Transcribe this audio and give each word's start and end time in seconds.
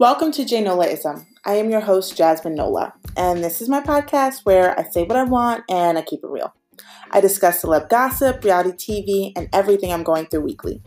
Welcome 0.00 0.32
to 0.32 0.46
J 0.46 0.64
Nolaism. 0.64 1.26
I 1.44 1.56
am 1.56 1.68
your 1.68 1.82
host, 1.82 2.16
Jasmine 2.16 2.54
Nola, 2.54 2.94
and 3.18 3.44
this 3.44 3.60
is 3.60 3.68
my 3.68 3.82
podcast 3.82 4.46
where 4.46 4.72
I 4.80 4.84
say 4.84 5.02
what 5.02 5.18
I 5.18 5.24
want 5.24 5.64
and 5.68 5.98
I 5.98 6.00
keep 6.00 6.24
it 6.24 6.30
real. 6.30 6.54
I 7.10 7.20
discuss 7.20 7.62
celeb 7.62 7.90
gossip, 7.90 8.42
reality 8.42 9.02
TV, 9.04 9.32
and 9.36 9.50
everything 9.52 9.92
I'm 9.92 10.02
going 10.02 10.24
through 10.24 10.40
weekly. 10.40 10.80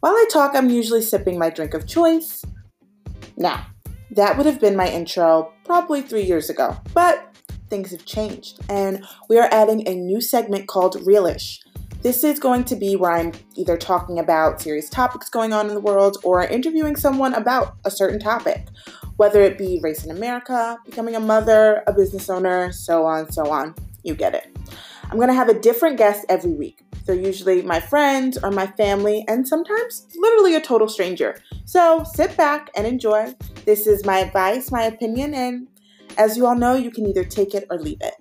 While 0.00 0.14
I 0.14 0.24
talk, 0.32 0.52
I'm 0.54 0.70
usually 0.70 1.02
sipping 1.02 1.38
my 1.38 1.50
drink 1.50 1.74
of 1.74 1.86
choice. 1.86 2.42
Now, 3.36 3.66
that 4.12 4.38
would 4.38 4.46
have 4.46 4.62
been 4.62 4.76
my 4.76 4.88
intro 4.88 5.52
probably 5.66 6.00
three 6.00 6.24
years 6.24 6.48
ago, 6.48 6.74
but 6.94 7.36
things 7.68 7.90
have 7.90 8.06
changed, 8.06 8.60
and 8.70 9.04
we 9.28 9.38
are 9.38 9.50
adding 9.52 9.86
a 9.86 9.94
new 9.94 10.22
segment 10.22 10.68
called 10.68 10.96
Realish. 11.00 11.58
This 12.00 12.22
is 12.22 12.38
going 12.38 12.62
to 12.64 12.76
be 12.76 12.94
where 12.94 13.10
I'm 13.10 13.32
either 13.56 13.76
talking 13.76 14.20
about 14.20 14.62
serious 14.62 14.88
topics 14.88 15.28
going 15.28 15.52
on 15.52 15.68
in 15.68 15.74
the 15.74 15.80
world 15.80 16.18
or 16.22 16.44
interviewing 16.44 16.94
someone 16.94 17.34
about 17.34 17.74
a 17.84 17.90
certain 17.90 18.20
topic, 18.20 18.68
whether 19.16 19.42
it 19.42 19.58
be 19.58 19.80
race 19.82 20.04
in 20.04 20.12
America, 20.12 20.78
becoming 20.86 21.16
a 21.16 21.20
mother, 21.20 21.82
a 21.88 21.92
business 21.92 22.30
owner, 22.30 22.70
so 22.70 23.04
on, 23.04 23.32
so 23.32 23.50
on. 23.50 23.74
You 24.04 24.14
get 24.14 24.32
it. 24.32 24.56
I'm 25.10 25.16
going 25.16 25.28
to 25.28 25.34
have 25.34 25.48
a 25.48 25.58
different 25.58 25.96
guest 25.98 26.24
every 26.28 26.52
week. 26.52 26.82
They're 27.04 27.16
usually 27.16 27.62
my 27.62 27.80
friends 27.80 28.38
or 28.38 28.52
my 28.52 28.68
family, 28.68 29.24
and 29.26 29.48
sometimes 29.48 30.06
literally 30.14 30.54
a 30.54 30.60
total 30.60 30.88
stranger. 30.88 31.42
So 31.64 32.04
sit 32.04 32.36
back 32.36 32.70
and 32.76 32.86
enjoy. 32.86 33.34
This 33.64 33.88
is 33.88 34.04
my 34.04 34.20
advice, 34.20 34.70
my 34.70 34.84
opinion, 34.84 35.34
and 35.34 35.66
as 36.16 36.36
you 36.36 36.46
all 36.46 36.54
know, 36.54 36.76
you 36.76 36.92
can 36.92 37.06
either 37.06 37.24
take 37.24 37.54
it 37.54 37.66
or 37.70 37.78
leave 37.78 37.98
it. 38.02 38.14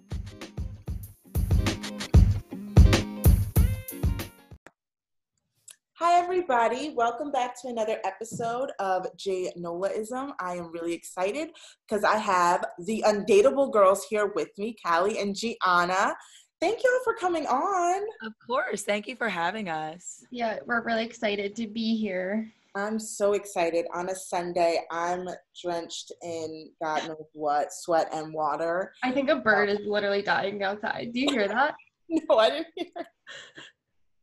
Everybody. 6.27 6.89
Welcome 6.93 7.31
back 7.31 7.55
to 7.61 7.69
another 7.69 7.99
episode 8.03 8.71
of 8.79 9.07
J 9.15 9.49
Nolaism. 9.57 10.33
I 10.41 10.55
am 10.55 10.73
really 10.73 10.93
excited 10.93 11.51
because 11.87 12.03
I 12.03 12.17
have 12.17 12.65
the 12.79 13.01
undateable 13.07 13.71
girls 13.71 14.05
here 14.09 14.33
with 14.35 14.49
me, 14.57 14.75
Callie 14.85 15.19
and 15.19 15.33
Gianna. 15.33 16.13
Thank 16.59 16.83
you 16.83 16.91
all 16.91 17.03
for 17.05 17.17
coming 17.17 17.47
on. 17.47 18.01
Of 18.23 18.33
course. 18.45 18.83
Thank 18.83 19.07
you 19.07 19.15
for 19.15 19.29
having 19.29 19.69
us. 19.69 20.21
Yeah, 20.29 20.57
we're 20.65 20.83
really 20.83 21.05
excited 21.05 21.55
to 21.55 21.65
be 21.65 21.95
here. 21.95 22.51
I'm 22.75 22.99
so 22.99 23.31
excited. 23.31 23.85
On 23.93 24.09
a 24.09 24.15
Sunday, 24.15 24.81
I'm 24.91 25.29
drenched 25.63 26.11
in 26.23 26.71
God 26.83 27.07
knows 27.07 27.29
what, 27.31 27.71
sweat 27.71 28.09
and 28.11 28.33
water. 28.33 28.91
I 29.01 29.13
think 29.13 29.29
a 29.29 29.37
bird 29.37 29.69
um, 29.69 29.77
is 29.77 29.87
literally 29.87 30.23
dying 30.23 30.61
outside. 30.61 31.13
Do 31.13 31.21
you 31.21 31.29
hear 31.29 31.47
that? 31.47 31.75
no, 32.09 32.37
I 32.37 32.49
didn't 32.49 32.67
hear. 32.75 32.91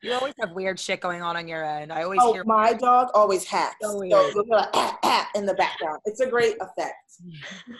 You 0.04 0.12
always 0.12 0.34
have 0.38 0.52
weird 0.52 0.78
shit 0.78 1.00
going 1.00 1.22
on 1.22 1.34
on 1.36 1.48
your 1.48 1.64
end. 1.64 1.90
I 1.90 2.02
always 2.02 2.20
Oh, 2.22 2.32
hear 2.34 2.44
my 2.44 2.74
dog 2.74 3.08
always 3.14 3.44
hacks. 3.44 3.76
So 3.80 3.92
So 3.92 3.98
weird. 4.00 4.10
you'll 4.10 4.44
hear 4.44 4.56
like 4.56 4.68
ah, 4.74 4.98
ah, 5.02 5.28
in 5.34 5.46
the 5.46 5.54
background. 5.54 6.00
It's 6.04 6.20
a 6.20 6.26
great 6.28 6.56
effect. 6.60 7.12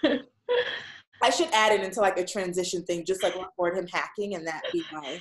I 1.23 1.31
should 1.31 1.49
add 1.53 1.73
it 1.73 1.83
into 1.85 2.01
like 2.01 2.17
a 2.19 2.25
transition 2.25 2.83
thing, 2.85 3.05
just 3.05 3.23
like 3.23 3.35
record 3.37 3.77
him 3.77 3.87
hacking 3.87 4.35
and 4.35 4.47
that 4.47 4.63
be 4.73 4.83
my. 4.93 5.21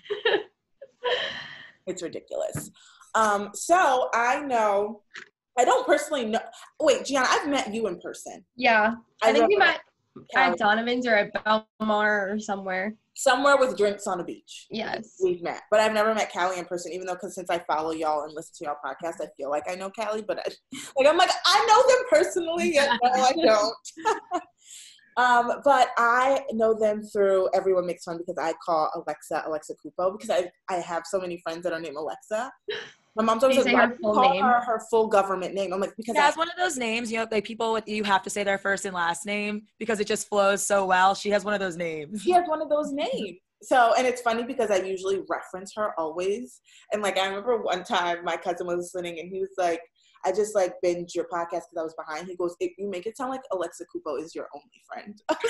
It's 1.86 2.02
ridiculous. 2.02 2.72
Um, 3.16 3.50
so 3.54 4.10
I 4.14 4.40
know, 4.40 5.02
I 5.60 5.66
don't 5.66 5.86
personally 5.86 6.26
know. 6.26 6.40
Wait, 6.82 7.04
Gianna, 7.06 7.28
I've 7.30 7.48
met 7.50 7.74
you 7.74 7.88
in 7.88 8.00
person. 8.00 8.46
yeah. 8.56 8.96
I, 9.22 9.32
think 9.34 9.48
we 9.50 9.56
met 9.58 9.80
at 10.36 10.58
Donovan's 10.58 11.06
or 11.08 11.16
at 11.16 11.34
Belmar 11.34 12.34
or 12.34 12.40
somewhere. 12.40 12.96
Somewhere 13.16 13.58
with 13.58 13.78
drinks 13.78 14.08
on 14.08 14.20
a 14.20 14.24
beach. 14.24 14.68
Yes. 14.70 15.16
We've 15.24 15.42
met, 15.42 15.62
but 15.70 15.80
I've 15.80 15.94
never 15.94 16.14
met 16.14 16.32
Callie 16.32 16.60
in 16.60 16.66
person. 16.66 16.92
Even 16.92 17.08
though, 17.08 17.14
because 17.14 17.36
since 17.36 17.50
I 17.50 17.60
follow 17.60 17.92
y'all 17.92 18.24
and 18.24 18.34
listen 18.34 18.54
to 18.60 18.66
y'all 18.66 18.76
podcast, 18.84 19.22
I 19.22 19.28
feel 19.38 19.50
like 19.50 19.64
I 19.70 19.76
know 19.76 19.90
Callie. 19.90 20.24
But 20.28 20.40
I, 20.40 20.52
like, 20.98 21.08
I'm 21.08 21.18
like, 21.18 21.32
I 21.46 21.66
know 21.68 21.96
them 21.96 22.06
personally, 22.10 22.74
yet 22.74 22.90
no, 23.04 23.10
I 23.12 23.32
don't. 23.44 24.42
um, 25.18 25.62
but 25.64 25.90
I 25.98 26.42
know 26.52 26.78
them 26.78 27.04
through 27.04 27.50
Everyone 27.54 27.86
Makes 27.86 28.06
Fun 28.06 28.18
because 28.18 28.38
I 28.40 28.54
call 28.66 28.90
Alexa 28.96 29.44
Alexa 29.46 29.74
Kupo 29.76 30.18
because 30.18 30.30
I 30.30 30.50
I 30.70 30.80
have 30.80 31.04
so 31.06 31.20
many 31.20 31.40
friends 31.44 31.64
that 31.64 31.74
are 31.74 31.80
named 31.80 31.98
Alexa. 31.98 32.52
My 33.16 33.24
mom's 33.24 33.44
always 33.44 33.64
Can 33.64 33.66
like, 33.66 33.72
say 33.72 33.76
why 33.76 33.86
her 33.86 33.92
you 33.94 34.00
full 34.02 34.14
call 34.14 34.32
name? 34.34 34.44
her 34.44 34.62
her 34.62 34.80
full 34.90 35.08
government 35.08 35.54
name. 35.54 35.72
I'm 35.72 35.80
like, 35.80 35.94
because 35.98 36.16
She 36.16 36.20
I, 36.22 36.26
has 36.26 36.36
one 36.36 36.50
of 36.50 36.56
those 36.58 36.78
names, 36.78 37.12
you 37.12 37.20
know, 37.20 37.28
like 37.32 37.44
people 37.44 37.74
with 37.74 37.88
you 37.88 38.04
have 38.04 38.24
to 38.24 38.30
say 38.30 38.44
their 38.44 38.58
first 38.58 38.86
and 38.86 38.96
last 38.96 39.26
name 39.26 39.64
because 39.80 40.00
it 40.00 40.08
just 40.08 40.28
flows 40.28 40.66
so 40.66 40.86
well. 40.86 41.14
She 41.14 41.30
has 41.30 41.46
one 41.46 41.54
of 41.54 41.60
those 41.60 41.78
names. 41.78 42.22
she 42.22 42.32
has 42.32 42.48
one 42.48 42.62
of 42.62 42.70
those 42.70 42.92
names. 42.92 43.38
So, 43.62 43.94
and 43.98 44.06
it's 44.06 44.22
funny 44.22 44.44
because 44.44 44.72
I 44.72 44.78
usually 44.78 45.22
reference 45.30 45.72
her 45.78 45.94
always. 45.98 46.60
And 46.92 47.02
like, 47.02 47.18
I 47.18 47.28
remember 47.28 47.62
one 47.62 47.84
time 47.86 48.24
my 48.26 48.36
cousin 48.36 48.68
was 48.68 48.92
listening 48.94 49.20
and 49.20 49.30
he 49.32 49.40
was 49.40 49.54
like, 49.58 49.80
I 50.26 50.32
just 50.32 50.56
like 50.56 50.74
binge 50.82 51.16
your 51.16 51.26
podcast 51.26 51.68
because 51.70 51.78
I 51.78 51.84
was 51.84 51.96
behind. 51.96 52.28
He 52.28 52.36
goes, 52.36 52.56
you 52.60 52.90
make 52.90 53.06
it 53.06 53.18
sound 53.18 53.32
like 53.32 53.42
Alexa 53.52 53.86
Kupo 53.86 54.22
is 54.22 54.34
your 54.34 54.48
only 54.54 54.82
friend. 54.88 55.22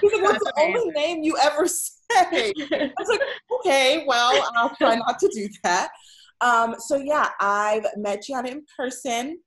He's 0.00 0.12
like, 0.12 0.22
What's 0.22 0.44
the 0.44 0.52
only 0.58 0.90
name 0.90 1.22
you 1.22 1.36
ever 1.40 1.66
say? 1.66 1.92
I 2.10 2.90
was 2.98 3.08
like, 3.08 3.20
okay, 3.60 4.04
well, 4.06 4.50
I'll 4.56 4.74
try 4.76 4.96
not 4.96 5.18
to 5.20 5.30
do 5.32 5.48
that. 5.62 5.90
Um, 6.40 6.74
so 6.78 6.96
yeah, 6.96 7.28
I've 7.40 7.86
met 7.96 8.22
Gianna 8.22 8.48
in 8.48 8.64
person, 8.76 9.38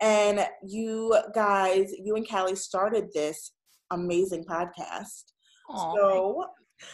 and 0.00 0.46
you 0.66 1.16
guys, 1.34 1.92
you 2.02 2.16
and 2.16 2.28
Callie 2.28 2.56
started 2.56 3.08
this 3.14 3.52
amazing 3.92 4.44
podcast. 4.44 5.24
Aw, 5.70 5.94
So 5.94 6.44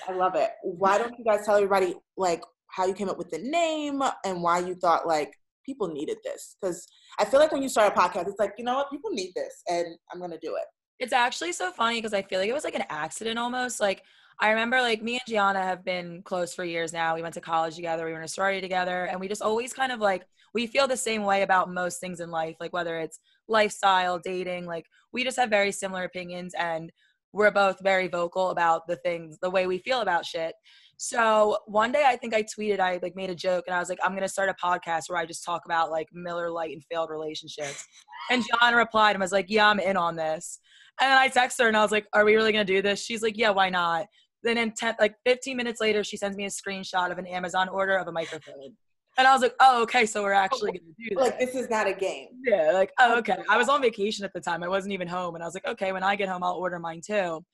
I 0.08 0.12
love 0.12 0.34
it. 0.34 0.50
Why 0.62 0.98
don't 0.98 1.18
you 1.18 1.24
guys 1.24 1.46
tell 1.46 1.56
everybody 1.56 1.94
like 2.16 2.42
how 2.68 2.86
you 2.86 2.94
came 2.94 3.08
up 3.08 3.18
with 3.18 3.30
the 3.30 3.38
name 3.38 4.02
and 4.24 4.42
why 4.42 4.58
you 4.58 4.74
thought 4.74 5.06
like 5.06 5.32
people 5.66 5.88
needed 5.88 6.18
this? 6.24 6.56
Because 6.60 6.86
I 7.18 7.24
feel 7.24 7.40
like 7.40 7.52
when 7.52 7.62
you 7.62 7.68
start 7.68 7.92
a 7.92 8.00
podcast, 8.00 8.28
it's 8.28 8.38
like 8.38 8.54
you 8.56 8.64
know 8.64 8.76
what 8.76 8.90
people 8.90 9.10
need 9.10 9.32
this, 9.34 9.62
and 9.68 9.96
I'm 10.12 10.20
gonna 10.20 10.38
do 10.40 10.54
it. 10.56 10.64
It's 10.98 11.12
actually 11.12 11.52
so 11.52 11.70
funny 11.72 11.98
because 11.98 12.14
I 12.14 12.22
feel 12.22 12.40
like 12.40 12.48
it 12.48 12.54
was 12.54 12.64
like 12.64 12.74
an 12.74 12.84
accident 12.88 13.38
almost. 13.38 13.80
Like 13.80 14.02
I 14.40 14.50
remember 14.50 14.80
like 14.80 15.02
me 15.02 15.14
and 15.14 15.22
Gianna 15.26 15.62
have 15.62 15.84
been 15.84 16.22
close 16.22 16.54
for 16.54 16.64
years 16.64 16.92
now. 16.92 17.14
We 17.14 17.22
went 17.22 17.34
to 17.34 17.40
college 17.40 17.76
together, 17.76 18.06
we 18.06 18.12
were 18.12 18.18
in 18.18 18.24
a 18.24 18.28
sorority 18.28 18.60
together, 18.60 19.04
and 19.04 19.20
we 19.20 19.28
just 19.28 19.42
always 19.42 19.72
kind 19.72 19.92
of 19.92 20.00
like 20.00 20.26
we 20.54 20.66
feel 20.66 20.88
the 20.88 20.96
same 20.96 21.24
way 21.24 21.42
about 21.42 21.70
most 21.70 22.00
things 22.00 22.20
in 22.20 22.30
life, 22.30 22.56
like 22.60 22.72
whether 22.72 22.98
it's 22.98 23.20
lifestyle, 23.48 24.18
dating, 24.18 24.64
like 24.64 24.86
we 25.12 25.22
just 25.22 25.38
have 25.38 25.50
very 25.50 25.72
similar 25.72 26.04
opinions 26.04 26.54
and 26.58 26.90
we're 27.32 27.50
both 27.50 27.78
very 27.82 28.08
vocal 28.08 28.50
about 28.50 28.86
the 28.86 28.96
things, 28.96 29.38
the 29.42 29.50
way 29.50 29.66
we 29.66 29.78
feel 29.78 30.00
about 30.00 30.24
shit. 30.24 30.54
So 30.98 31.58
one 31.66 31.92
day 31.92 32.04
I 32.06 32.16
think 32.16 32.34
I 32.34 32.42
tweeted, 32.42 32.80
I 32.80 32.98
like 33.02 33.14
made 33.14 33.28
a 33.28 33.34
joke 33.34 33.64
and 33.66 33.76
I 33.76 33.78
was 33.78 33.88
like, 33.88 33.98
I'm 34.02 34.14
gonna 34.14 34.28
start 34.28 34.48
a 34.48 34.54
podcast 34.54 35.08
where 35.08 35.18
I 35.18 35.26
just 35.26 35.44
talk 35.44 35.62
about 35.66 35.90
like 35.90 36.08
Miller 36.12 36.50
Lite 36.50 36.72
and 36.72 36.82
failed 36.90 37.10
relationships. 37.10 37.84
And 38.30 38.44
John 38.60 38.74
replied 38.74 39.12
and 39.12 39.20
was 39.20 39.32
like, 39.32 39.46
Yeah, 39.48 39.68
I'm 39.68 39.78
in 39.80 39.96
on 39.96 40.16
this. 40.16 40.58
And 41.00 41.10
then 41.10 41.18
I 41.18 41.28
texted 41.28 41.60
her 41.60 41.68
and 41.68 41.76
I 41.76 41.82
was 41.82 41.92
like, 41.92 42.06
Are 42.14 42.24
we 42.24 42.34
really 42.34 42.52
gonna 42.52 42.64
do 42.64 42.80
this? 42.80 43.04
She's 43.04 43.22
like, 43.22 43.36
Yeah, 43.36 43.50
why 43.50 43.68
not? 43.68 44.06
Then 44.42 44.56
in 44.58 44.72
10, 44.72 44.96
like 44.98 45.16
15 45.26 45.56
minutes 45.56 45.80
later, 45.80 46.02
she 46.02 46.16
sends 46.16 46.36
me 46.36 46.44
a 46.44 46.48
screenshot 46.48 47.10
of 47.10 47.18
an 47.18 47.26
Amazon 47.26 47.68
order 47.68 47.96
of 47.96 48.08
a 48.08 48.12
microphone. 48.12 48.74
And 49.18 49.26
I 49.26 49.32
was 49.32 49.42
like, 49.42 49.54
Oh, 49.60 49.82
okay, 49.82 50.06
so 50.06 50.22
we're 50.22 50.32
actually 50.32 50.72
gonna 50.72 50.92
do 50.98 51.14
this. 51.14 51.18
Like 51.18 51.38
this 51.38 51.54
is 51.54 51.68
not 51.68 51.86
a 51.86 51.92
game. 51.92 52.28
Yeah, 52.46 52.70
like, 52.72 52.92
oh, 53.00 53.18
okay. 53.18 53.36
I 53.50 53.58
was 53.58 53.68
on 53.68 53.82
vacation 53.82 54.24
at 54.24 54.32
the 54.32 54.40
time. 54.40 54.62
I 54.62 54.68
wasn't 54.68 54.94
even 54.94 55.08
home. 55.08 55.34
And 55.34 55.44
I 55.44 55.46
was 55.46 55.54
like, 55.54 55.66
okay, 55.66 55.92
when 55.92 56.02
I 56.02 56.16
get 56.16 56.28
home, 56.30 56.42
I'll 56.42 56.54
order 56.54 56.78
mine 56.78 57.02
too. 57.06 57.44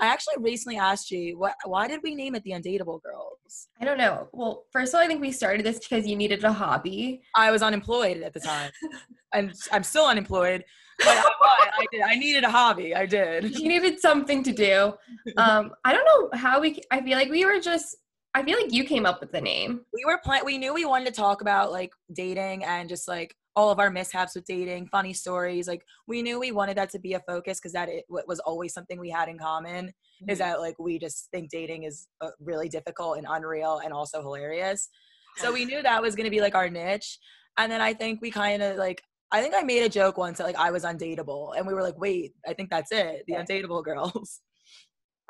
I 0.00 0.06
actually 0.06 0.34
recently 0.38 0.76
asked 0.76 1.10
you, 1.10 1.38
what, 1.38 1.54
why 1.64 1.86
did 1.86 2.00
we 2.02 2.14
name 2.14 2.34
it 2.34 2.42
the 2.42 2.50
Undateable 2.50 3.00
Girls? 3.02 3.68
I 3.80 3.84
don't 3.84 3.98
know. 3.98 4.28
Well, 4.32 4.64
first 4.72 4.92
of 4.92 4.98
all, 4.98 5.04
I 5.04 5.06
think 5.06 5.20
we 5.20 5.30
started 5.30 5.64
this 5.64 5.78
because 5.78 6.06
you 6.06 6.16
needed 6.16 6.42
a 6.42 6.52
hobby. 6.52 7.22
I 7.36 7.50
was 7.50 7.62
unemployed 7.62 8.22
at 8.22 8.32
the 8.32 8.40
time. 8.40 8.70
and 9.32 9.52
I'm 9.72 9.82
still 9.82 10.06
unemployed. 10.06 10.64
But 10.98 11.08
I, 11.08 11.70
I 11.80 11.86
did. 11.92 12.00
I 12.02 12.14
needed 12.16 12.44
a 12.44 12.50
hobby. 12.50 12.94
I 12.94 13.06
did. 13.06 13.44
You 13.58 13.68
needed 13.68 14.00
something 14.00 14.42
to 14.44 14.52
do. 14.52 14.94
Um, 15.36 15.72
I 15.84 15.92
don't 15.92 16.04
know 16.04 16.38
how 16.38 16.60
we. 16.60 16.80
I 16.90 17.02
feel 17.02 17.18
like 17.18 17.30
we 17.30 17.44
were 17.44 17.60
just. 17.60 17.96
I 18.34 18.42
feel 18.42 18.60
like 18.60 18.72
you 18.72 18.84
came 18.84 19.06
up 19.06 19.20
with 19.20 19.30
the 19.30 19.40
name. 19.40 19.80
We 19.92 20.04
were 20.04 20.18
plan- 20.24 20.44
we 20.44 20.58
knew 20.58 20.74
we 20.74 20.84
wanted 20.84 21.06
to 21.06 21.12
talk 21.12 21.40
about 21.40 21.70
like 21.72 21.90
dating 22.12 22.64
and 22.64 22.88
just 22.88 23.06
like 23.06 23.34
all 23.56 23.70
of 23.70 23.78
our 23.78 23.90
mishaps 23.90 24.34
with 24.34 24.44
dating, 24.44 24.88
funny 24.88 25.12
stories. 25.12 25.68
Like 25.68 25.84
we 26.06 26.22
knew 26.22 26.40
we 26.40 26.50
wanted 26.52 26.76
that 26.76 26.90
to 26.90 26.98
be 26.98 27.14
a 27.14 27.20
focus 27.20 27.60
because 27.60 27.72
that 27.72 27.88
it 27.88 28.04
was 28.08 28.40
always 28.40 28.72
something 28.74 28.98
we 28.98 29.10
had 29.10 29.28
in 29.28 29.38
common. 29.38 29.92
is 30.28 30.38
that 30.38 30.60
like 30.60 30.78
we 30.78 30.98
just 30.98 31.28
think 31.30 31.50
dating 31.50 31.84
is 31.84 32.08
uh, 32.20 32.30
really 32.40 32.68
difficult 32.68 33.18
and 33.18 33.26
unreal 33.28 33.80
and 33.84 33.92
also 33.92 34.20
hilarious. 34.22 34.88
So 35.36 35.52
we 35.52 35.64
knew 35.64 35.82
that 35.82 36.02
was 36.02 36.14
going 36.14 36.24
to 36.24 36.30
be 36.30 36.40
like 36.40 36.54
our 36.54 36.68
niche. 36.68 37.18
And 37.58 37.70
then 37.70 37.80
I 37.80 37.92
think 37.92 38.20
we 38.20 38.30
kind 38.30 38.62
of 38.62 38.76
like 38.76 39.02
I 39.30 39.42
think 39.42 39.54
I 39.54 39.62
made 39.62 39.82
a 39.82 39.88
joke 39.88 40.16
once 40.16 40.38
that 40.38 40.44
like 40.44 40.56
I 40.56 40.70
was 40.70 40.84
undateable 40.84 41.56
and 41.56 41.66
we 41.66 41.74
were 41.74 41.82
like, 41.82 41.98
"Wait, 41.98 42.34
I 42.46 42.54
think 42.54 42.70
that's 42.70 42.92
it. 42.92 43.24
The 43.26 43.34
undateable 43.34 43.84
girls." 43.84 44.40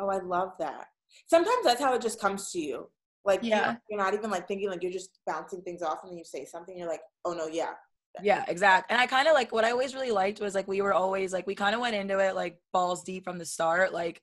Oh, 0.00 0.08
I 0.08 0.18
love 0.18 0.54
that. 0.58 0.86
Sometimes 1.28 1.64
that's 1.64 1.80
how 1.80 1.94
it 1.94 2.02
just 2.02 2.20
comes 2.20 2.50
to 2.50 2.58
you. 2.58 2.90
Like 3.24 3.40
Yeah. 3.44 3.76
you're 3.88 4.00
not 4.00 4.12
even 4.12 4.28
like 4.28 4.48
thinking 4.48 4.68
like 4.68 4.82
you're 4.82 4.90
just 4.90 5.20
bouncing 5.24 5.62
things 5.62 5.82
off 5.82 6.00
and 6.02 6.10
then 6.10 6.18
you 6.18 6.24
say 6.24 6.44
something, 6.44 6.76
you're 6.76 6.88
like, 6.88 7.02
oh 7.24 7.32
no, 7.32 7.46
yeah. 7.46 7.74
Yeah, 8.22 8.44
exactly. 8.49 8.93
And 8.93 9.00
I 9.00 9.06
kind 9.06 9.26
of 9.26 9.34
like 9.34 9.52
what 9.52 9.64
I 9.64 9.70
always 9.72 9.94
really 9.94 10.11
liked 10.12 10.40
was 10.40 10.55
like 10.55 10.69
we 10.69 10.81
were 10.82 10.93
always 10.94 11.32
like 11.32 11.46
we 11.46 11.55
kind 11.55 11.75
of 11.75 11.81
went 11.81 11.96
into 11.96 12.19
it 12.20 12.34
like 12.34 12.58
balls 12.72 13.02
deep 13.02 13.25
from 13.25 13.38
the 13.38 13.44
start. 13.44 13.93
Like 13.93 14.22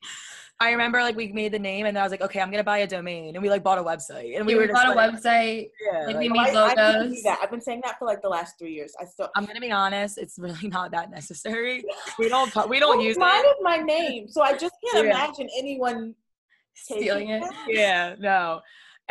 I 0.59 0.71
remember 0.71 1.01
like 1.01 1.15
we 1.15 1.31
made 1.31 1.51
the 1.51 1.59
name 1.59 1.85
and 1.87 1.95
then 1.97 2.01
I 2.01 2.05
was 2.05 2.11
like, 2.11 2.21
okay, 2.21 2.39
I'm 2.39 2.51
gonna 2.51 2.63
buy 2.63 2.79
a 2.79 2.87
domain, 2.87 3.35
and 3.35 3.41
we 3.43 3.49
like 3.49 3.63
bought 3.63 3.79
a 3.79 3.83
website, 3.83 4.37
and 4.37 4.45
we 4.45 4.53
we 4.53 4.61
were 4.61 4.67
just 4.67 4.85
on 4.85 4.91
a 4.91 4.95
website. 4.95 5.71
yeah, 5.91 6.05
like, 6.05 6.17
we 6.19 6.29
made 6.29 6.39
I, 6.55 6.65
I 6.65 6.67
need 6.69 6.75
to 6.75 6.91
do 6.93 6.99
logos. 7.09 7.23
that. 7.23 7.39
I've 7.41 7.51
been 7.51 7.61
saying 7.61 7.81
that 7.83 7.97
for 7.99 8.05
like 8.05 8.21
the 8.21 8.29
last 8.29 8.57
three 8.59 8.73
years. 8.73 8.93
I 9.01 9.05
still 9.05 9.29
I'm 9.35 9.45
gonna 9.45 9.59
be 9.59 9.71
honest, 9.71 10.17
it's 10.17 10.37
really 10.39 10.67
not 10.69 10.91
that 10.91 11.09
necessary. 11.11 11.83
We 12.19 12.29
don't 12.29 12.53
we 12.69 12.79
don't 12.79 12.97
Well, 12.97 13.05
use 13.05 13.17
mine 13.17 13.43
it. 13.43 13.47
is 13.47 13.55
my 13.61 13.77
name, 13.77 14.29
so 14.29 14.41
I 14.41 14.53
just 14.55 14.75
can't 14.93 15.05
Yeah. 15.07 15.11
imagine 15.15 15.49
anyone 15.57 16.15
Stealing 16.73 17.29
it. 17.29 17.43
Yeah, 17.67 18.15
no. 18.19 18.61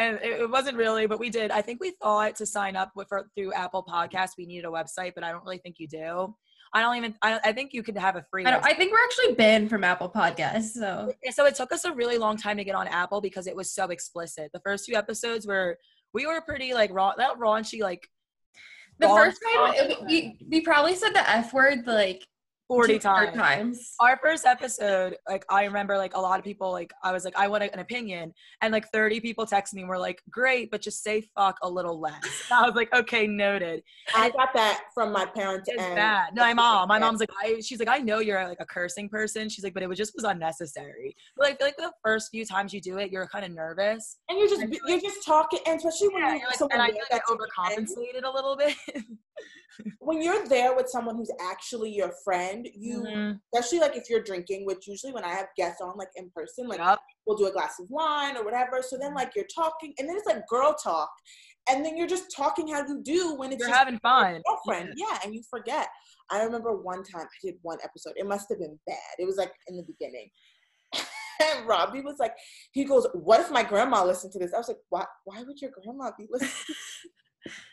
And 0.00 0.16
it, 0.22 0.40
it 0.40 0.50
wasn't 0.50 0.78
really, 0.78 1.06
but 1.06 1.20
we 1.20 1.28
did. 1.28 1.50
I 1.50 1.60
think 1.60 1.78
we 1.78 1.90
thought 2.02 2.34
to 2.36 2.46
sign 2.46 2.74
up 2.74 2.92
with 2.96 3.08
for, 3.08 3.28
through 3.36 3.52
Apple 3.52 3.84
Podcasts, 3.86 4.30
we 4.38 4.46
needed 4.46 4.64
a 4.64 4.70
website, 4.70 5.12
but 5.14 5.22
I 5.22 5.30
don't 5.30 5.44
really 5.44 5.58
think 5.58 5.76
you 5.78 5.86
do. 5.86 6.34
I 6.72 6.80
don't 6.80 6.96
even. 6.96 7.14
I, 7.20 7.38
I 7.44 7.52
think 7.52 7.74
you 7.74 7.82
could 7.82 7.98
have 7.98 8.16
a 8.16 8.24
free. 8.30 8.46
I. 8.46 8.58
I 8.58 8.74
think 8.74 8.92
we're 8.92 9.04
actually 9.04 9.34
banned 9.34 9.68
from 9.68 9.84
Apple 9.84 10.08
Podcasts. 10.08 10.70
So 10.70 11.12
so 11.30 11.44
it 11.44 11.54
took 11.54 11.70
us 11.72 11.84
a 11.84 11.92
really 11.92 12.16
long 12.16 12.36
time 12.36 12.56
to 12.56 12.64
get 12.64 12.74
on 12.74 12.86
Apple 12.86 13.20
because 13.20 13.46
it 13.46 13.54
was 13.54 13.72
so 13.72 13.86
explicit. 13.86 14.50
The 14.54 14.60
first 14.60 14.86
few 14.86 14.96
episodes 14.96 15.46
were 15.46 15.78
we 16.14 16.26
were 16.26 16.40
pretty 16.40 16.72
like 16.72 16.90
raw, 16.92 17.12
that 17.18 17.38
raunchy, 17.38 17.80
like 17.80 18.08
the 19.00 19.08
first 19.08 19.40
time 19.54 20.06
we, 20.06 20.38
we 20.48 20.60
probably 20.60 20.94
said 20.94 21.12
the 21.12 21.28
F 21.28 21.52
word 21.52 21.86
like 21.86 22.26
forty 22.70 22.98
times. 22.98 23.36
times. 23.36 23.94
Our 24.00 24.18
first 24.22 24.46
episode, 24.46 25.16
like 25.28 25.44
I 25.50 25.64
remember, 25.64 25.96
like 25.98 26.14
a 26.14 26.20
lot 26.20 26.38
of 26.38 26.44
people, 26.44 26.70
like 26.70 26.92
I 27.02 27.12
was 27.12 27.24
like, 27.24 27.36
I 27.36 27.48
want 27.48 27.64
an 27.64 27.78
opinion, 27.80 28.32
and 28.62 28.72
like 28.72 28.86
thirty 28.92 29.20
people 29.20 29.44
texted 29.44 29.74
me 29.74 29.82
and 29.82 29.88
were 29.88 29.98
like, 29.98 30.22
"Great, 30.30 30.70
but 30.70 30.80
just 30.80 31.02
say 31.02 31.22
fuck 31.36 31.56
a 31.62 31.68
little 31.68 32.00
less." 32.00 32.20
And 32.50 32.58
I 32.64 32.66
was 32.66 32.74
like, 32.74 32.92
"Okay, 32.94 33.26
noted." 33.26 33.82
I 34.14 34.30
got 34.30 34.50
that 34.54 34.82
from 34.94 35.12
my 35.12 35.26
parents 35.26 35.68
It's 35.68 35.82
and 35.82 35.94
bad. 35.96 36.34
No, 36.34 36.42
my 36.42 36.54
mom. 36.54 36.88
My 36.88 36.98
mom's 36.98 37.20
like, 37.20 37.30
I. 37.42 37.60
She's 37.60 37.78
like, 37.78 37.88
I 37.88 37.98
know 37.98 38.18
you're 38.20 38.42
like 38.48 38.58
a 38.60 38.66
cursing 38.66 39.08
person. 39.08 39.48
She's 39.48 39.64
like, 39.64 39.74
but 39.74 39.82
it 39.82 39.88
was 39.88 39.98
just 39.98 40.12
was 40.14 40.24
unnecessary. 40.24 41.14
But 41.36 41.44
like, 41.46 41.54
I 41.54 41.56
feel 41.58 41.66
like 41.68 41.76
the 41.76 41.92
first 42.04 42.30
few 42.30 42.44
times 42.44 42.72
you 42.72 42.80
do 42.80 42.98
it, 42.98 43.10
you're 43.10 43.26
kind 43.28 43.44
of 43.44 43.50
nervous. 43.52 44.18
and 44.28 44.38
you're 44.38 44.48
just 44.48 44.62
I 44.62 44.66
feel 44.66 44.78
you're 44.86 45.00
just 45.00 45.24
talking, 45.26 45.58
and 45.66 45.76
especially 45.78 46.08
when 46.08 46.22
Yeah, 46.22 46.32
you 46.34 46.38
you're 46.40 46.48
like, 46.48 46.56
someone 46.56 46.80
and 46.80 46.82
I 46.82 46.88
feel 46.90 47.02
like 47.10 47.22
I 47.28 47.32
overcompensated 47.32 48.24
a 48.24 48.30
little 48.30 48.56
bit. 48.56 48.74
when 49.98 50.20
you're 50.22 50.46
there 50.48 50.74
with 50.76 50.88
someone 50.88 51.16
who's 51.16 51.30
actually 51.40 51.90
your 51.90 52.12
friend, 52.24 52.68
you 52.74 53.00
Mhm. 53.02 53.40
especially 53.54 53.78
like 53.78 53.96
if 53.96 54.10
you're 54.10 54.22
drinking, 54.22 54.66
which 54.66 54.86
usually 54.86 55.12
when 55.12 55.24
I 55.24 55.30
have 55.30 55.48
guests 55.56 55.80
on 55.80 55.96
like 55.96 56.10
in 56.16 56.30
person, 56.34 56.68
like 56.68 56.78
Yup. 56.78 57.00
we'll 57.26 57.36
do 57.36 57.46
a 57.46 57.52
glass 57.52 57.78
of 57.80 57.88
wine 57.88 58.36
or 58.36 58.44
whatever. 58.44 58.82
So 58.82 58.98
then 58.98 59.14
like 59.14 59.32
you're 59.34 59.46
talking, 59.54 59.94
and 59.98 60.08
then 60.08 60.16
it's 60.16 60.26
like 60.26 60.46
girl 60.48 60.74
talk, 60.74 61.10
and 61.68 61.84
then 61.84 61.96
you're 61.96 62.06
just 62.08 62.34
talking 62.34 62.68
how 62.68 62.86
you 62.86 63.00
do 63.02 63.34
when 63.36 63.52
it's 63.52 63.60
You're 63.60 63.74
having 63.74 63.98
fun. 64.00 64.42
girlfriend. 64.46 64.94
Yeah. 64.96 65.18
and 65.24 65.34
you 65.34 65.42
forget. 65.48 65.88
I 66.30 66.42
remember 66.44 66.72
one 66.76 67.02
time 67.02 67.22
I 67.26 67.38
did 67.42 67.56
one 67.62 67.78
episode. 67.82 68.14
It 68.16 68.26
must 68.26 68.48
have 68.50 68.58
been 68.58 68.78
bad. 68.86 69.14
It 69.18 69.24
was 69.26 69.36
like 69.36 69.52
in 69.68 69.76
the 69.76 69.82
beginning. 69.82 70.30
And 70.92 71.66
Robbie 71.66 72.02
was 72.02 72.18
like, 72.18 72.34
he 72.72 72.84
goes, 72.84 73.06
"What 73.14 73.40
if 73.40 73.50
my 73.50 73.62
grandma 73.62 74.04
listened 74.04 74.32
to 74.34 74.38
this?" 74.38 74.52
I 74.52 74.58
was 74.58 74.68
like, 74.68 74.76
"Why? 74.90 75.06
Why 75.24 75.42
would 75.42 75.60
your 75.60 75.70
grandma 75.70 76.10
be 76.18 76.26
listening?" 76.30 76.76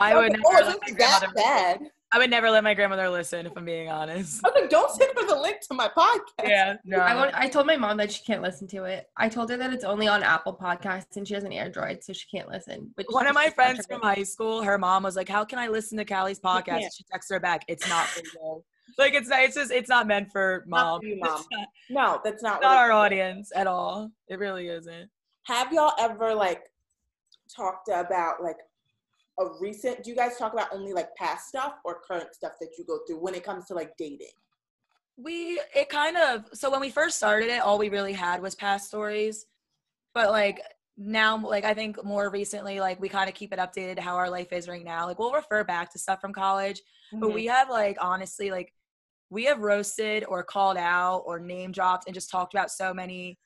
I 0.00 0.14
would 0.14 0.36
oh, 0.36 0.38
was 0.38 0.52
never 0.52 0.64
like, 0.64 0.64
let 0.66 0.76
oh, 0.76 0.78
my 0.82 0.96
grandmother. 0.96 1.32
bad. 1.34 1.80
I 2.12 2.18
would 2.18 2.30
never 2.30 2.50
let 2.50 2.64
my 2.64 2.74
grandmother 2.74 3.08
listen. 3.08 3.46
If 3.46 3.52
I'm 3.56 3.64
being 3.64 3.88
honest. 3.88 4.44
I 4.44 4.48
was 4.48 4.60
like, 4.60 4.70
"Don't 4.70 4.90
send 4.90 5.12
her 5.16 5.26
the 5.26 5.36
link 5.40 5.60
to 5.68 5.74
my 5.74 5.88
podcast." 5.88 6.48
Yeah. 6.48 6.76
No. 6.84 6.98
I 6.98 7.14
want, 7.14 7.32
I 7.34 7.48
told 7.48 7.66
my 7.66 7.76
mom 7.76 7.98
that 7.98 8.10
she 8.10 8.24
can't 8.24 8.42
listen 8.42 8.66
to 8.68 8.84
it. 8.84 9.06
I 9.16 9.28
told 9.28 9.48
her 9.50 9.56
that 9.56 9.72
it's 9.72 9.84
only 9.84 10.08
on 10.08 10.24
Apple 10.24 10.56
Podcasts 10.60 11.16
and 11.16 11.26
she 11.26 11.34
has 11.34 11.44
an 11.44 11.52
Android, 11.52 12.02
so 12.02 12.12
she 12.12 12.26
can't 12.28 12.48
listen. 12.48 12.92
But 12.96 13.06
One 13.10 13.28
of 13.28 13.34
my 13.34 13.50
friends 13.50 13.86
from 13.86 14.00
high 14.02 14.24
school, 14.24 14.60
her 14.62 14.76
mom 14.76 15.04
was 15.04 15.14
like, 15.14 15.28
"How 15.28 15.44
can 15.44 15.60
I 15.60 15.68
listen 15.68 15.98
to 15.98 16.04
Callie's 16.04 16.40
podcast?" 16.40 16.64
can't. 16.80 16.94
She 16.94 17.04
texts 17.04 17.30
her 17.30 17.38
back, 17.38 17.64
"It's 17.68 17.88
not 17.88 18.06
for 18.08 18.20
you." 18.24 18.64
Like 18.98 19.14
it's 19.14 19.28
not. 19.28 19.42
It's 19.44 19.54
just. 19.54 19.70
It's 19.70 19.88
not 19.88 20.08
meant 20.08 20.32
for 20.32 20.64
Not 20.66 20.84
mom. 20.84 21.00
for 21.00 21.06
you, 21.06 21.16
mom. 21.22 21.44
not- 21.52 21.68
No, 21.88 22.20
that's 22.24 22.42
not, 22.42 22.60
not 22.60 22.70
what 22.70 22.76
our 22.76 22.90
audience 22.90 23.52
at 23.54 23.68
all. 23.68 24.10
It 24.26 24.40
really 24.40 24.66
isn't. 24.66 25.08
Have 25.44 25.72
y'all 25.72 25.92
ever 25.98 26.34
like 26.34 26.62
talked 27.54 27.88
about 27.88 28.42
like 28.42 28.56
a 29.40 29.46
recent? 29.60 30.04
Do 30.04 30.10
you 30.10 30.16
guys 30.16 30.36
talk 30.36 30.52
about 30.52 30.68
only 30.72 30.92
like 30.92 31.14
past 31.16 31.48
stuff 31.48 31.74
or 31.84 32.00
current 32.06 32.34
stuff 32.34 32.52
that 32.60 32.70
you 32.78 32.84
go 32.84 33.00
through 33.06 33.18
when 33.18 33.34
it 33.34 33.44
comes 33.44 33.66
to 33.66 33.74
like 33.74 33.96
dating? 33.96 34.28
We 35.16 35.60
it 35.74 35.88
kind 35.88 36.16
of 36.16 36.44
so 36.52 36.70
when 36.70 36.80
we 36.80 36.90
first 36.90 37.16
started 37.16 37.48
it, 37.50 37.60
all 37.60 37.78
we 37.78 37.88
really 37.88 38.12
had 38.12 38.40
was 38.40 38.54
past 38.54 38.88
stories. 38.88 39.46
But 40.14 40.30
like 40.30 40.60
now 40.96 41.44
like 41.44 41.64
I 41.64 41.74
think 41.74 42.02
more 42.04 42.30
recently, 42.30 42.80
like 42.80 43.00
we 43.00 43.08
kind 43.08 43.28
of 43.28 43.34
keep 43.34 43.52
it 43.52 43.58
updated 43.58 43.98
how 43.98 44.16
our 44.16 44.30
life 44.30 44.52
is 44.52 44.68
right 44.68 44.84
now. 44.84 45.06
Like 45.06 45.18
we'll 45.18 45.32
refer 45.32 45.64
back 45.64 45.90
to 45.92 45.98
stuff 45.98 46.20
from 46.20 46.32
college, 46.32 46.80
Mm-hmm. 47.12 47.20
but 47.22 47.34
we 47.34 47.46
have 47.46 47.68
like 47.68 47.96
honestly 48.00 48.52
like 48.52 48.72
we 49.30 49.44
have 49.46 49.58
roasted 49.60 50.24
or 50.28 50.44
called 50.44 50.76
out 50.76 51.24
or 51.26 51.40
name 51.40 51.72
dropped 51.72 52.06
and 52.06 52.14
just 52.14 52.30
talked 52.30 52.54
about 52.54 52.70
so 52.70 52.94
many 52.94 53.36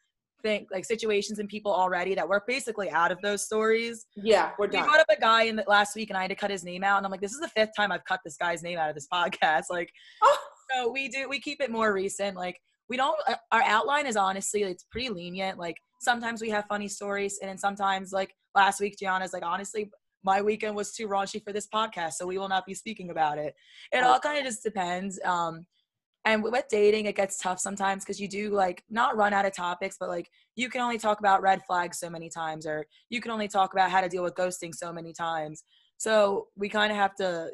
things 0.44 0.69
like 0.70 0.85
situations 0.85 1.38
and 1.41 1.49
people 1.49 1.73
already 1.75 2.14
that 2.14 2.29
we're 2.29 2.43
basically 2.46 2.88
out 2.91 3.11
of 3.11 3.19
those 3.23 3.43
stories. 3.44 4.06
yeah, 4.14 4.50
we're 4.58 4.67
We 4.67 4.73
done. 4.73 4.85
brought 4.85 5.00
up 5.00 5.06
a 5.11 5.20
guy 5.20 5.44
in 5.44 5.56
the 5.56 5.64
last 5.67 5.96
week 5.96 6.11
and 6.11 6.17
I 6.17 6.20
had 6.23 6.29
to 6.29 6.37
cut 6.37 6.50
his 6.50 6.62
name 6.62 6.85
out 6.85 6.99
and 6.99 7.06
I'm 7.06 7.11
like, 7.11 7.20
this 7.23 7.32
is 7.32 7.41
the 7.41 7.49
fifth 7.49 7.70
time 7.76 7.91
I've 7.91 8.05
cut 8.05 8.20
this 8.25 8.37
guy's 8.37 8.62
name 8.62 8.79
out 8.79 8.88
of 8.88 8.94
this 8.94 9.08
podcast. 9.12 9.64
Like 9.70 9.91
Oh. 10.23 10.37
so 10.70 10.91
we 10.93 11.08
do 11.08 11.29
we 11.29 11.41
keep 11.41 11.61
it 11.61 11.70
more 11.70 11.93
recent. 11.93 12.37
Like 12.37 12.61
we 12.88 12.96
don't 12.96 13.19
uh, 13.26 13.35
our 13.50 13.62
outline 13.62 14.06
is 14.06 14.17
honestly 14.17 14.62
it's 14.62 14.85
pretty 14.93 15.08
lenient. 15.08 15.58
Like 15.58 15.76
sometimes 16.00 16.43
we 16.43 16.50
have 16.50 16.67
funny 16.69 16.88
stories 16.88 17.38
and 17.40 17.49
then 17.49 17.58
sometimes 17.58 18.12
like 18.12 18.32
last 18.55 18.79
week 18.81 18.97
Gianna's 19.00 19.32
like 19.32 19.44
honestly 19.44 19.90
my 20.23 20.40
weekend 20.40 20.75
was 20.76 20.93
too 20.93 21.06
raunchy 21.08 21.43
for 21.43 21.52
this 21.52 21.67
podcast, 21.75 22.12
so 22.14 22.26
we 22.26 22.38
will 22.38 22.49
not 22.49 22.64
be 22.64 22.73
speaking 22.75 23.11
about 23.11 23.37
it. 23.38 23.55
It 23.93 24.02
all 24.05 24.19
kind 24.20 24.38
of 24.38 24.44
just 24.44 24.62
depends. 24.62 25.19
Um 25.25 25.67
and 26.25 26.43
with 26.43 26.65
dating, 26.69 27.06
it 27.06 27.17
gets 27.17 27.38
tough 27.38 27.61
sometimes 27.61 28.05
because 28.05 28.21
you 28.21 28.29
do 28.29 28.50
like 28.50 28.82
not 28.91 29.17
run 29.17 29.32
out 29.32 29.44
of 29.44 29.55
topics, 29.55 29.97
but 29.99 30.09
like 30.09 30.31
you 30.56 30.69
can 30.69 30.81
only 30.81 30.99
talk 30.99 31.21
about 31.21 31.43
red 31.43 31.62
flags 31.67 31.99
so 31.99 32.09
many 32.09 32.31
times, 32.31 32.67
or 32.67 32.87
you 33.11 33.21
can 33.21 33.31
only 33.31 33.49
talk 33.49 33.73
about 33.73 33.91
how 33.91 34.00
to 34.00 34.09
deal 34.09 34.23
with 34.23 34.35
ghosting 34.35 34.75
so 34.75 34.93
many 34.93 35.12
times. 35.12 35.65
So 35.99 36.49
we 36.56 36.69
kind 36.69 36.91
of 36.91 36.97
have 36.99 37.15
to 37.17 37.50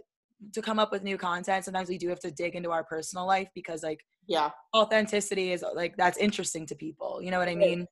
to 0.53 0.63
come 0.63 0.79
up 0.79 0.91
with 0.91 1.03
new 1.03 1.19
content. 1.19 1.65
Sometimes 1.65 1.89
we 1.89 1.99
do 1.99 2.09
have 2.09 2.21
to 2.21 2.31
dig 2.31 2.55
into 2.55 2.71
our 2.71 2.85
personal 2.85 3.27
life 3.27 3.49
because 3.55 3.83
like 3.83 4.05
yeah, 4.27 4.51
authenticity 4.75 5.53
is 5.53 5.65
like 5.75 5.97
that's 5.97 6.19
interesting 6.19 6.67
to 6.67 6.75
people. 6.75 7.21
You 7.23 7.31
know 7.31 7.39
what 7.39 7.49
I 7.49 7.55
mean? 7.57 7.87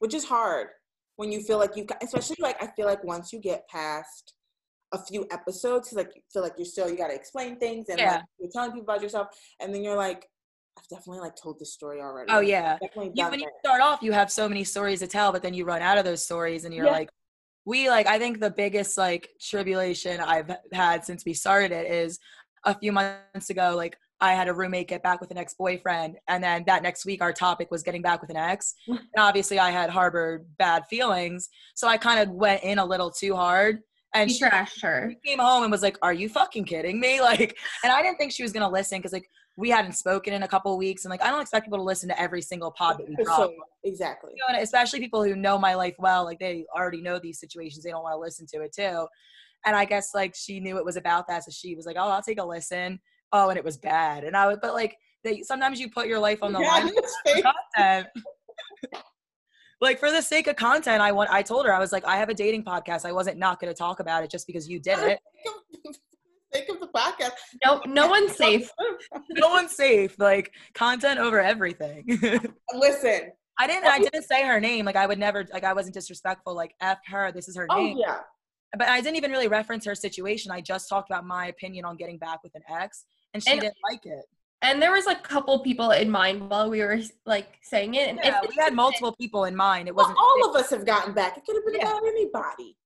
which 0.00 0.14
is 0.14 0.24
hard 0.24 0.68
when 1.16 1.30
you 1.30 1.42
feel 1.42 1.58
like 1.58 1.76
you, 1.76 1.86
especially 2.02 2.36
like 2.40 2.60
I 2.62 2.66
feel 2.66 2.86
like 2.86 3.04
once 3.04 3.32
you 3.32 3.38
get 3.38 3.68
past 3.68 4.34
a 4.92 4.98
few 5.04 5.26
episodes, 5.30 5.92
like 5.92 6.10
you 6.14 6.22
feel 6.32 6.42
like 6.42 6.54
you're 6.56 6.64
still 6.66 6.88
you 6.90 6.96
got 6.96 7.08
to 7.08 7.14
explain 7.14 7.58
things 7.58 7.88
and 7.88 7.98
Yeah. 7.98 8.12
like 8.16 8.22
you're 8.38 8.50
telling 8.52 8.72
people 8.72 8.84
about 8.84 9.02
yourself, 9.02 9.28
and 9.60 9.72
then 9.74 9.82
you're 9.82 9.96
like, 9.96 10.28
I've 10.78 10.88
definitely 10.88 11.20
like 11.20 11.36
told 11.36 11.58
this 11.58 11.72
story 11.72 12.00
already. 12.00 12.30
Oh 12.32 12.40
yeah. 12.40 12.78
Definitely 12.80 13.12
you 13.14 13.28
when 13.28 13.40
you 13.40 13.50
start 13.64 13.82
off 13.82 14.00
you 14.02 14.12
have 14.12 14.30
so 14.32 14.48
many 14.48 14.64
stories 14.64 15.00
to 15.00 15.06
tell 15.06 15.32
but 15.32 15.42
then 15.42 15.52
you 15.54 15.64
run 15.64 15.82
out 15.82 15.98
of 15.98 16.04
those 16.04 16.22
stories 16.24 16.64
and 16.64 16.72
you're 16.74 16.86
Yeah. 16.86 16.92
like 16.92 17.10
we 17.66 17.90
like 17.90 18.06
i 18.06 18.18
think 18.18 18.40
the 18.40 18.50
biggest 18.50 18.96
like 18.96 19.28
tribulation 19.40 20.18
i've 20.20 20.50
had 20.72 21.04
since 21.04 21.24
we 21.26 21.34
started 21.34 21.72
it 21.72 21.90
is 21.90 22.18
a 22.64 22.74
few 22.74 22.90
months 22.92 23.50
ago 23.50 23.74
like 23.76 23.98
i 24.20 24.32
had 24.32 24.48
a 24.48 24.54
roommate 24.54 24.88
get 24.88 25.02
back 25.02 25.20
with 25.20 25.30
an 25.30 25.36
ex-boyfriend 25.36 26.16
and 26.28 26.42
then 26.42 26.64
that 26.66 26.82
next 26.82 27.04
week 27.04 27.20
our 27.20 27.32
topic 27.34 27.70
was 27.70 27.82
getting 27.82 28.00
back 28.00 28.22
with 28.22 28.30
an 28.30 28.36
ex 28.36 28.74
and 28.88 28.98
obviously 29.18 29.58
i 29.58 29.70
had 29.70 29.90
harbored 29.90 30.46
bad 30.56 30.86
feelings 30.86 31.50
so 31.74 31.86
i 31.86 31.98
kind 31.98 32.18
of 32.20 32.30
went 32.34 32.62
in 32.62 32.78
a 32.78 32.84
little 32.84 33.10
too 33.10 33.34
hard 33.36 33.80
and 34.14 34.30
He 34.30 34.36
she 34.36 34.44
trashed 34.44 34.82
her. 34.82 35.14
came 35.24 35.38
home 35.38 35.62
and 35.62 35.70
was 35.72 35.82
like, 35.82 35.96
"Are 36.02 36.12
you 36.12 36.28
fucking 36.28 36.64
kidding 36.64 37.00
me?" 37.00 37.20
Like, 37.30 37.56
and 37.84 37.92
I 37.92 38.02
didn't 38.02 38.16
think 38.18 38.32
she 38.32 38.42
was 38.42 38.52
gonna 38.52 38.68
listen 38.70 38.98
because 38.98 39.12
like 39.12 39.28
we 39.56 39.68
hadn't 39.70 39.92
spoken 39.92 40.32
in 40.32 40.42
a 40.42 40.48
couple 40.48 40.72
of 40.72 40.78
weeks, 40.78 41.04
and 41.04 41.10
like 41.10 41.22
I 41.22 41.30
don't 41.30 41.40
expect 41.40 41.66
people 41.66 41.78
to 41.78 41.84
listen 41.84 42.08
to 42.08 42.20
every 42.20 42.42
single 42.42 42.70
pod 42.72 42.98
that 42.98 43.08
we 43.08 43.16
drop. 43.22 43.36
So, 43.38 43.54
exactly. 43.84 44.32
You 44.34 44.42
know, 44.48 44.54
and 44.54 44.62
especially 44.64 45.00
people 45.00 45.22
who 45.22 45.36
know 45.36 45.58
my 45.58 45.74
life 45.74 45.94
well, 45.98 46.24
like 46.24 46.38
they 46.38 46.64
already 46.76 47.02
know 47.02 47.18
these 47.18 47.38
situations. 47.40 47.84
They 47.84 47.90
don't 47.90 48.02
want 48.02 48.14
to 48.14 48.18
listen 48.20 48.46
to 48.54 48.62
it 48.62 48.72
too. 48.74 49.06
And 49.66 49.76
I 49.76 49.84
guess 49.84 50.10
like 50.14 50.34
she 50.34 50.58
knew 50.60 50.78
it 50.78 50.84
was 50.84 50.96
about 50.96 51.28
that, 51.28 51.44
so 51.44 51.50
she 51.52 51.74
was 51.74 51.84
like, 51.86 51.96
"Oh, 51.98 52.08
I'll 52.08 52.22
take 52.22 52.40
a 52.40 52.44
listen." 52.44 52.98
Oh, 53.32 53.48
and 53.50 53.58
it 53.58 53.64
was 53.64 53.76
bad. 53.76 54.24
And 54.24 54.36
I 54.36 54.46
would, 54.48 54.60
but 54.60 54.72
like 54.74 54.96
they 55.22 55.42
sometimes 55.42 55.78
you 55.78 55.90
put 55.90 56.06
your 56.08 56.18
life 56.18 56.42
on 56.42 56.52
the 56.52 56.58
line. 56.60 56.66
Yeah, 56.66 56.84
line 56.84 56.86
his 57.02 57.16
for 57.26 57.32
face. 57.34 57.44
content. 57.76 58.06
Like 59.80 59.98
for 59.98 60.10
the 60.10 60.20
sake 60.22 60.46
of 60.46 60.56
content, 60.56 61.00
I 61.00 61.12
want. 61.12 61.30
I 61.30 61.42
told 61.42 61.66
her 61.66 61.72
I 61.72 61.78
was 61.78 61.92
like, 61.92 62.04
I 62.04 62.16
have 62.16 62.28
a 62.28 62.34
dating 62.34 62.64
podcast. 62.64 63.04
I 63.04 63.12
wasn't 63.12 63.38
not 63.38 63.60
going 63.60 63.72
to 63.72 63.76
talk 63.78 64.00
about 64.00 64.22
it 64.24 64.30
just 64.30 64.46
because 64.46 64.68
you 64.68 64.78
did 64.80 64.98
it. 64.98 65.20
Think 66.52 66.68
of 66.68 66.80
the 66.80 66.88
podcast. 66.88 67.30
No, 67.64 67.80
no 67.86 68.08
one's 68.08 68.34
safe. 68.36 68.70
no 69.30 69.48
one's 69.50 69.74
safe. 69.76 70.18
Like 70.18 70.52
content 70.74 71.20
over 71.20 71.40
everything. 71.40 72.04
Listen. 72.74 73.30
I 73.58 73.66
didn't. 73.66 73.86
I 73.86 73.98
didn't 73.98 74.22
say 74.24 74.44
her 74.46 74.58
name. 74.60 74.84
Like 74.84 74.96
I 74.96 75.06
would 75.06 75.18
never. 75.18 75.46
Like 75.52 75.64
I 75.64 75.72
wasn't 75.72 75.94
disrespectful. 75.94 76.54
Like 76.54 76.74
f 76.80 76.98
her. 77.06 77.30
This 77.30 77.48
is 77.48 77.56
her 77.56 77.66
name. 77.68 77.78
Oh 77.78 77.82
name. 77.84 77.98
yeah. 77.98 78.18
But 78.78 78.88
I 78.88 79.00
didn't 79.00 79.16
even 79.16 79.30
really 79.32 79.48
reference 79.48 79.84
her 79.86 79.94
situation. 79.94 80.50
I 80.50 80.60
just 80.60 80.88
talked 80.88 81.10
about 81.10 81.26
my 81.26 81.46
opinion 81.48 81.84
on 81.84 81.96
getting 81.96 82.18
back 82.18 82.42
with 82.42 82.54
an 82.54 82.62
ex, 82.70 83.04
and 83.34 83.42
she 83.42 83.50
And- 83.50 83.60
didn't 83.60 83.76
like 83.90 84.06
it. 84.06 84.24
And 84.62 84.80
there 84.80 84.92
was 84.92 85.06
a 85.06 85.14
couple 85.14 85.58
people 85.60 85.90
in 85.92 86.10
mind 86.10 86.50
while 86.50 86.68
we 86.68 86.80
were 86.80 87.00
like 87.24 87.58
saying 87.62 87.94
it. 87.94 88.08
And 88.10 88.20
Yeah, 88.22 88.40
we 88.46 88.54
had 88.58 88.74
multiple 88.74 89.14
people 89.16 89.44
in 89.44 89.56
mind. 89.56 89.88
It 89.88 89.94
Well, 89.94 90.04
wasn't. 90.06 90.18
all 90.18 90.50
of 90.50 90.56
us 90.56 90.70
have 90.70 90.84
gotten 90.84 91.14
back. 91.14 91.38
It 91.38 91.44
could 91.46 91.56
have 91.56 91.64
been 91.64 91.76
Yeah. 91.76 91.90
about 91.90 92.06
anybody. 92.06 92.76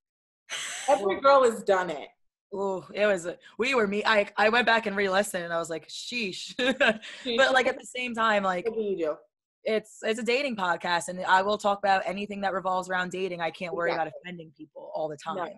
Every 0.88 1.20
girl 1.20 1.42
has 1.44 1.62
done 1.64 1.90
it. 1.90 2.08
Oh, 2.52 2.86
it 2.94 3.06
was. 3.06 3.26
We 3.58 3.74
were 3.74 3.88
me. 3.88 4.04
I 4.04 4.28
I 4.36 4.48
went 4.48 4.66
back 4.66 4.86
and 4.86 4.94
re-listened, 4.96 5.42
and 5.42 5.52
I 5.52 5.58
was 5.58 5.70
like, 5.70 5.88
sheesh. 5.88 6.54
but 7.36 7.52
like 7.52 7.66
at 7.66 7.78
the 7.80 7.86
same 7.86 8.14
time, 8.14 8.44
like 8.44 8.66
what 8.66 8.76
do 8.76 8.82
you 8.82 8.96
do? 8.96 9.16
it's 9.64 9.98
it's 10.02 10.20
a 10.20 10.22
dating 10.22 10.54
podcast, 10.56 11.08
and 11.08 11.24
I 11.24 11.42
will 11.42 11.58
talk 11.58 11.78
about 11.78 12.02
anything 12.06 12.40
that 12.42 12.52
revolves 12.52 12.88
around 12.88 13.10
dating. 13.10 13.40
I 13.40 13.50
can't 13.50 13.74
worry 13.74 13.90
about 13.92 14.06
offending 14.06 14.52
people 14.56 14.92
all 14.94 15.08
the 15.08 15.16
time. 15.16 15.36
No. 15.36 15.48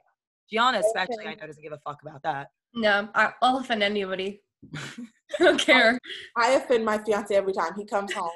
Gianna, 0.50 0.78
especially, 0.78 1.16
Okay. 1.18 1.28
I 1.30 1.34
know 1.34 1.46
doesn't 1.48 1.62
give 1.62 1.72
a 1.72 1.78
fuck 1.78 2.00
about 2.02 2.22
that. 2.22 2.48
No, 2.72 3.08
I, 3.14 3.32
I'll 3.42 3.58
offend 3.58 3.82
anybody. 3.82 4.42
I 4.76 5.44
don't 5.44 5.60
care. 5.60 5.98
I 6.36 6.52
offend 6.52 6.84
my 6.84 6.98
fiance 6.98 7.34
every 7.34 7.52
time 7.52 7.72
he 7.76 7.84
comes 7.84 8.12
home 8.12 8.30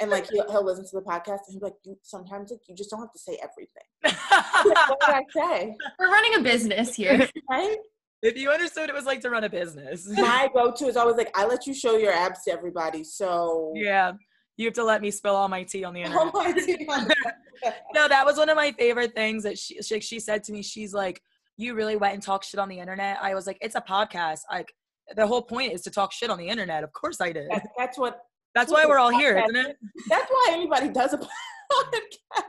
and 0.00 0.10
like 0.10 0.28
he'll, 0.30 0.50
he'll 0.50 0.64
listen 0.64 0.84
to 0.84 0.96
the 0.96 1.02
podcast 1.02 1.40
and 1.48 1.52
he'll 1.52 1.62
like, 1.62 1.74
you, 1.84 1.96
sometimes 2.02 2.50
like 2.50 2.60
you 2.68 2.74
just 2.74 2.90
don't 2.90 3.00
have 3.00 3.12
to 3.12 3.18
say 3.18 3.38
everything. 3.42 3.84
Like, 4.66 4.88
what 4.88 5.00
did 5.00 5.10
I 5.10 5.22
say? 5.30 5.76
We're 5.98 6.10
running 6.10 6.36
a 6.36 6.40
business 6.40 6.94
here. 6.94 7.28
Right? 7.50 7.76
if 8.22 8.38
you 8.38 8.50
understood 8.50 8.88
it 8.88 8.94
was 8.94 9.04
like 9.04 9.20
to 9.20 9.28
run 9.28 9.44
a 9.44 9.50
business, 9.50 10.08
My 10.08 10.48
go-to 10.54 10.86
is 10.86 10.96
always 10.96 11.16
like, 11.16 11.30
I 11.36 11.44
let 11.44 11.66
you 11.66 11.74
show 11.74 11.98
your 11.98 12.12
abs 12.12 12.42
to 12.44 12.52
everybody, 12.52 13.04
so 13.04 13.72
yeah, 13.76 14.12
you 14.56 14.64
have 14.64 14.74
to 14.74 14.84
let 14.84 15.02
me 15.02 15.10
spill 15.10 15.36
all 15.36 15.48
my 15.48 15.62
tea 15.62 15.84
on 15.84 15.92
the 15.92 16.00
internet. 16.00 16.30
Oh 16.34 16.42
my 16.42 16.52
God. 16.86 17.74
no, 17.94 18.08
that 18.08 18.24
was 18.24 18.38
one 18.38 18.48
of 18.48 18.56
my 18.56 18.72
favorite 18.72 19.14
things 19.14 19.42
that 19.42 19.58
she, 19.58 19.80
she 19.82 20.00
she 20.00 20.18
said 20.20 20.42
to 20.44 20.52
me. 20.52 20.62
She's 20.62 20.94
like, 20.94 21.20
"You 21.58 21.74
really 21.74 21.96
went 21.96 22.14
and 22.14 22.22
talked 22.22 22.46
shit 22.46 22.58
on 22.58 22.70
the 22.70 22.78
internet." 22.78 23.18
I 23.20 23.34
was 23.34 23.46
like, 23.46 23.58
"It's 23.60 23.74
a 23.74 23.82
podcast. 23.82 24.40
Like, 24.50 24.72
the 25.16 25.26
whole 25.26 25.42
point 25.42 25.72
is 25.72 25.82
to 25.82 25.90
talk 25.90 26.12
shit 26.12 26.30
on 26.30 26.38
the 26.38 26.48
internet." 26.48 26.84
Of 26.84 26.92
course, 26.92 27.20
I 27.20 27.32
did. 27.32 27.48
That- 27.50 27.66
that's 27.78 27.98
what. 27.98 28.20
That's 28.54 28.70
why 28.70 28.86
we're 28.86 28.98
all 28.98 29.10
here, 29.10 29.36
isn't 29.36 29.56
it? 29.56 29.76
That's 30.08 30.30
why 30.30 30.46
anybody 30.52 30.88
does 30.88 31.12
a 31.12 31.18
podcast. 31.72 32.42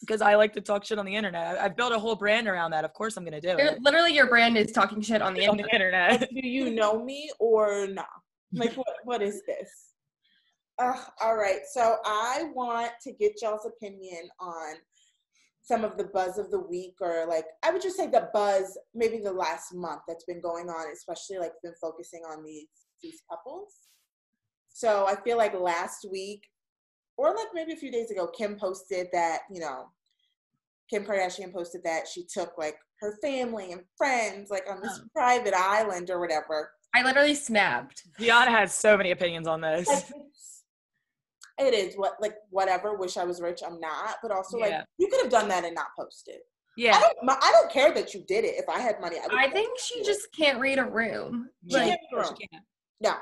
Because 0.00 0.20
I 0.22 0.34
like 0.36 0.52
to 0.54 0.60
talk 0.60 0.84
shit 0.84 0.98
on 0.98 1.06
the 1.06 1.14
internet. 1.14 1.58
I- 1.58 1.64
I've 1.64 1.76
built 1.76 1.92
a 1.92 1.98
whole 1.98 2.14
brand 2.16 2.46
around 2.48 2.70
that. 2.72 2.84
Of 2.84 2.92
course, 2.92 3.16
I'm 3.16 3.24
gonna 3.24 3.40
do 3.40 3.48
Your- 3.48 3.58
it 3.60 3.82
literally, 3.82 4.14
your 4.14 4.26
brand 4.28 4.56
is 4.58 4.70
talking 4.72 5.00
shit 5.00 5.22
on 5.22 5.34
the 5.34 5.46
on 5.48 5.56
the 5.56 5.64
internet. 5.72 6.12
internet. 6.12 6.30
Do 6.30 6.46
you 6.48 6.70
know 6.74 7.02
me 7.02 7.30
or 7.38 7.86
not? 7.86 8.06
Like, 8.52 8.74
what? 8.74 8.86
What 9.04 9.22
is 9.22 9.42
this? 9.46 9.70
Uh, 10.78 10.94
all 11.20 11.36
right. 11.36 11.60
So 11.72 11.96
I 12.04 12.50
want 12.54 12.92
to 13.02 13.12
get 13.12 13.32
y'all's 13.42 13.66
opinion 13.66 14.28
on 14.40 14.76
some 15.68 15.84
of 15.84 15.98
the 15.98 16.04
buzz 16.04 16.38
of 16.38 16.50
the 16.50 16.58
week, 16.60 16.94
or 17.00 17.26
like 17.28 17.44
I 17.62 17.70
would 17.70 17.82
just 17.82 17.96
say 17.96 18.06
the 18.06 18.30
buzz, 18.32 18.76
maybe 18.94 19.18
the 19.18 19.32
last 19.32 19.74
month 19.74 20.00
that's 20.08 20.24
been 20.24 20.40
going 20.40 20.68
on, 20.70 20.90
especially 20.92 21.38
like 21.38 21.52
been 21.62 21.74
focusing 21.80 22.22
on 22.28 22.42
these 22.44 22.68
these 23.02 23.20
couples. 23.30 23.74
So 24.70 25.06
I 25.06 25.16
feel 25.22 25.36
like 25.36 25.54
last 25.54 26.06
week, 26.10 26.42
or 27.18 27.28
like 27.34 27.48
maybe 27.52 27.72
a 27.74 27.76
few 27.76 27.92
days 27.92 28.10
ago, 28.10 28.28
Kim 28.28 28.56
posted 28.56 29.08
that 29.12 29.40
you 29.52 29.60
know, 29.60 29.84
Kim 30.88 31.04
Kardashian 31.04 31.52
posted 31.52 31.82
that 31.84 32.08
she 32.08 32.24
took 32.32 32.56
like 32.56 32.76
her 33.00 33.16
family 33.22 33.72
and 33.72 33.82
friends 33.96 34.48
like 34.50 34.64
on 34.70 34.80
this 34.80 34.98
Oh. 35.02 35.06
private 35.14 35.54
island 35.54 36.10
or 36.10 36.18
whatever. 36.18 36.70
I 36.94 37.02
literally 37.02 37.34
snapped. 37.34 38.04
Gianna 38.18 38.50
has 38.50 38.72
so 38.72 38.96
many 38.96 39.10
opinions 39.10 39.46
on 39.46 39.60
this. 39.60 39.86
Like, 39.86 39.98
it's- 39.98 40.57
it 41.58 41.74
is 41.74 41.94
what 41.96 42.14
like 42.20 42.34
whatever. 42.50 42.96
Wish 42.96 43.16
I 43.16 43.24
was 43.24 43.40
rich. 43.40 43.60
I'm 43.66 43.80
not, 43.80 44.16
but 44.22 44.30
also 44.30 44.58
like 44.58 44.74
you 44.98 45.08
could 45.08 45.22
have 45.22 45.30
done 45.30 45.48
that 45.48 45.64
and 45.64 45.74
not 45.74 45.88
post 45.98 46.28
it. 46.28 46.40
I 46.40 46.80
Yeah, 46.80 47.00
don't. 47.00 47.30
I 47.30 47.50
don't 47.52 47.70
care 47.72 47.92
that 47.92 48.14
you 48.14 48.24
did 48.28 48.44
it. 48.44 48.54
If 48.56 48.68
I 48.68 48.78
had 48.78 49.00
money, 49.00 49.16
I, 49.18 49.46
I 49.46 49.50
think 49.50 49.78
she 49.80 50.02
just 50.04 50.28
can't 50.36 50.60
read 50.60 50.78
a 50.78 50.84
room. 50.84 51.50
She 51.68 51.76
Like, 51.76 51.86
can't 51.88 52.00
read 52.12 52.18
a 52.18 52.22
room. 52.22 52.34
She 52.38 52.46
can't. 52.46 52.64
no. 53.00 53.14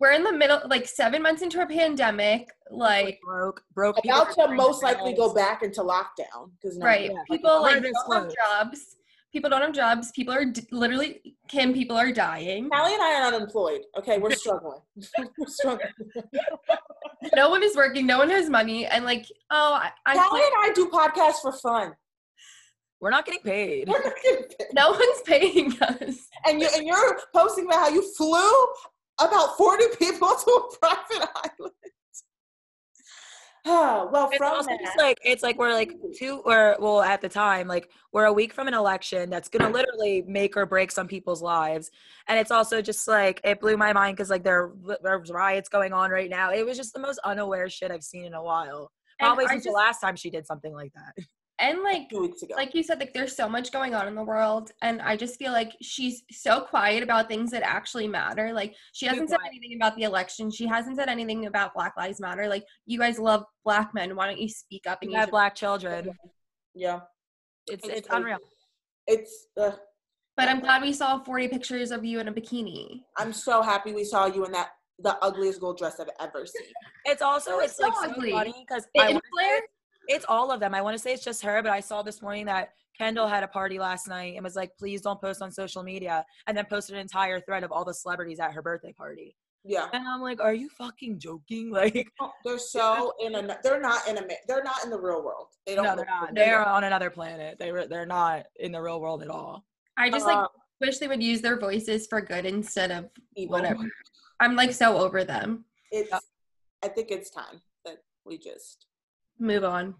we're 0.00 0.12
in 0.12 0.24
the 0.24 0.32
middle, 0.32 0.60
like 0.68 0.86
seven 0.86 1.22
months 1.22 1.42
into 1.42 1.60
a 1.62 1.66
pandemic. 1.66 2.48
Like, 2.70 3.20
broke, 3.22 3.62
broke. 3.74 3.96
people 4.02 4.22
About 4.22 4.34
to 4.34 4.54
most 4.54 4.82
likely 4.82 5.12
go 5.14 5.32
back 5.34 5.62
into 5.62 5.82
lockdown 5.82 6.50
because 6.60 6.78
right? 6.80 7.10
yeah, 7.10 7.22
people 7.30 7.60
like 7.62 7.76
everything's 7.76 7.98
don't 8.08 8.24
have 8.24 8.34
jobs. 8.70 8.96
People 9.34 9.50
don't 9.50 9.62
have 9.62 9.72
jobs. 9.72 10.12
People 10.12 10.32
are 10.32 10.44
d- 10.44 10.64
literally 10.70 11.34
Kim. 11.48 11.74
People 11.74 11.96
are 11.96 12.12
dying. 12.12 12.70
Callie 12.70 12.94
and 12.94 13.02
I 13.02 13.20
are 13.20 13.34
unemployed. 13.34 13.80
Okay, 13.98 14.18
we're 14.18 14.30
struggling. 14.30 14.78
we're 15.38 15.46
struggling. 15.48 15.90
No 17.34 17.50
one 17.50 17.64
is 17.64 17.74
working. 17.74 18.06
No 18.06 18.18
one 18.18 18.30
has 18.30 18.48
money. 18.48 18.86
And 18.86 19.04
like, 19.04 19.26
oh, 19.50 19.74
I, 19.74 19.90
I 20.06 20.14
Callie 20.14 20.40
and 20.40 20.52
I 20.56 20.72
do 20.72 20.88
podcasts 20.88 21.42
for 21.42 21.50
fun. 21.50 21.94
We're 23.00 23.10
not 23.10 23.26
getting 23.26 23.40
paid. 23.42 23.88
We're 23.88 24.04
not 24.04 24.12
getting 24.22 24.44
paid. 24.44 24.68
no 24.72 24.90
one's 24.92 25.22
paying 25.26 25.82
us. 25.82 26.28
and 26.46 26.60
you 26.60 26.68
and 26.76 26.86
you're 26.86 27.18
posting 27.34 27.66
about 27.66 27.80
how 27.80 27.88
you 27.88 28.08
flew 28.14 28.66
about 29.20 29.56
40 29.56 29.84
people 29.98 30.28
to 30.28 30.50
a 30.50 30.76
private 30.78 31.28
island. 31.34 31.74
Oh, 33.66 34.10
well, 34.12 34.28
It's 34.28 34.36
from 34.36 34.66
that, 34.66 34.80
just 34.80 34.98
like 34.98 35.18
it's 35.24 35.42
like 35.42 35.58
we're 35.58 35.72
like 35.72 35.92
mm. 35.92 36.14
two 36.14 36.42
or 36.44 36.76
well 36.78 37.00
at 37.00 37.22
the 37.22 37.30
time 37.30 37.66
like 37.66 37.88
we're 38.12 38.26
a 38.26 38.32
week 38.32 38.52
from 38.52 38.68
an 38.68 38.74
election 38.74 39.30
that's 39.30 39.48
gonna 39.48 39.70
literally 39.70 40.22
make 40.26 40.54
or 40.56 40.66
break 40.66 40.90
some 40.90 41.08
people's 41.08 41.40
lives, 41.40 41.90
and 42.28 42.38
it's 42.38 42.50
also 42.50 42.82
just 42.82 43.08
like 43.08 43.40
it 43.42 43.60
blew 43.60 43.78
my 43.78 43.92
mind 43.94 44.16
because 44.16 44.28
like 44.28 44.44
there 44.44 44.72
there's 45.02 45.30
riots 45.30 45.70
going 45.70 45.94
on 45.94 46.10
right 46.10 46.28
now. 46.28 46.52
It 46.52 46.66
was 46.66 46.76
just 46.76 46.92
the 46.92 47.00
most 47.00 47.18
unaware 47.24 47.70
shit 47.70 47.90
I've 47.90 48.04
seen 48.04 48.26
in 48.26 48.34
a 48.34 48.42
while. 48.42 48.92
Probably 49.18 49.46
since 49.46 49.64
the 49.64 49.70
last 49.70 50.00
time 50.00 50.16
she 50.16 50.28
did 50.28 50.46
something 50.46 50.74
like 50.74 50.92
that. 50.94 51.24
And 51.60 51.82
like, 51.84 52.08
two 52.10 52.22
weeks 52.22 52.42
ago. 52.42 52.54
like 52.56 52.74
you 52.74 52.82
said, 52.82 52.98
like 52.98 53.14
there's 53.14 53.36
so 53.36 53.48
much 53.48 53.70
going 53.70 53.94
on 53.94 54.08
in 54.08 54.16
the 54.16 54.24
world, 54.24 54.72
and 54.82 55.00
I 55.00 55.16
just 55.16 55.38
feel 55.38 55.52
like 55.52 55.72
she's 55.80 56.24
so 56.32 56.62
quiet 56.62 57.02
about 57.04 57.28
things 57.28 57.52
that 57.52 57.62
actually 57.62 58.08
matter. 58.08 58.52
Like 58.52 58.74
she 58.92 59.06
hasn't 59.06 59.30
said 59.30 59.38
anything 59.46 59.76
about 59.76 59.94
the 59.96 60.02
election. 60.02 60.50
She 60.50 60.66
hasn't 60.66 60.96
said 60.96 61.08
anything 61.08 61.46
about 61.46 61.72
Black 61.72 61.94
Lives 61.96 62.20
Matter. 62.20 62.48
Like 62.48 62.64
you 62.86 62.98
guys 62.98 63.20
love 63.20 63.44
black 63.64 63.94
men. 63.94 64.16
Why 64.16 64.26
don't 64.26 64.40
you 64.40 64.48
speak 64.48 64.86
up 64.88 64.98
and 65.02 65.12
you 65.12 65.16
have 65.16 65.30
black 65.30 65.54
children. 65.54 66.10
yeah, 66.74 67.00
It's 67.68 67.86
It's 67.86 67.98
it's 67.98 68.08
unreal. 68.10 68.38
it's. 69.06 69.46
Uh, 69.56 69.72
But 70.36 70.48
I'm 70.48 70.58
glad 70.58 70.82
we 70.82 70.92
saw 70.92 71.22
40 71.22 71.46
pictures 71.46 71.92
of 71.92 72.04
you 72.04 72.18
in 72.18 72.26
a 72.26 72.32
bikini. 72.32 73.02
I'm 73.16 73.32
so 73.32 73.62
happy 73.62 73.92
we 73.92 74.02
saw 74.02 74.26
you 74.26 74.44
in 74.44 74.50
that 74.52 74.70
the 74.98 75.16
ugliest 75.22 75.60
gold 75.60 75.78
dress 75.78 76.00
I've 76.00 76.08
ever 76.20 76.46
seen. 76.46 76.66
It's 77.04 77.22
also 77.22 77.52
They're 77.52 77.64
it's 77.64 77.76
so 77.76 77.88
like 77.88 78.14
so 78.14 78.30
funny 78.30 78.66
because 78.66 78.86
Fit 78.96 79.10
and 79.10 79.20
flare? 79.32 79.60
It's 80.08 80.24
all 80.28 80.50
of 80.50 80.60
them. 80.60 80.74
I 80.74 80.82
want 80.82 80.94
to 80.96 81.02
say 81.02 81.12
it's 81.12 81.24
just 81.24 81.42
her, 81.42 81.62
but 81.62 81.72
I 81.72 81.80
saw 81.80 82.02
this 82.02 82.20
morning 82.22 82.46
that 82.46 82.70
Kendall 82.96 83.26
had 83.26 83.42
a 83.42 83.48
party 83.48 83.78
last 83.78 84.06
night 84.08 84.34
and 84.36 84.44
was 84.44 84.54
like, 84.56 84.70
please 84.78 85.00
don't 85.00 85.20
post 85.20 85.42
on 85.42 85.50
social 85.50 85.82
media. 85.82 86.24
And 86.46 86.56
then 86.56 86.64
posted 86.70 86.94
an 86.94 87.00
entire 87.00 87.40
thread 87.40 87.64
of 87.64 87.72
all 87.72 87.84
the 87.84 87.94
celebrities 87.94 88.38
at 88.40 88.52
her 88.52 88.62
birthday 88.62 88.92
party. 88.92 89.36
Yeah, 89.66 89.86
And 89.94 90.06
I'm 90.06 90.20
like, 90.20 90.40
are 90.42 90.52
you 90.52 90.68
fucking 90.68 91.18
joking? 91.18 91.70
Like, 91.72 92.06
they're 92.44 92.58
so 92.58 93.14
in 93.18 93.34
a. 93.34 93.58
They're 93.62 93.80
not 93.80 94.06
in 94.06 94.18
a. 94.18 94.22
They're 94.46 94.62
not 94.62 94.84
in 94.84 94.90
the 94.90 95.00
real 95.00 95.24
world. 95.24 95.46
They 95.66 95.74
don't. 95.74 95.84
no, 95.84 95.96
they're 95.96 96.04
not. 96.04 96.28
in 96.28 96.34
the 96.34 96.40
real 96.40 96.46
They're 96.50 96.56
world. 96.58 96.68
on 96.68 96.84
another 96.84 97.08
planet. 97.10 97.58
They 97.58 97.72
were, 97.72 97.86
they're 97.86 98.04
not 98.04 98.44
in 98.60 98.72
the 98.72 98.80
real 98.82 99.00
world 99.00 99.22
at 99.22 99.30
all. 99.30 99.64
I 99.96 100.10
just 100.10 100.26
like 100.26 100.36
Uh, 100.36 100.48
wish 100.82 100.98
they 100.98 101.08
would 101.08 101.22
use 101.22 101.40
their 101.40 101.58
voices 101.58 102.06
for 102.06 102.20
good 102.20 102.44
instead 102.44 102.90
of 102.90 103.08
evil. 103.36 103.52
whatever. 103.56 103.84
I'm 104.40 104.54
like 104.54 104.72
so 104.72 104.98
over 104.98 105.24
them. 105.24 105.64
It's. 105.90 106.12
I 106.84 106.88
think 106.88 107.10
it's 107.10 107.30
time 107.30 107.62
that 107.86 107.96
we 108.26 108.36
just 108.36 108.84
Move 109.38 109.64
on. 109.64 109.94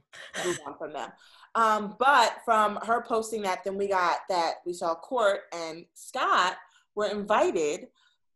move 0.45 0.59
on 0.67 0.79
from 0.79 0.93
them. 0.93 1.11
Um, 1.55 1.97
but 1.99 2.39
from 2.45 2.79
her 2.83 3.05
posting 3.07 3.43
that, 3.43 3.63
then 3.65 3.77
we 3.77 3.89
got 3.89 4.19
that 4.29 4.55
we 4.67 4.73
saw 4.73 4.95
Kourt 4.95 5.39
and 5.53 5.85
Scott 5.95 6.57
were 6.95 7.07
invited 7.07 7.87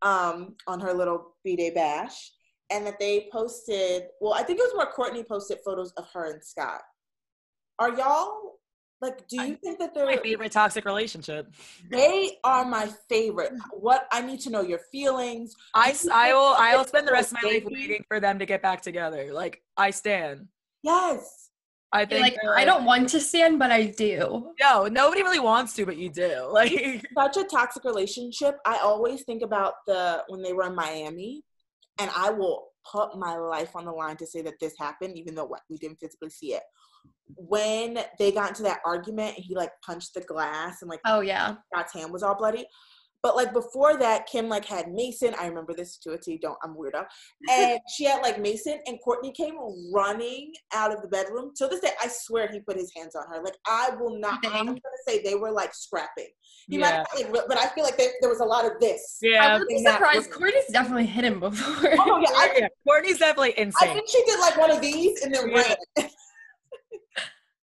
um, 0.03 0.55
on 0.67 0.81
her 0.81 0.93
little 0.93 1.35
B 1.45 1.57
Day 1.57 1.71
bash, 1.71 2.33
and 2.71 2.87
that 2.87 2.99
they 2.99 3.29
posted. 3.33 4.05
Well, 4.21 4.35
I 4.35 4.43
think 4.43 4.61
it 4.61 4.63
was 4.63 4.75
more 4.75 4.93
Kourtney 4.93 5.27
posted 5.27 5.59
photos 5.65 5.93
of 5.93 6.07
her 6.13 6.33
and 6.33 6.45
Scott. 6.45 6.83
Are 7.79 7.91
y'all 7.95 8.59
like? 9.01 9.27
Do 9.29 9.43
you 9.43 9.57
think 9.57 9.79
that 9.81 9.95
they're 9.95 10.07
my 10.07 10.19
favorite 10.19 10.53
toxic 10.53 10.85
relationship. 10.85 11.53
they 11.91 12.39
are 12.45 12.65
my 12.65 12.89
favorite? 13.09 13.53
What 13.73 14.07
I 14.13 14.21
need 14.23 14.41
to 14.41 14.51
know 14.51 14.61
your 14.61 14.81
feelings. 14.93 15.55
i 15.75 15.97
i 16.13 16.33
will, 16.33 16.55
I 16.57 16.77
will 16.77 16.85
spend 16.85 17.09
the 17.09 17.13
rest 17.13 17.33
of 17.33 17.39
my 17.43 17.49
life 17.49 17.65
waiting 17.67 18.05
for 18.07 18.21
them 18.21 18.39
to 18.39 18.47
get 18.47 18.63
back 18.63 18.83
together. 18.83 19.33
Like, 19.33 19.63
I 19.77 19.91
stand. 19.91 20.49
Yes. 20.83 21.51
I 21.93 22.01
You're 22.01 22.09
think 22.09 22.23
like 22.23 22.37
I 22.55 22.65
don't 22.65 22.85
want 22.85 23.09
to 23.11 23.21
stand, 23.21 23.59
but 23.59 23.71
I 23.71 23.87
do. 23.87 24.53
No, 24.61 24.87
nobody 24.87 25.23
really 25.23 25.41
wants 25.41 25.73
to, 25.75 25.87
but 25.87 25.97
you 25.97 26.11
do. 26.11 26.49
Like, 26.53 27.07
such 27.17 27.37
a 27.39 27.45
toxic 27.45 27.85
relationship. 27.85 28.57
I 28.67 28.79
always 28.79 29.23
think 29.25 29.43
about 29.43 29.75
the 29.87 30.23
when 30.29 30.43
they 30.43 30.53
were 30.53 30.67
in 30.67 30.75
Miami, 30.75 31.43
and 31.99 32.11
I 32.15 32.31
will 32.31 32.67
put 32.91 33.17
my 33.17 33.37
life 33.37 33.75
on 33.75 33.85
the 33.87 33.93
line 33.93 34.17
to 34.19 34.27
say 34.27 34.43
that 34.43 34.55
this 34.61 34.75
happened, 34.79 35.17
even 35.17 35.35
though 35.35 35.45
what- 35.47 35.63
we 35.71 35.77
didn't 35.79 35.99
physically 35.99 36.31
see 36.31 36.55
it. 36.55 36.63
When 37.35 37.99
they 38.19 38.33
got 38.33 38.51
into 38.51 38.63
that 38.65 38.81
argument 38.85 39.37
and 39.37 39.45
he 39.45 39.55
like 39.55 39.71
punched 39.85 40.15
the 40.15 40.21
glass 40.23 40.83
and 40.83 40.89
like 40.91 41.01
Oh 41.07 41.21
yeah. 41.21 41.57
Scott's 41.73 41.93
hand 41.93 42.13
was 42.13 42.23
all 42.23 42.35
bloody. 42.35 42.67
But 43.23 43.35
like 43.35 43.53
before 43.53 43.97
that, 43.99 44.27
Kim 44.27 44.49
like 44.49 44.65
had 44.65 44.93
Mason. 44.93 45.35
I 45.41 45.47
remember 45.47 45.75
this 45.75 45.97
to 45.99 46.13
a 46.13 46.19
T. 46.19 46.39
Don't 46.41 46.57
I'm 46.63 46.77
weirdo. 46.77 47.05
And 47.51 47.81
she 47.95 48.05
had 48.05 48.23
like 48.23 48.41
Mason 48.41 48.79
and 48.87 48.99
Kourtney 49.07 49.35
came 49.35 49.57
running 49.93 50.53
out 50.73 50.95
of 50.95 51.03
the 51.03 51.09
bedroom. 51.09 51.51
Till 51.57 51.69
this 51.69 51.81
day, 51.81 51.91
I 52.03 52.09
swear 52.09 52.49
he 52.49 52.61
put 52.61 52.77
his 52.77 52.93
hands 52.97 53.17
on 53.17 53.25
her. 53.33 53.43
Like 53.43 53.57
I 53.67 53.91
will 53.99 54.19
not. 54.21 54.39
I'm 54.47 54.67
gonna 54.67 54.79
say 55.07 55.21
they 55.23 55.35
were 55.35 55.51
like 55.51 55.75
scrapping. 55.75 56.29
He 56.69 56.77
yeah. 56.79 56.81
might 57.13 57.23
have, 57.25 57.33
like, 57.33 57.49
but 57.49 57.59
I 57.59 57.67
feel 57.69 57.83
like 57.85 57.97
there, 57.97 58.11
there 58.21 58.31
was 58.31 58.41
a 58.41 58.45
lot 58.45 58.65
of 58.65 58.73
this. 58.81 59.19
I 59.25 59.27
Yeah. 59.27 59.59
would 59.59 59.67
be 59.69 59.77
in 59.79 59.83
that 59.85 59.95
surprised. 59.95 60.31
room. 60.31 60.41
Kourtney's 60.51 60.73
definitely 60.73 61.07
hit 61.07 61.25
him 61.25 61.41
before. 61.41 61.91
Oh 61.99 62.19
yeah, 62.21 62.29
I, 62.37 62.55
yeah. 62.59 62.69
Kourtney's 62.87 63.19
definitely 63.19 63.55
insane. 63.59 63.91
I 63.91 63.95
think 63.95 64.09
she 64.09 64.23
did 64.27 64.39
like 64.39 64.57
one 64.57 64.71
of 64.71 64.81
these 64.81 65.23
and 65.23 65.35
then 65.35 65.51
Yeah. 65.51 65.75
ran. 65.97 66.11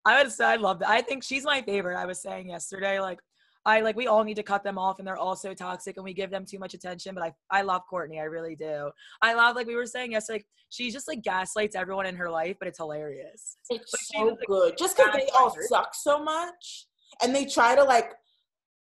I 0.07 0.23
would 0.23 0.33
say 0.33 0.45
I 0.45 0.57
love 0.57 0.81
that. 0.81 0.89
I 0.91 1.01
think 1.01 1.23
she's 1.23 1.45
my 1.45 1.63
favorite. 1.63 1.97
I 1.97 2.05
was 2.07 2.21
saying 2.21 2.49
yesterday, 2.51 3.01
like, 3.01 3.21
I 3.67 3.81
like 3.81 3.97
we 3.97 4.07
all 4.07 4.25
need 4.25 4.35
to 4.37 4.43
cut 4.43 4.63
them 4.63 4.79
off 4.79 4.99
and 4.99 5.09
they're 5.09 5.17
all 5.17 5.37
so 5.37 5.55
toxic 5.55 5.97
and 5.97 6.05
we 6.05 6.13
give 6.13 6.31
them 6.31 6.45
too 6.45 6.59
much 6.59 6.75
attention. 6.75 7.15
But 7.15 7.25
I 7.25 7.33
I 7.51 7.63
love 7.63 7.83
Kourtney, 7.91 8.21
I 8.21 8.25
really 8.25 8.57
do. 8.57 8.91
I 9.23 9.35
love 9.35 9.57
like 9.57 9.67
we 9.67 9.75
were 9.77 9.87
saying 9.87 10.13
yesterday, 10.13 10.39
like, 10.39 10.47
she 10.71 10.91
just 10.91 11.09
like 11.09 11.23
gaslights 11.23 11.75
everyone 11.77 12.07
in 12.07 12.17
her 12.17 12.31
life, 12.31 12.57
but 12.59 12.69
it's 12.69 12.79
hilarious. 12.79 13.57
It's 13.71 13.91
she 14.13 14.19
so 14.19 14.25
was, 14.25 14.37
like, 14.39 14.47
good. 14.49 14.79
Just 14.79 14.97
because 14.97 15.15
they 15.15 15.29
all 15.35 15.55
suck 15.69 15.95
so 15.95 16.23
much, 16.23 16.87
and 17.23 17.35
they 17.35 17.45
try 17.47 17.75
to 17.75 17.85
like 17.85 18.13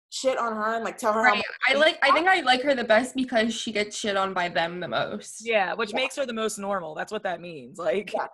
shit 0.09 0.37
on 0.37 0.55
her 0.55 0.75
and 0.75 0.83
like 0.85 0.97
tell 0.97 1.11
her 1.13 1.21
Right. 1.21 1.43
I 1.67 1.73
like 1.73 1.97
I 2.01 2.11
think 2.11 2.27
I 2.27 2.41
like 2.41 2.61
her 2.63 2.73
the 2.75 2.83
best 2.83 3.15
because 3.15 3.53
she 3.53 3.71
gets 3.71 3.97
shit 3.97 4.15
on 4.15 4.33
by 4.33 4.47
them 4.49 4.79
the 4.79 4.87
most. 4.87 5.45
Yeah, 5.45 5.73
which 5.73 5.91
Yeah. 5.91 5.97
makes 5.97 6.15
her 6.17 6.25
the 6.25 6.33
most 6.33 6.57
normal. 6.59 6.95
That's 6.95 7.11
what 7.11 7.23
that 7.23 7.41
means. 7.41 7.77
Like 7.77 8.13
Yeah. 8.13 8.27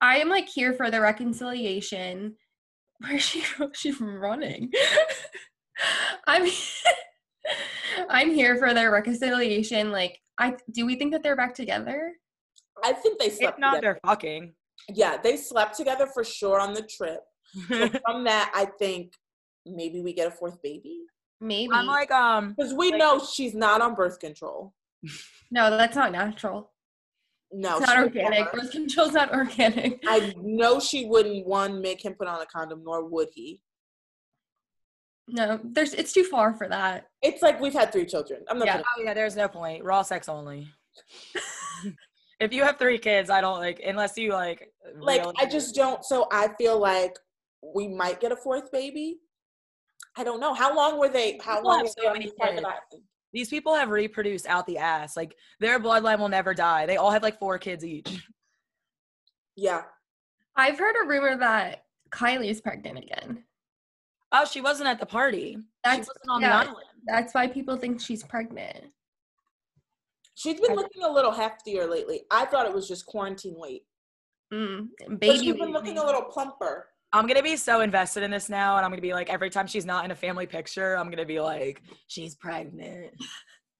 I 0.00 0.16
am 0.18 0.28
like 0.28 0.48
here 0.48 0.72
for 0.72 0.90
the 0.90 1.00
reconciliation. 1.00 2.36
Where 3.02 3.16
is 3.16 3.22
she 3.22 3.42
she's 3.74 4.00
running? 4.00 4.70
I'm 6.26 6.50
I'm 8.08 8.30
here 8.32 8.56
for 8.56 8.72
their 8.74 8.90
reconciliation. 8.90 9.90
Like 9.90 10.18
I 10.38 10.54
do 10.70 10.86
we 10.86 10.96
think 10.96 11.12
that 11.12 11.22
they're 11.22 11.36
back 11.36 11.54
together? 11.54 12.12
I 12.84 12.92
think 12.92 13.18
they 13.20 13.30
slept. 13.30 13.56
if 13.58 13.60
not, 13.60 13.74
together. 13.76 13.98
they're 14.02 14.10
fucking. 14.10 14.52
Yeah, 14.88 15.16
they 15.22 15.36
slept 15.36 15.76
together 15.76 16.06
for 16.06 16.24
sure 16.24 16.58
on 16.58 16.72
the 16.74 16.82
trip. 16.82 17.20
So 17.68 17.88
from 18.04 18.24
that, 18.24 18.50
I 18.54 18.64
think 18.78 19.12
maybe 19.66 20.00
we 20.00 20.12
get 20.14 20.26
a 20.26 20.30
fourth 20.30 20.60
baby 20.62 21.00
Maybe. 21.40 21.72
I'm 21.72 21.86
like, 21.86 22.10
um, 22.10 22.54
because 22.56 22.72
we 22.72 22.90
Like- 22.90 22.98
know 22.98 23.20
she's 23.20 23.54
not 23.54 23.80
on 23.80 23.94
birth 23.94 24.18
control. 24.20 24.72
no, 25.50 25.70
that's 25.76 25.96
not 25.96 26.12
natural. 26.12 26.71
No, 27.52 27.78
it's 27.78 27.86
not 27.86 27.98
would 27.98 28.16
organic. 28.16 28.38
never. 28.38 28.50
Birth 28.52 28.70
control's 28.72 29.12
not 29.12 29.32
organic. 29.34 30.00
I 30.06 30.34
know 30.38 30.80
she 30.80 31.04
wouldn't 31.04 31.46
one 31.46 31.82
make 31.82 32.04
him 32.04 32.14
put 32.14 32.26
on 32.28 32.40
a 32.40 32.46
condom, 32.46 32.82
nor 32.84 33.04
would 33.04 33.28
he. 33.34 33.60
no, 35.28 35.60
there's 35.62 35.92
it's 35.94 36.12
too 36.12 36.24
far 36.24 36.54
for 36.54 36.68
that. 36.68 37.06
It's 37.20 37.42
like 37.42 37.60
we've 37.60 37.72
had 37.72 37.92
three 37.92 38.06
children. 38.06 38.40
I'm 38.48 38.58
not. 38.58 38.66
Yeah. 38.66 38.80
oh 38.80 39.02
yeah, 39.02 39.14
there's 39.14 39.36
no 39.36 39.48
point. 39.48 39.84
Raw 39.84 40.02
sex 40.02 40.28
only. 40.28 40.68
if 42.40 42.52
you 42.52 42.62
have 42.62 42.78
three 42.78 42.98
kids, 42.98 43.28
I 43.28 43.40
don't 43.40 43.58
like 43.58 43.80
unless 43.84 44.16
you 44.16 44.32
like. 44.32 44.68
like 44.98 45.24
I 45.38 45.46
just 45.46 45.74
don't. 45.74 46.04
So 46.04 46.28
I 46.32 46.48
feel 46.58 46.78
like 46.78 47.14
we 47.74 47.86
might 47.86 48.20
get 48.20 48.32
a 48.32 48.36
fourth 48.36 48.72
baby. 48.72 49.18
I 50.16 50.24
don't 50.24 50.40
know 50.40 50.54
how 50.54 50.74
long 50.74 50.98
were 50.98 51.08
they? 51.08 51.38
How 51.42 51.56
People 51.56 51.70
long 51.70 51.78
have 51.80 51.94
so 51.98 52.12
many 52.12 52.24
kids. 52.24 52.62
Island? 53.32 53.40
These 53.40 53.48
people 53.48 53.74
have 53.74 53.90
reproduced 53.90 54.46
out 54.46 54.66
the 54.66 54.78
ass. 54.78 55.16
Like 55.16 55.34
their 55.60 55.80
bloodline 55.80 56.18
will 56.18 56.28
never 56.28 56.54
die. 56.54 56.86
They 56.86 56.96
all 56.96 57.10
have 57.10 57.22
like 57.22 57.38
four 57.38 57.58
kids 57.58 57.84
each. 57.84 58.26
Yeah, 59.54 59.82
I've 60.56 60.78
heard 60.78 60.94
a 61.04 61.06
rumor 61.06 61.36
that 61.36 61.84
Kylie's 62.10 62.62
pregnant 62.62 62.96
again. 62.96 63.44
Oh, 64.32 64.46
she 64.46 64.62
wasn't 64.62 64.88
at 64.88 64.98
the 64.98 65.04
party. 65.04 65.58
That's 65.84 65.96
she 65.96 66.00
wasn't 66.00 66.30
on 66.30 66.40
yeah, 66.40 66.48
the 66.64 66.70
island. 66.70 66.86
That's 67.06 67.34
why 67.34 67.48
people 67.48 67.76
think 67.76 68.00
she's 68.00 68.22
pregnant. 68.22 68.86
she's 70.34 70.58
been 70.58 70.74
looking 70.74 71.02
a 71.02 71.12
little 71.12 71.32
heftier 71.32 71.86
lately. 71.86 72.22
I 72.30 72.46
thought 72.46 72.64
it 72.64 72.72
was 72.72 72.88
just 72.88 73.04
quarantine 73.04 73.56
weight, 73.58 73.82
Mm, 74.50 74.88
but 75.06 75.20
baby. 75.20 75.38
she's 75.38 75.54
been 75.56 75.72
looking 75.72 75.98
a 75.98 76.02
little 76.06 76.22
plumper. 76.22 76.88
I'm 77.12 77.26
gonna 77.26 77.42
be 77.42 77.56
so 77.56 77.80
invested 77.80 78.22
in 78.22 78.30
this 78.30 78.48
now, 78.48 78.76
and 78.76 78.84
I'm 78.84 78.90
gonna 78.90 79.02
be 79.02 79.12
like, 79.12 79.28
every 79.28 79.50
time 79.50 79.66
she's 79.66 79.84
not 79.84 80.04
in 80.04 80.10
a 80.10 80.16
family 80.16 80.46
picture, 80.46 80.96
I'm 80.96 81.10
gonna 81.10 81.26
be 81.26 81.40
like, 81.40 81.82
she's 82.06 82.34
pregnant. 82.34 83.12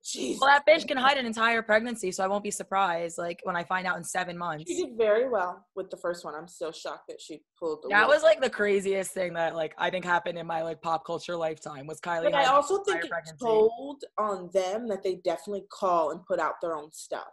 Jeez, 0.05 0.39
Well, 0.41 0.51
that 0.51 0.67
bitch 0.67 0.89
can 0.89 0.97
hide 0.97 1.17
an 1.17 1.27
entire 1.27 1.63
pregnancy, 1.63 2.11
so 2.11 2.25
I 2.25 2.27
won't 2.27 2.43
be 2.43 2.51
surprised. 2.51 3.19
Like 3.19 3.39
when 3.45 3.55
I 3.55 3.63
find 3.63 3.87
out 3.87 3.97
in 3.97 4.05
seven 4.05 4.37
months. 4.37 4.65
she 4.67 4.83
did 4.83 4.99
very 4.99 5.29
well 5.29 5.65
with 5.77 5.91
the 5.91 5.97
first 5.97 6.25
one. 6.25 6.35
I'm 6.35 6.49
so 6.49 6.73
shocked 6.73 7.07
that 7.09 7.21
she 7.21 7.43
pulled 7.57 7.85
the. 7.85 7.89
That 7.89 8.09
weight. 8.09 8.15
was 8.15 8.23
like 8.25 8.41
the 8.41 8.51
craziest 8.51 9.13
thing 9.13 9.33
that 9.35 9.55
like 9.55 9.75
I 9.79 9.91
think 9.91 10.05
happened 10.05 10.39
in 10.39 10.47
my 10.47 10.63
like 10.63 10.83
pop 10.83 11.07
culture 11.07 11.37
lifetime 11.37 11.87
was 11.87 12.01
Kylie. 12.01 12.25
But 12.25 12.35
I 12.35 12.47
also 12.47 12.83
think 12.83 12.97
entire 12.97 13.05
it 13.05 13.11
pregnancy. 13.11 13.45
told 13.45 14.05
on 14.19 14.51
them 14.53 14.89
that 14.89 15.05
they 15.05 15.17
definitely 15.25 15.65
call 15.71 16.11
and 16.11 16.25
put 16.27 16.41
out 16.41 16.55
their 16.61 16.77
own 16.77 16.91
stuff. 16.91 17.33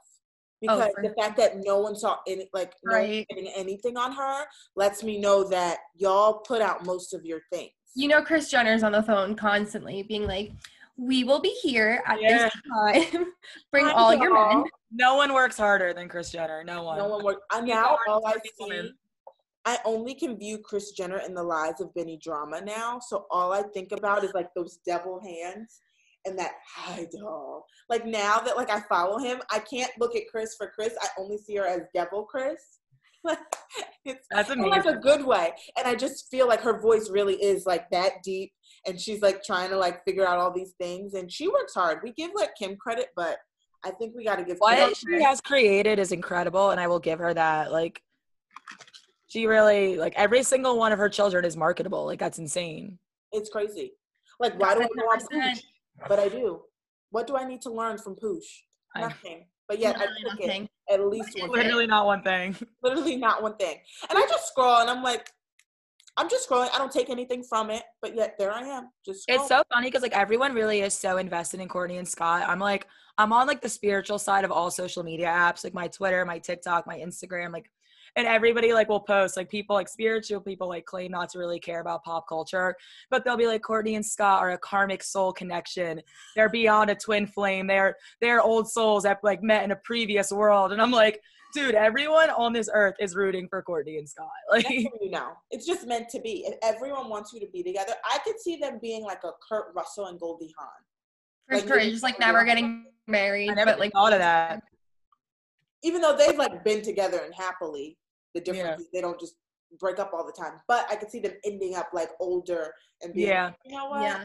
Because 0.62 0.92
Oh, 0.98 1.02
the 1.02 1.14
fact 1.20 1.38
that 1.38 1.58
no 1.64 1.80
one 1.80 1.96
saw 1.96 2.18
any, 2.28 2.50
like, 2.54 2.74
no 2.84 3.02
getting 3.02 3.48
anything 3.56 3.98
on 3.98 4.12
her 4.12 4.46
lets 4.76 5.04
me 5.04 5.18
know 5.18 5.48
that 5.50 5.80
y'all 5.96 6.40
put 6.40 6.62
out 6.62 6.86
most 6.86 7.14
of 7.14 7.24
your 7.26 7.40
things. 7.52 7.72
You 7.96 8.08
know, 8.10 8.22
Kris 8.22 8.50
Jenner's 8.50 8.84
on 8.84 8.92
the 8.92 9.02
phone 9.04 9.36
constantly 9.36 10.04
being 10.04 10.28
like, 10.28 10.52
"We 10.98 11.24
will 11.24 11.40
be 11.40 11.56
here 11.62 12.04
at 12.06 12.22
Yeah. 12.22 12.44
this 12.44 13.12
time. 13.12 13.34
Bring 13.72 13.86
Hi, 13.86 13.92
all 13.94 14.14
your 14.14 14.34
men." 14.34 14.64
No 14.92 15.16
one 15.16 15.34
works 15.34 15.58
harder 15.58 15.94
than 15.94 16.10
Kris 16.10 16.32
Jenner. 16.32 16.64
No 16.64 16.84
one. 16.84 16.98
No 16.98 17.08
one 17.08 17.24
worked. 17.24 17.44
Uh, 17.52 17.60
She's 17.60 17.68
now 17.70 17.98
all 18.08 18.26
I 18.26 18.34
see, 18.34 18.50
woman. 18.60 18.98
I 19.66 19.78
only 19.86 20.16
can 20.16 20.38
view 20.38 20.58
Kris 20.58 20.92
Jenner 20.92 21.20
in 21.20 21.34
the 21.34 21.44
lives 21.44 21.80
of 21.82 21.94
Benny 21.94 22.18
Drama 22.22 22.62
now. 22.62 23.00
So 23.00 23.28
all 23.30 23.54
I 23.54 23.62
think 23.74 23.92
about 23.92 24.24
is 24.24 24.34
like 24.34 24.50
those 24.56 24.78
devil 24.86 25.20
hands 25.20 25.80
and 26.30 26.40
that 26.40 26.54
hi 26.66 27.08
doll. 27.18 27.66
Like 27.90 28.06
now 28.06 28.40
that 28.40 28.56
like 28.56 28.70
I 28.70 28.82
follow 28.82 29.18
him, 29.18 29.42
I 29.52 29.60
can't 29.60 29.92
look 30.00 30.16
at 30.16 30.24
Chris 30.32 30.56
for 30.58 30.72
Chris. 30.74 30.96
I 31.02 31.08
only 31.18 31.38
see 31.38 31.56
her 31.58 31.66
as 31.66 31.82
Devil 31.94 32.24
Kris. 32.24 32.80
it's 34.06 34.26
That's 34.32 34.50
in 34.50 34.62
like 34.62 34.86
a 34.86 34.96
good 34.96 35.26
way. 35.26 35.52
And 35.78 35.86
I 35.86 35.96
just 35.96 36.30
feel 36.32 36.48
like 36.48 36.62
her 36.62 36.80
voice 36.80 37.10
really 37.10 37.36
is 37.36 37.66
like 37.66 37.90
that 37.92 38.24
deep 38.24 38.54
and 38.86 39.00
she's 39.00 39.22
like 39.22 39.44
trying 39.44 39.70
to 39.72 39.78
like 39.78 40.06
figure 40.06 40.26
out 40.26 40.40
all 40.40 40.54
these 40.54 40.74
things 40.80 41.14
and 41.16 41.32
she 41.32 41.48
works 41.48 41.74
hard. 41.74 42.00
We 42.04 42.14
give 42.14 42.32
like 42.36 42.52
Kim 42.58 42.78
credit, 42.78 43.08
but 43.16 43.38
I 43.84 43.92
think 43.92 44.16
we 44.16 44.24
got 44.24 44.38
to 44.38 44.44
give 44.44 44.60
Kim 44.60 44.80
what 44.80 44.98
she 44.98 45.22
has 45.24 45.42
created 45.42 46.00
is 46.00 46.12
incredible, 46.12 46.72
and 46.72 46.82
I 46.82 46.88
will 46.88 47.00
give 47.00 47.20
her 47.20 47.34
that. 47.34 47.72
Like, 47.72 48.02
she 49.28 49.48
really 49.48 49.96
like 49.96 50.14
every 50.18 50.44
single 50.44 50.78
one 50.78 50.92
of 50.92 51.00
her 51.00 51.08
children 51.08 51.46
is 51.46 51.56
marketable. 51.56 52.06
Like 52.06 52.20
that's 52.20 52.40
insane. 52.40 53.00
It's 53.32 53.50
crazy. 53.50 53.94
Like, 54.40 54.60
why 54.60 54.74
do 54.74 54.80
we 54.80 54.88
go 54.88 55.08
on 55.08 55.20
100%. 55.20 55.28
Poosh? 55.32 55.62
But 56.08 56.20
I 56.20 56.30
do. 56.30 56.62
What 57.12 57.28
do 57.28 57.36
I 57.36 57.46
need 57.46 57.62
to 57.62 57.72
learn 57.72 57.98
from 57.98 58.16
Poosh? 58.16 58.46
Nothing. 58.98 59.48
But 59.68 59.80
yet 59.80 59.98
Literally 59.98 60.24
I 60.26 60.32
took 60.32 60.40
it 60.42 60.70
at 60.92 61.06
least 61.06 61.40
one 61.40 61.50
thing. 61.50 61.58
Literally 61.58 61.88
not 61.88 62.06
one 62.06 62.24
thing. 62.24 62.56
Literally 62.84 63.16
not 63.18 63.44
one 63.44 63.56
thing. 63.58 63.78
And 64.10 64.18
I 64.18 64.26
just 64.28 64.48
scroll 64.48 64.80
and 64.80 64.90
I'm 64.90 65.04
like, 65.04 65.30
I'm 66.18 66.30
just 66.30 66.50
scrolling. 66.50 66.70
I 66.74 66.78
don't 66.78 66.92
take 66.92 67.10
anything 67.10 67.44
from 67.44 67.70
it, 67.70 67.84
but 68.02 68.16
yet 68.16 68.36
there 68.38 68.52
I 68.52 68.64
am. 68.64 68.90
Just 69.06 69.26
It's 69.28 69.48
so 69.48 69.64
funny 69.72 69.88
because 69.88 70.02
like 70.02 70.18
everyone 70.18 70.54
really 70.54 70.82
is 70.82 70.94
so 70.94 71.18
invested 71.18 71.62
in 71.62 71.70
Kourtney 71.70 71.98
and 71.98 72.08
Scott. 72.08 72.44
I'm 72.48 72.60
like, 72.60 72.88
I'm 73.18 73.32
on 73.32 73.48
like 73.48 73.62
the 73.62 73.70
spiritual 73.70 74.20
side 74.20 74.44
of 74.44 74.52
all 74.52 74.72
social 74.72 75.04
media 75.04 75.28
apps, 75.28 75.64
like 75.64 75.74
my 75.74 75.88
Twitter, 75.88 76.26
my 76.26 76.40
TikTok, 76.40 76.88
my 76.88 76.98
Instagram, 76.98 77.54
like 77.54 77.70
and 78.16 78.28
everybody 78.28 78.74
like 78.74 78.90
will 78.90 79.00
post 79.00 79.38
like 79.38 79.50
people 79.50 79.76
like 79.76 79.90
spiritual 79.90 80.42
people 80.42 80.68
like 80.68 80.86
claim 80.86 81.12
not 81.12 81.30
to 81.30 81.40
really 81.40 81.60
care 81.60 81.82
about 81.82 82.04
pop 82.04 82.28
culture, 82.28 82.76
but 83.10 83.24
they'll 83.24 83.38
be 83.38 83.48
like 83.48 83.62
Kourtney 83.62 83.96
and 83.96 84.06
Scott 84.06 84.42
are 84.42 84.52
a 84.52 84.58
karmic 84.58 85.04
soul 85.04 85.32
connection. 85.34 86.02
They're 86.36 86.50
beyond 86.50 86.90
a 86.90 86.96
twin 86.96 87.28
flame. 87.28 87.68
They're 87.68 87.96
they're 88.22 88.42
old 88.42 88.70
souls 88.70 89.04
that 89.04 89.20
like 89.24 89.44
met 89.44 89.64
in 89.64 89.72
a 89.72 89.76
previous 89.78 90.32
world. 90.32 90.72
And 90.72 90.82
I'm 90.82 90.92
like, 90.92 91.22
dude, 91.54 91.76
everyone 91.76 92.30
on 92.32 92.54
this 92.54 92.70
earth 92.74 92.96
is 93.00 93.16
rooting 93.16 93.48
for 93.50 93.64
Kourtney 93.64 93.98
and 93.98 94.08
Scott. 94.08 94.30
Like 94.52 94.68
you 94.70 95.12
know. 95.12 95.34
It's 95.52 95.66
just 95.66 95.88
meant 95.88 96.10
to 96.10 96.20
be. 96.20 96.46
If 96.48 96.56
everyone 96.64 97.10
wants 97.10 97.34
you 97.34 97.40
to 97.40 97.48
be 97.52 97.64
together, 97.64 97.94
I 98.04 98.20
could 98.24 98.40
see 98.40 98.58
them 98.58 98.80
being 98.82 99.04
like 99.04 99.24
a 99.24 99.32
Kurt 99.48 99.66
Russell 99.76 100.08
and 100.08 100.20
Goldie 100.20 100.54
Hawn. 100.58 100.68
For 101.48 101.56
Like, 101.56 101.68
sure, 101.68 101.78
maybe 101.78 101.92
just 101.92 102.04
like 102.04 102.20
never 102.20 102.44
getting 102.44 102.86
married, 103.08 103.52
I 103.52 103.54
never 103.54 103.72
but 103.72 103.80
like 103.80 103.94
thought 103.94 104.14
of 104.14 104.20
that. 104.20 104.64
Even 105.84 106.02
though 106.02 106.18
they've 106.18 106.38
like 106.38 106.64
been 106.64 106.82
together 106.82 107.20
and 107.24 107.34
happily, 107.34 107.98
the 108.34 108.42
difference 108.42 108.80
Yeah. 108.80 108.84
is 108.84 108.90
they 108.94 109.02
don't 109.02 109.20
just 109.20 109.36
break 109.80 110.00
up 110.00 110.12
all 110.14 110.26
the 110.26 110.32
time. 110.34 110.60
But 110.68 110.86
I 110.90 110.96
could 110.96 111.12
see 111.12 111.20
them 111.20 111.34
ending 111.46 111.76
up 111.76 111.90
like 111.94 112.10
older 112.20 112.74
and 113.02 113.14
being 113.14 113.30
Yeah. 113.30 113.46
like, 113.48 113.56
you 113.66 113.76
know 113.76 113.90
what? 113.90 114.02
Yeah, 114.02 114.24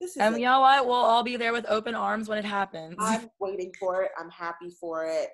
This 0.00 0.10
is 0.12 0.16
And 0.18 0.36
it. 0.36 0.40
you 0.40 0.46
know 0.46 0.60
what? 0.60 0.86
We'll 0.86 0.94
all 0.94 1.22
be 1.22 1.36
there 1.36 1.52
with 1.52 1.66
open 1.68 1.94
arms 1.94 2.28
when 2.28 2.38
it 2.38 2.44
happens. 2.44 2.96
I'm 2.98 3.30
waiting 3.40 3.72
for 3.78 4.02
it. 4.02 4.10
I'm 4.18 4.30
happy 4.30 4.70
for 4.80 5.04
it. 5.06 5.30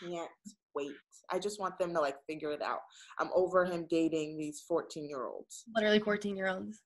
Can't 0.00 0.30
wait. 0.74 0.92
I 1.30 1.38
just 1.38 1.60
want 1.60 1.78
them 1.78 1.92
to 1.94 2.00
like 2.00 2.16
figure 2.26 2.50
it 2.52 2.62
out. 2.62 2.80
I'm 3.18 3.30
over 3.34 3.64
him 3.64 3.86
dating 3.88 4.36
these 4.38 4.60
14 4.66 5.08
year 5.08 5.26
olds. 5.26 5.64
literally 5.74 6.00
fourteen 6.00 6.36
year 6.36 6.48
olds. 6.48 6.80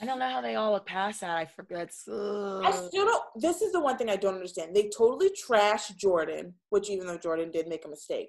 I 0.00 0.06
don't 0.06 0.18
know 0.18 0.30
how 0.30 0.40
they 0.40 0.54
all 0.54 0.72
look 0.72 0.86
past 0.86 1.20
that. 1.20 1.36
I 1.36 1.44
forget. 1.44 1.88
I 1.88 1.90
still 1.90 3.04
don't. 3.04 3.24
This 3.36 3.60
is 3.60 3.72
the 3.72 3.80
one 3.80 3.98
thing 3.98 4.08
I 4.08 4.16
don't 4.16 4.34
understand. 4.36 4.74
They 4.74 4.88
totally 4.96 5.30
trash 5.30 5.88
Jordan, 5.88 6.54
which 6.70 6.88
even 6.88 7.06
though 7.06 7.18
Jordan 7.18 7.50
did 7.50 7.68
make 7.68 7.84
a 7.84 7.88
mistake, 7.88 8.28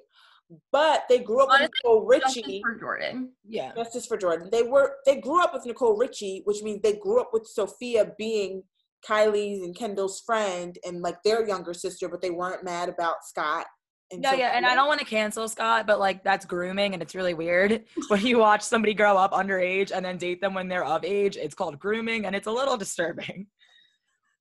but 0.72 1.04
they 1.10 1.20
grew 1.20 1.42
up 1.42 1.50
with 1.50 1.62
Honestly, 1.62 1.72
Nicole 1.84 2.12
Justice 2.12 2.36
Richie. 2.46 2.62
for 2.62 2.80
Jordan. 2.80 3.32
yeah. 3.48 3.74
Justice 3.76 4.06
for 4.06 4.18
Jordan. 4.18 4.50
They 4.52 4.64
were 4.64 4.96
they 5.06 5.20
grew 5.20 5.42
up 5.42 5.54
with 5.54 5.66
Nicole 5.66 5.98
Richie, 5.98 6.42
which 6.46 6.62
means 6.62 6.82
they 6.82 6.94
grew 6.94 7.22
up 7.22 7.30
with 7.34 7.48
Sofia 7.48 8.12
being 8.18 8.64
Kylie's 9.08 9.64
and 9.64 9.76
Kendall's 9.76 10.22
friend 10.22 10.78
and 10.86 11.02
like 11.02 11.22
their 11.24 11.48
younger 11.48 11.74
sister, 11.74 12.08
but 12.08 12.22
they 12.22 12.30
weren't 12.30 12.64
mad 12.64 12.90
about 12.90 13.24
Scott. 13.24 13.66
And 14.12 14.22
Yeah, 14.24 14.34
yeah, 14.34 14.52
and 14.54 14.66
I 14.66 14.76
don't 14.76 14.88
want 14.88 15.00
to 15.00 15.06
cancel 15.06 15.48
Scott, 15.48 15.88
but 15.88 16.00
like 16.00 16.24
that's 16.24 16.46
grooming, 16.46 16.94
and 16.94 17.02
it's 17.02 17.16
really 17.16 17.34
weird 17.34 17.86
when 18.10 18.26
you 18.26 18.40
watch 18.40 18.62
somebody 18.62 18.94
grow 18.94 19.18
up 19.18 19.32
underage 19.32 19.92
and 19.96 20.04
then 20.04 20.18
date 20.18 20.42
them 20.42 20.54
when 20.54 20.68
they're 20.68 20.86
of 20.86 21.06
age. 21.06 21.38
It's 21.38 21.56
called 21.56 21.80
grooming, 21.80 22.26
and 22.26 22.36
it's 22.36 22.48
a 22.48 22.52
little 22.52 22.78
disturbing. 22.78 23.48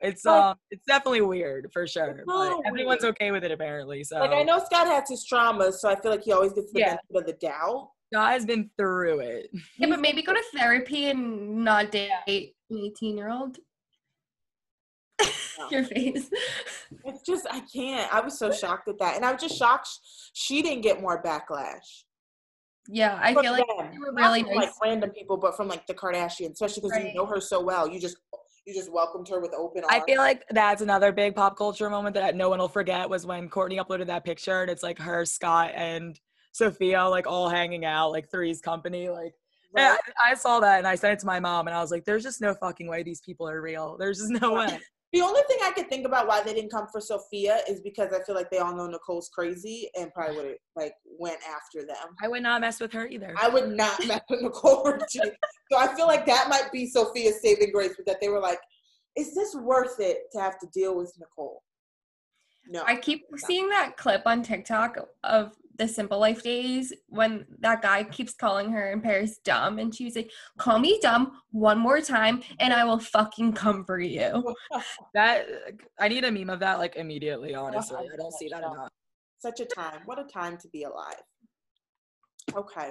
It's 0.03 0.25
Like- 0.25 0.43
um, 0.43 0.57
it's 0.71 0.85
definitely 0.87 1.21
weird 1.21 1.71
for 1.73 1.87
sure, 1.87 2.23
but 2.27 2.61
everyone's 2.67 3.03
weird. 3.03 3.15
okay 3.17 3.31
with 3.33 3.45
it 3.45 3.51
apparently. 3.51 4.03
So 4.05 4.19
Like 4.19 4.31
I 4.31 4.43
know 4.43 4.59
Scott 4.65 4.87
has 4.87 5.09
his 5.09 5.27
traumas, 5.31 5.75
so 5.75 5.89
I 5.91 6.01
feel 6.01 6.11
like 6.11 6.23
he 6.23 6.33
always 6.33 6.53
gets 6.55 6.73
the 6.73 6.81
Yeah. 6.81 6.87
benefit 7.11 7.17
of 7.17 7.27
the 7.27 7.33
doubt. 7.47 7.91
Scott 8.13 8.33
has 8.33 8.47
been 8.47 8.71
through 8.79 9.21
it. 9.21 9.51
Yeah, 9.79 9.89
but 9.89 10.01
maybe 10.01 10.23
go 10.23 10.33
to 10.33 10.43
therapy 10.57 11.11
and 11.11 11.65
not 11.65 11.91
date 11.93 12.11
An 12.71 12.77
18 12.79 13.17
year 13.17 13.31
old. 13.31 13.59
Your 15.71 15.85
face. 15.85 16.31
It's 17.05 17.23
just 17.23 17.47
I 17.51 17.61
can't. 17.61 18.13
I 18.13 18.21
was 18.21 18.39
so 18.39 18.51
shocked 18.51 18.89
at 18.89 18.99
that, 18.99 19.17
and 19.17 19.25
I 19.25 19.33
was 19.33 19.43
just 19.43 19.57
shocked 19.59 19.89
she 20.33 20.63
didn't 20.63 20.81
get 20.83 21.01
more 21.03 21.23
backlash. 21.23 22.05
Yeah, 22.89 23.19
I 23.23 23.35
From 23.35 23.43
feel 23.45 23.53
like 23.53 23.67
them. 23.79 23.91
they 23.93 23.99
were 23.99 24.13
really 24.15 24.43
from, 24.43 24.55
nice. 24.55 24.67
like 24.69 24.75
random 24.83 25.11
people, 25.11 25.37
but 25.37 25.57
from 25.57 25.69
like 25.69 25.87
the 25.87 25.95
Kardashians, 25.95 26.53
especially 26.53 26.81
because 26.81 26.97
Right. 26.97 27.07
you 27.09 27.15
know 27.15 27.27
her 27.27 27.41
so 27.41 27.61
well. 27.63 27.87
You 27.89 28.01
just 28.01 28.17
you 28.71 28.81
just 28.81 28.93
welcomed 28.93 29.29
her 29.29 29.41
with 29.41 29.53
open 29.55 29.85
arms. 29.85 30.03
I 30.03 30.05
feel 30.05 30.19
like 30.19 30.45
that's 30.51 30.83
another 30.83 31.13
big 31.13 31.35
pop 31.35 31.57
culture 31.57 31.91
moment 31.91 32.15
that 32.15 32.37
no 32.37 32.49
one 32.49 32.59
will 32.59 32.69
forget 32.69 33.09
was 33.09 33.27
when 33.27 33.49
Kourtney 33.49 33.85
uploaded 33.85 34.07
that 34.07 34.25
picture 34.25 34.63
and 34.63 34.71
it's 34.71 34.83
like 34.83 34.99
her, 34.99 35.25
Scott, 35.25 35.73
and 35.75 36.19
Sofia 36.53 37.05
like 37.05 37.27
all 37.27 37.49
hanging 37.49 37.85
out, 37.85 38.11
like 38.11 38.31
Three's 38.31 38.61
Company. 38.61 39.09
Like, 39.09 39.35
Right? 39.73 39.97
I, 40.19 40.33
I 40.33 40.35
saw 40.35 40.59
that 40.61 40.79
and 40.79 40.87
I 40.87 40.97
sent 40.97 41.13
it 41.15 41.19
to 41.21 41.27
my 41.27 41.39
mom 41.39 41.69
and 41.69 41.77
I 41.77 41.81
was 41.81 41.93
like, 41.93 42.05
"There's 42.05 42.25
just 42.25 42.41
no 42.41 42.55
fucking 42.55 42.89
way 42.89 43.03
these 43.03 43.21
people 43.21 43.49
are 43.49 43.61
real. 43.63 43.97
There's 43.99 44.19
just 44.19 44.31
no 44.43 44.55
way." 44.55 44.81
The 45.13 45.23
only 45.23 45.41
thing 45.49 45.59
I 45.63 45.73
could 45.73 45.89
think 45.89 46.07
about 46.07 46.29
why 46.29 46.41
they 46.41 46.55
didn't 46.55 46.71
come 46.71 46.87
for 46.91 47.01
Sofia 47.01 47.61
is 47.69 47.81
because 47.81 48.13
I 48.13 48.23
feel 48.23 48.37
like 48.37 48.49
they 48.49 48.59
all 48.59 48.77
know 48.77 48.87
Nicole's 48.87 49.29
crazy 49.29 49.91
and 49.99 50.13
probably 50.15 50.37
would 50.37 50.45
have 50.47 50.55
like 50.77 50.95
went 51.19 51.39
after 51.49 51.85
them. 51.85 52.15
I 52.23 52.29
would 52.29 52.45
not 52.45 52.61
mess 52.61 52.79
with 52.79 52.93
her 52.93 53.09
either. 53.09 53.35
I 53.41 53.49
would 53.49 53.71
not 53.71 53.99
mess 54.07 54.21
with 54.31 54.43
Nicole 54.43 54.85
Richie. 54.85 55.33
So 55.73 55.79
I 55.79 55.95
feel 55.97 56.07
like 56.07 56.27
that 56.27 56.49
might 56.49 56.71
be 56.73 56.89
Sofia's 56.89 57.43
saving 57.43 57.73
grace, 57.73 57.95
but 57.97 58.07
that 58.07 58.21
they 58.21 58.29
were 58.29 58.41
like, 58.41 58.61
is 59.17 59.35
this 59.35 59.55
worth 59.55 59.97
it 59.99 60.19
to 60.33 60.41
have 60.41 60.61
to 60.61 60.69
deal 60.73 60.97
with 60.97 61.13
Nicole? 61.19 61.63
No. 62.69 62.85
I 62.87 62.95
keep 62.95 63.25
seeing 63.37 63.69
that 63.71 63.97
clip 63.97 64.23
on 64.27 64.43
TikTok 64.43 64.97
of 65.25 65.53
the 65.81 65.89
Simple 65.89 66.19
Life 66.19 66.43
days 66.43 66.93
when 67.09 67.47
that 67.61 67.81
guy 67.81 68.05
keeps 68.05 68.35
calling 68.35 68.71
her 68.71 68.93
in 68.93 69.01
Paris 69.01 69.39
dumb, 69.43 69.79
and 69.79 69.95
she 69.95 70.05
was 70.05 70.15
like, 70.15 70.31
"Call 70.59 70.79
me 70.79 70.99
dumb 71.01 71.41
one 71.53 71.79
more 71.79 72.03
time, 72.03 72.43
and 72.59 72.75
I 72.75 72.85
will 72.85 72.99
fucking 72.99 73.55
come 73.55 73.87
for 73.87 73.99
you." 73.99 74.55
that 75.15 75.47
I 75.99 76.09
need 76.09 76.25
a 76.25 76.31
meme 76.31 76.51
of 76.51 76.61
that 76.61 76.79
like 76.79 76.97
immediately. 76.97 77.55
Honestly, 77.55 77.97
I 78.13 78.17
don't 78.17 78.35
see 78.35 78.51
that 78.51 78.59
enough. 78.59 78.91
Such 79.39 79.61
a 79.61 79.65
time. 79.65 80.03
What 80.05 80.19
a 80.19 80.25
time 80.25 80.59
to 80.59 80.69
be 80.69 80.83
alive. 80.83 81.23
Okay. 82.55 82.91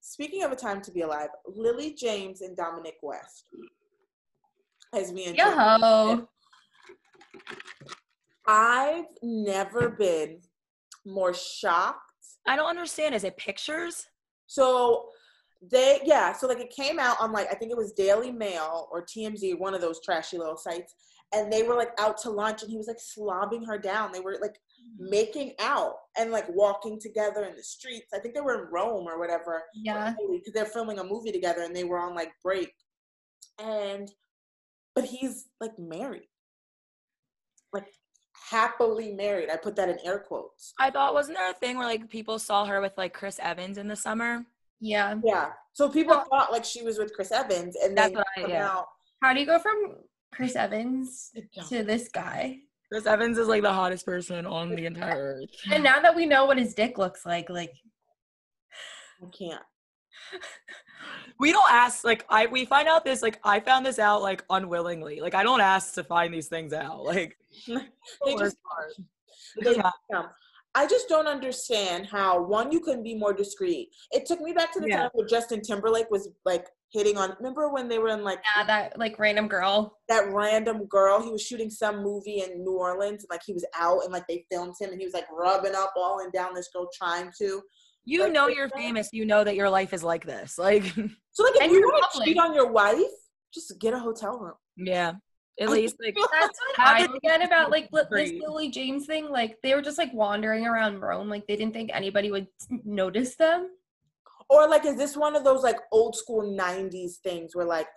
Speaking 0.00 0.42
of 0.42 0.50
a 0.50 0.56
time 0.56 0.80
to 0.82 0.90
be 0.90 1.02
alive, 1.02 1.28
Lily 1.46 1.94
James 1.94 2.40
and 2.40 2.56
Dominic 2.56 2.96
West. 3.00 3.44
As 4.92 5.12
me 5.12 5.26
and 5.26 5.36
Jim 5.36 5.46
Yo, 5.46 6.28
I've 8.46 9.04
never 9.22 9.90
been 9.90 10.40
more 11.04 11.34
shocked. 11.34 12.07
I 12.48 12.56
don't 12.56 12.68
understand. 12.68 13.14
Is 13.14 13.24
it 13.24 13.36
pictures? 13.36 14.06
So 14.46 15.10
they, 15.70 16.00
yeah, 16.04 16.32
so 16.32 16.46
like 16.46 16.60
it 16.60 16.70
came 16.70 16.98
out 16.98 17.16
on 17.20 17.32
like, 17.32 17.48
I 17.50 17.54
think 17.54 17.70
it 17.70 17.76
was 17.76 17.92
Daily 17.92 18.32
Mail 18.32 18.88
or 18.90 19.04
TMZ, 19.04 19.58
one 19.58 19.74
of 19.74 19.80
those 19.80 20.00
trashy 20.04 20.38
little 20.38 20.56
sites. 20.56 20.94
And 21.34 21.52
they 21.52 21.62
were 21.62 21.74
like 21.74 21.90
out 21.98 22.16
to 22.22 22.30
lunch 22.30 22.62
and 22.62 22.70
he 22.70 22.78
was 22.78 22.88
like 22.88 22.96
slobbing 22.96 23.66
her 23.66 23.78
down. 23.78 24.12
They 24.12 24.20
were 24.20 24.38
like 24.40 24.52
mm-hmm. 24.52 25.10
making 25.10 25.52
out 25.60 25.94
and 26.16 26.30
like 26.30 26.46
walking 26.48 26.98
together 26.98 27.44
in 27.44 27.54
the 27.54 27.62
streets. 27.62 28.08
I 28.14 28.18
think 28.18 28.34
they 28.34 28.40
were 28.40 28.64
in 28.64 28.72
Rome 28.72 29.06
or 29.06 29.18
whatever. 29.18 29.62
yeah, 29.74 30.14
because 30.18 30.54
they're 30.54 30.64
filming 30.64 31.00
a 31.00 31.04
movie 31.04 31.32
together 31.32 31.62
and 31.62 31.76
they 31.76 31.84
were 31.84 31.98
on 31.98 32.14
like 32.14 32.32
break 32.42 32.72
and 33.58 34.10
but 34.94 35.04
he's 35.04 35.46
like 35.60 35.78
married 35.78 36.28
like 37.72 37.86
happily 38.50 39.12
married 39.12 39.50
i 39.50 39.56
put 39.56 39.74
that 39.76 39.88
in 39.88 39.98
air 40.04 40.18
quotes 40.18 40.72
I 40.78 40.90
thought 40.90 41.14
wasn't 41.14 41.36
there 41.38 41.50
a 41.50 41.54
thing 41.54 41.76
where 41.78 41.86
like 41.86 42.08
people 42.08 42.38
saw 42.38 42.64
her 42.66 42.80
with 42.80 42.92
like 42.96 43.12
Chris 43.12 43.38
Evans 43.42 43.78
in 43.78 43.88
the 43.88 43.96
summer? 43.96 44.44
yeah. 44.80 45.14
yeah 45.24 45.50
so 45.72 45.88
people 45.88 46.14
Well- 46.16 46.26
thought 46.30 46.52
like 46.52 46.64
she 46.64 46.82
was 46.82 46.98
with 46.98 47.12
chris 47.14 47.32
evans 47.32 47.76
and 47.82 47.96
That's 47.96 48.08
then 48.14 48.16
what 48.18 48.26
I- 48.36 48.48
yeah. 48.48 48.68
out 48.68 48.86
How 49.22 49.32
do 49.34 49.40
you 49.40 49.46
go 49.46 49.58
from 49.58 49.96
Chris 50.32 50.54
Evans 50.56 51.32
to 51.70 51.82
this 51.82 52.08
guy? 52.08 52.58
Chris 52.92 53.06
Evans 53.06 53.38
is 53.38 53.48
like 53.48 53.62
the 53.62 53.72
hottest 53.72 54.04
person 54.06 54.46
on 54.46 54.74
the 54.76 54.84
entire 54.86 55.40
earth. 55.40 55.50
And 55.72 55.82
now 55.82 55.98
that 56.00 56.14
we 56.14 56.26
know 56.26 56.44
what 56.46 56.58
his 56.58 56.74
dick 56.74 56.98
looks 56.98 57.24
like, 57.26 57.48
like 57.50 57.72
I 59.22 59.26
can't 59.36 59.62
we 61.40 61.50
don't 61.52 61.70
ask 61.72 62.04
like 62.04 62.24
I 62.28 62.46
we 62.46 62.64
find 62.64 62.88
out 62.88 63.04
this 63.04 63.22
like 63.22 63.40
I 63.42 63.60
found 63.60 63.86
this 63.86 63.98
out 63.98 64.22
like 64.22 64.44
unwillingly. 64.50 65.20
Like 65.20 65.34
I 65.34 65.42
don't 65.42 65.60
ask 65.60 65.94
to 65.94 66.04
find 66.04 66.32
these 66.32 66.48
things 66.48 66.72
out. 66.72 67.04
Like 67.04 67.36
they 68.24 68.34
just 68.36 68.56
they 69.60 69.74
just 69.74 69.80
come. 70.12 70.26
I 70.74 70.86
just 70.86 71.08
don't 71.08 71.26
understand 71.26 72.06
how 72.06 72.42
one 72.42 72.70
you 72.70 72.80
couldn't 72.80 73.02
be 73.02 73.14
more 73.14 73.32
discreet. 73.32 73.88
It 74.12 74.26
took 74.26 74.40
me 74.40 74.52
back 74.52 74.72
to 74.74 74.80
the 74.80 74.86
Yeah. 74.88 74.98
time 75.02 75.10
where 75.14 75.26
Justin 75.26 75.60
Timberlake 75.62 76.10
was 76.10 76.28
like 76.44 76.66
hitting 76.92 77.16
on. 77.16 77.34
Remember 77.38 77.70
when 77.70 77.88
they 77.88 77.98
were 77.98 78.08
in 78.10 78.22
like 78.22 78.40
yeah, 78.56 78.64
that 78.64 78.98
like 78.98 79.18
random 79.18 79.48
girl. 79.48 79.98
that 80.08 80.30
random 80.32 80.84
girl. 80.86 81.22
He 81.22 81.30
was 81.30 81.42
shooting 81.42 81.70
some 81.70 82.02
movie 82.02 82.42
in 82.42 82.62
New 82.62 82.76
Orleans, 82.78 83.24
and 83.24 83.30
like 83.30 83.40
he 83.44 83.52
was 83.54 83.64
out, 83.74 84.04
and 84.04 84.12
like 84.12 84.26
they 84.28 84.44
filmed 84.50 84.74
him, 84.78 84.90
and 84.90 85.00
he 85.00 85.06
was 85.06 85.14
like 85.14 85.26
rubbing 85.32 85.74
up 85.74 85.94
all 85.96 86.20
and 86.20 86.32
down 86.32 86.54
this 86.54 86.68
girl, 86.72 86.88
trying 86.96 87.32
to. 87.38 87.62
you 88.04 88.24
Like, 88.24 88.32
know 88.32 88.48
you're 88.48 88.68
famous, 88.70 89.08
you 89.12 89.24
know 89.24 89.42
that 89.44 89.56
your 89.56 89.70
life 89.70 89.92
is 89.92 90.04
like 90.04 90.24
this. 90.26 90.58
Like 90.58 90.84
So 91.32 91.44
like, 91.44 91.54
if 91.56 91.72
you 91.72 91.80
want 91.80 92.12
to 92.12 92.24
cheat 92.24 92.38
on 92.38 92.54
your 92.54 92.70
wife, 92.70 92.98
just 93.52 93.72
get 93.80 93.94
a 93.94 93.98
hotel 93.98 94.38
room. 94.38 94.54
yeah. 94.76 95.12
At 95.60 95.70
least 95.70 95.96
like 96.02 96.14
That's 96.32 96.58
what 96.76 96.86
Have 96.86 97.10
I 97.10 97.34
it 97.34 97.42
about 97.42 97.70
like 97.70 97.88
li- 97.92 98.02
this. 98.10 98.32
Lily 98.40 98.70
James 98.70 99.06
thing. 99.06 99.28
Like 99.28 99.56
they 99.62 99.74
were 99.74 99.82
just 99.82 99.98
like 99.98 100.12
wandering 100.14 100.66
around 100.66 101.00
Rome. 101.00 101.28
Like 101.28 101.46
they 101.46 101.56
didn't 101.56 101.74
think 101.74 101.90
anybody 101.92 102.30
would 102.30 102.46
notice 102.84 103.36
them. 103.36 103.70
Or 104.48 104.68
like, 104.68 104.86
is 104.86 104.96
this 104.96 105.16
one 105.16 105.36
of 105.36 105.44
those 105.44 105.62
like 105.62 105.76
old 105.92 106.16
school 106.16 106.42
'90s 106.42 107.16
things 107.22 107.54
where 107.54 107.66
like 107.66 107.88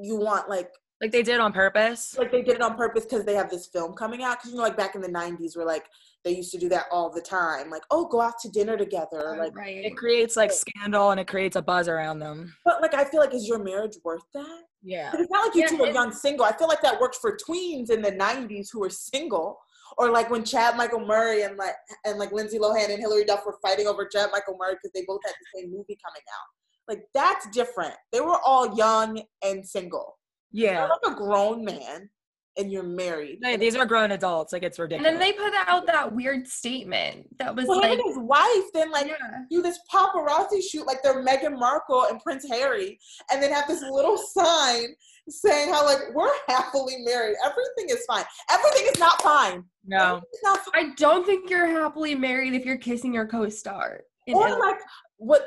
you 0.00 0.16
want 0.16 0.48
like 0.48 0.70
like 1.00 1.12
they 1.12 1.22
did 1.22 1.40
on 1.40 1.52
purpose. 1.52 2.16
like 2.18 2.30
they 2.30 2.42
did 2.42 2.56
it 2.56 2.62
on 2.62 2.76
purpose 2.76 3.04
because 3.04 3.24
they 3.24 3.34
have 3.34 3.50
this 3.50 3.66
film 3.66 3.94
coming 3.94 4.22
out? 4.22 4.38
Because 4.38 4.50
you 4.50 4.56
know, 4.58 4.62
like 4.62 4.76
back 4.76 4.94
in 4.94 5.00
the 5.00 5.08
'90s, 5.08 5.56
where 5.56 5.66
like 5.66 5.86
they 6.24 6.32
used 6.32 6.52
to 6.52 6.58
do 6.58 6.68
that 6.68 6.86
all 6.90 7.10
the 7.10 7.22
time. 7.22 7.70
Like, 7.70 7.82
oh, 7.90 8.06
go 8.06 8.20
out 8.20 8.38
to 8.42 8.50
dinner 8.50 8.76
together. 8.76 9.30
Or, 9.30 9.38
like, 9.38 9.56
right. 9.56 9.84
It 9.84 9.96
creates 9.96 10.36
like 10.36 10.52
scandal 10.52 11.10
and 11.10 11.18
it 11.18 11.26
creates 11.26 11.56
a 11.56 11.62
buzz 11.62 11.88
around 11.88 12.18
them. 12.18 12.54
but 12.64 12.82
like, 12.82 12.94
I 12.94 13.04
feel 13.04 13.20
like 13.20 13.34
is 13.34 13.48
your 13.48 13.58
marriage 13.58 13.96
worth 14.04 14.24
that? 14.34 14.62
Yeah. 14.82 15.10
But 15.10 15.20
It's 15.20 15.30
not 15.30 15.46
like 15.46 15.54
you 15.54 15.62
Yeah, 15.62 15.68
two 15.68 15.84
are 15.84 15.92
young 15.92 16.12
single. 16.12 16.44
I 16.44 16.52
feel 16.52 16.68
like 16.68 16.82
that 16.82 17.00
worked 17.00 17.16
for 17.16 17.36
tweens 17.36 17.90
in 17.90 18.02
the 18.02 18.12
'90s 18.12 18.68
who 18.72 18.80
were 18.80 18.90
single, 18.90 19.58
or 19.98 20.10
like 20.10 20.30
when 20.30 20.44
Chad 20.44 20.76
Michael 20.76 21.04
Murray 21.04 21.42
and 21.42 21.56
like 21.56 21.74
and 22.04 22.18
like 22.18 22.32
Lindsay 22.32 22.58
Lohan 22.58 22.90
and 22.90 23.00
Hilary 23.00 23.24
Duff 23.24 23.44
were 23.44 23.58
fighting 23.62 23.86
over 23.86 24.06
Chad 24.06 24.30
Michael 24.32 24.56
Murray 24.58 24.74
because 24.74 24.92
they 24.94 25.04
both 25.06 25.20
had 25.24 25.34
the 25.34 25.60
same 25.60 25.70
movie 25.70 25.98
coming 26.04 26.22
out. 26.28 26.48
Like 26.88 27.02
that's 27.14 27.48
different. 27.50 27.94
They 28.12 28.20
were 28.20 28.38
all 28.44 28.76
young 28.76 29.22
and 29.44 29.66
single. 29.66 30.18
Yeah. 30.50 30.80
You're 30.80 30.88
like 30.88 31.12
a 31.12 31.16
grown 31.16 31.64
man 31.64 32.10
and 32.56 32.70
you're 32.70 32.82
married. 32.82 33.38
Hey, 33.42 33.56
these 33.56 33.76
are 33.76 33.86
grown 33.86 34.10
adults. 34.12 34.52
Like 34.52 34.62
it's 34.62 34.78
ridiculous. 34.78 35.10
And 35.12 35.20
then 35.20 35.26
they 35.26 35.32
put 35.32 35.52
out 35.66 35.86
that 35.86 36.12
weird 36.14 36.46
statement 36.46 37.26
that 37.38 37.54
was 37.54 37.66
Well, 37.66 37.80
like, 37.80 37.98
his 38.04 38.18
wife 38.18 38.64
then 38.74 38.90
like 38.90 39.06
yeah. 39.06 39.16
do 39.50 39.62
this 39.62 39.78
paparazzi 39.92 40.62
shoot 40.62 40.86
like 40.86 41.02
they're 41.02 41.24
Meghan 41.24 41.58
Markle 41.58 42.06
and 42.10 42.20
Prince 42.20 42.46
Harry, 42.50 42.98
and 43.32 43.42
then 43.42 43.52
have 43.52 43.66
this 43.68 43.82
little 43.82 44.16
sign 44.18 44.94
saying 45.28 45.72
how 45.72 45.84
like 45.84 45.98
we're 46.14 46.30
happily 46.48 46.96
married. 47.04 47.36
Everything 47.44 47.96
is 47.96 48.04
fine. 48.06 48.24
Everything 48.50 48.86
is 48.92 48.98
not 48.98 49.22
fine. 49.22 49.64
no. 49.86 50.20
Not 50.42 50.58
fine. 50.58 50.90
I 50.90 50.94
don't 50.96 51.24
think 51.24 51.48
you're 51.50 51.68
happily 51.68 52.14
married 52.14 52.54
if 52.54 52.64
you're 52.64 52.78
kissing 52.78 53.14
your 53.14 53.26
co-star. 53.26 54.00
Or 54.28 54.46
Italy. 54.48 54.60
like 54.60 54.78
what 55.16 55.42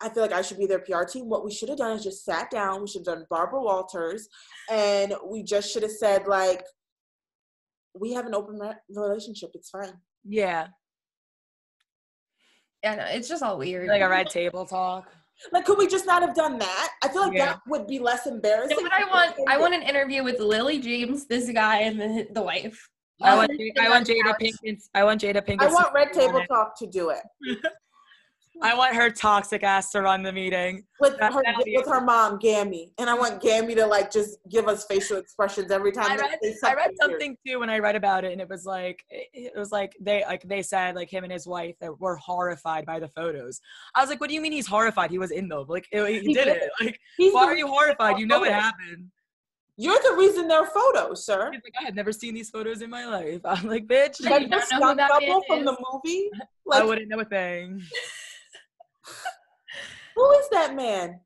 I 0.00 0.08
feel 0.10 0.22
like 0.22 0.32
I 0.32 0.42
should 0.42 0.58
be 0.58 0.66
their 0.66 0.80
PR 0.80 1.04
team. 1.04 1.28
What 1.28 1.44
we 1.44 1.50
should 1.52 1.68
have 1.70 1.78
done 1.78 1.96
is 1.96 2.04
just 2.04 2.24
sat 2.24 2.50
down. 2.50 2.82
We 2.82 2.86
should 2.88 3.06
have 3.06 3.16
done 3.16 3.26
Barbara 3.30 3.62
Walters, 3.62 4.28
and 4.70 5.14
we 5.26 5.42
just 5.42 5.70
should 5.72 5.82
have 5.82 5.92
said 5.92 6.26
like, 6.26 6.64
"We 7.98 8.12
have 8.12 8.26
an 8.26 8.34
open 8.34 8.58
re- 8.58 8.74
relationship. 8.90 9.50
It's 9.54 9.70
fine." 9.70 9.94
Yeah. 10.24 10.68
yeah, 12.82 12.96
no, 12.96 13.04
it's 13.04 13.28
just 13.28 13.42
all 13.42 13.58
weird. 13.58 13.88
Like 13.88 14.02
a 14.02 14.08
red 14.08 14.28
table 14.28 14.66
talk. 14.66 15.08
Like, 15.52 15.64
could 15.66 15.78
we 15.78 15.86
just 15.86 16.06
not 16.06 16.22
have 16.22 16.34
done 16.34 16.58
that? 16.58 16.90
I 17.02 17.08
feel 17.08 17.22
like 17.22 17.34
Yeah. 17.36 17.46
that 17.46 17.60
would 17.68 17.86
be 17.86 17.98
less 17.98 18.24
You 18.26 18.32
embarrassing. 18.32 18.76
know 18.76 18.82
what 18.82 18.92
I 18.92 19.04
want? 19.10 19.36
I 19.48 19.58
want 19.58 19.74
an 19.74 19.82
interview 19.82 20.24
with 20.24 20.40
Lily 20.40 20.78
James, 20.78 21.26
this 21.26 21.50
guy, 21.50 21.80
and 21.80 22.00
the, 22.00 22.26
the 22.32 22.42
wife. 22.42 22.88
I 23.22 23.34
want 23.36 23.50
I 23.80 23.88
want 23.88 24.06
Jada 24.06 24.22
couch. 24.24 24.36
Pinkett. 24.42 24.82
I 24.94 25.04
want 25.04 25.20
Jada 25.22 25.46
Pinkett. 25.46 25.62
I 25.68 25.72
want 25.72 25.92
Red 25.94 26.12
Table. 26.12 26.42
Talk 26.48 26.78
to 26.78 26.86
do 26.86 27.10
it 27.10 27.22
I 28.62 28.74
want 28.74 28.94
her 28.96 29.10
toxic 29.10 29.62
ass 29.62 29.90
to 29.92 30.02
run 30.02 30.22
the 30.22 30.32
meeting. 30.32 30.84
with 31.00 31.18
That- 31.18 31.32
her 31.34 31.42
with 31.66 31.86
her 31.86 32.00
mom, 32.00 32.38
Gammy, 32.38 32.92
and 32.98 33.10
I 33.10 33.14
want 33.14 33.42
Gammy 33.42 33.74
to 33.74 33.86
like 33.86 34.10
just 34.10 34.38
give 34.48 34.66
us 34.66 34.86
facial 34.86 35.18
expressions 35.18 35.70
every 35.70 35.92
time. 35.92 36.12
I 36.12 36.16
read, 36.16 36.38
say 36.42 36.68
I 36.70 36.74
read 36.74 36.86
weird. 36.88 36.96
something 37.00 37.36
too 37.46 37.60
when 37.60 37.68
I 37.70 37.78
read 37.80 37.96
about 37.96 38.24
it, 38.24 38.32
and 38.32 38.40
it 38.40 38.48
was 38.48 38.64
like 38.64 39.04
it 39.10 39.28
it 39.32 39.52
was 39.58 39.72
like 39.72 39.94
they 40.00 40.24
like 40.26 40.42
they 40.48 40.62
said 40.62 40.94
like 40.94 41.10
him 41.10 41.22
and 41.24 41.32
his 41.32 41.46
wife 41.46 41.76
that 41.80 42.00
were 42.00 42.16
horrified 42.16 42.86
by 42.86 42.98
the 42.98 43.08
photos. 43.08 43.60
I 43.94 44.00
was 44.00 44.08
like, 44.10 44.20
what 44.20 44.28
do 44.28 44.34
you 44.34 44.40
mean 44.40 44.52
he's 44.52 44.66
horrified? 44.66 45.10
He 45.10 45.18
was 45.18 45.30
in 45.32 45.48
them. 45.48 45.66
Like 45.68 45.86
he, 45.90 45.98
he 45.98 46.20
He 46.20 46.34
did 46.34 46.44
did. 46.46 46.56
it. 46.56 46.70
Like 46.80 46.98
He's 47.18 47.34
why 47.34 47.44
are 47.44 47.56
you 47.56 47.66
horrified? 47.66 48.18
You 48.18 48.26
know 48.26 48.40
what 48.40 48.52
happened. 48.52 49.10
You're 49.78 50.00
the 50.02 50.14
reason 50.16 50.48
they're 50.48 50.64
photos, 50.64 51.26
sir. 51.26 51.50
He's 51.52 51.60
like, 51.62 51.74
I 51.78 51.84
had 51.84 51.94
never 51.94 52.10
seen 52.10 52.32
these 52.32 52.48
photos 52.48 52.80
in 52.80 52.88
my 52.88 53.04
life. 53.04 53.40
I'm 53.44 53.66
like, 53.68 53.86
bitch, 53.86 54.26
I 54.26 54.30
Like 54.30 54.48
don't 54.48 54.80
know 54.80 54.88
who 54.88 54.94
that 54.96 55.08
double 55.10 55.26
man 55.26 55.40
from 55.46 55.64
the 55.66 55.72
is. 55.72 55.78
movie. 55.92 56.30
I 56.72 56.82
wouldn't 56.82 57.08
know 57.08 57.20
a 57.20 57.24
thing. 57.26 57.82
who 60.16 60.32
is 60.32 60.48
that 60.50 60.74
man? 60.74 61.20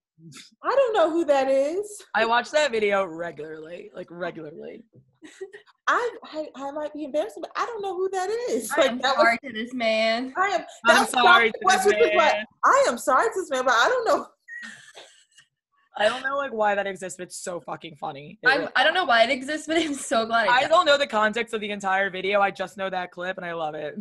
I 0.63 0.69
don't 0.69 0.95
know 0.95 1.11
who 1.11 1.25
that 1.27 1.49
is. 1.49 2.03
I 2.15 2.27
watch 2.27 2.51
that 2.51 2.71
video 2.71 3.05
regularly, 3.05 3.91
like 3.95 4.09
regularly. 4.11 4.85
I, 5.89 6.11
I 6.25 6.47
I 6.55 6.71
might 6.71 6.93
be 6.93 7.05
embarrassed, 7.05 7.39
but 7.41 7.51
I 7.57 7.67
don't 7.67 7.83
know 7.83 7.97
who 7.97 8.09
that 8.11 8.31
is. 8.51 8.71
I 8.77 8.83
am 8.83 8.99
that 8.99 9.17
sorry 9.17 9.39
to 9.45 9.53
this 9.53 9.73
man. 9.75 10.33
I 10.37 10.49
am. 10.49 10.65
I'm 10.87 11.07
sorry 11.07 11.53
not 11.63 11.83
to 11.83 11.93
this 11.93 11.95
is 11.95 12.15
what- 12.15 12.35
man. 12.35 12.45
I 12.65 12.87
am 12.89 12.99
sorry 12.99 13.29
to 13.29 13.41
this 13.41 13.51
man, 13.51 13.65
but 13.65 13.75
I 13.75 13.89
don't 13.89 14.05
know. 14.07 14.27
I 15.97 16.09
don't 16.09 16.23
know 16.23 16.37
like 16.37 16.53
why 16.53 16.75
that 16.75 16.87
exists, 16.87 17.19
but 17.19 17.25
it's 17.25 17.43
so 17.43 17.61
fucking 17.61 17.97
funny. 17.97 18.39
I'm 18.47 18.69
I 18.77 18.85
don't 18.85 18.95
know 18.95 19.05
why 19.05 19.25
it 19.25 19.31
exists, 19.31 19.67
but 19.67 19.77
I'm 19.77 19.95
so 19.95 20.25
glad 20.25 20.47
it 20.47 20.51
I 20.51 20.67
don't 20.67 20.87
know 20.87 20.97
the 20.97 21.07
context 21.07 21.53
of 21.53 21.61
the 21.61 21.71
entire 21.71 22.09
video. 22.09 22.41
I 22.41 22.51
just 22.51 22.77
know 22.79 22.89
that 22.89 23.11
clip 23.11 23.37
and 23.37 23.45
I 23.45 23.53
love 23.53 23.75
it. 23.75 23.97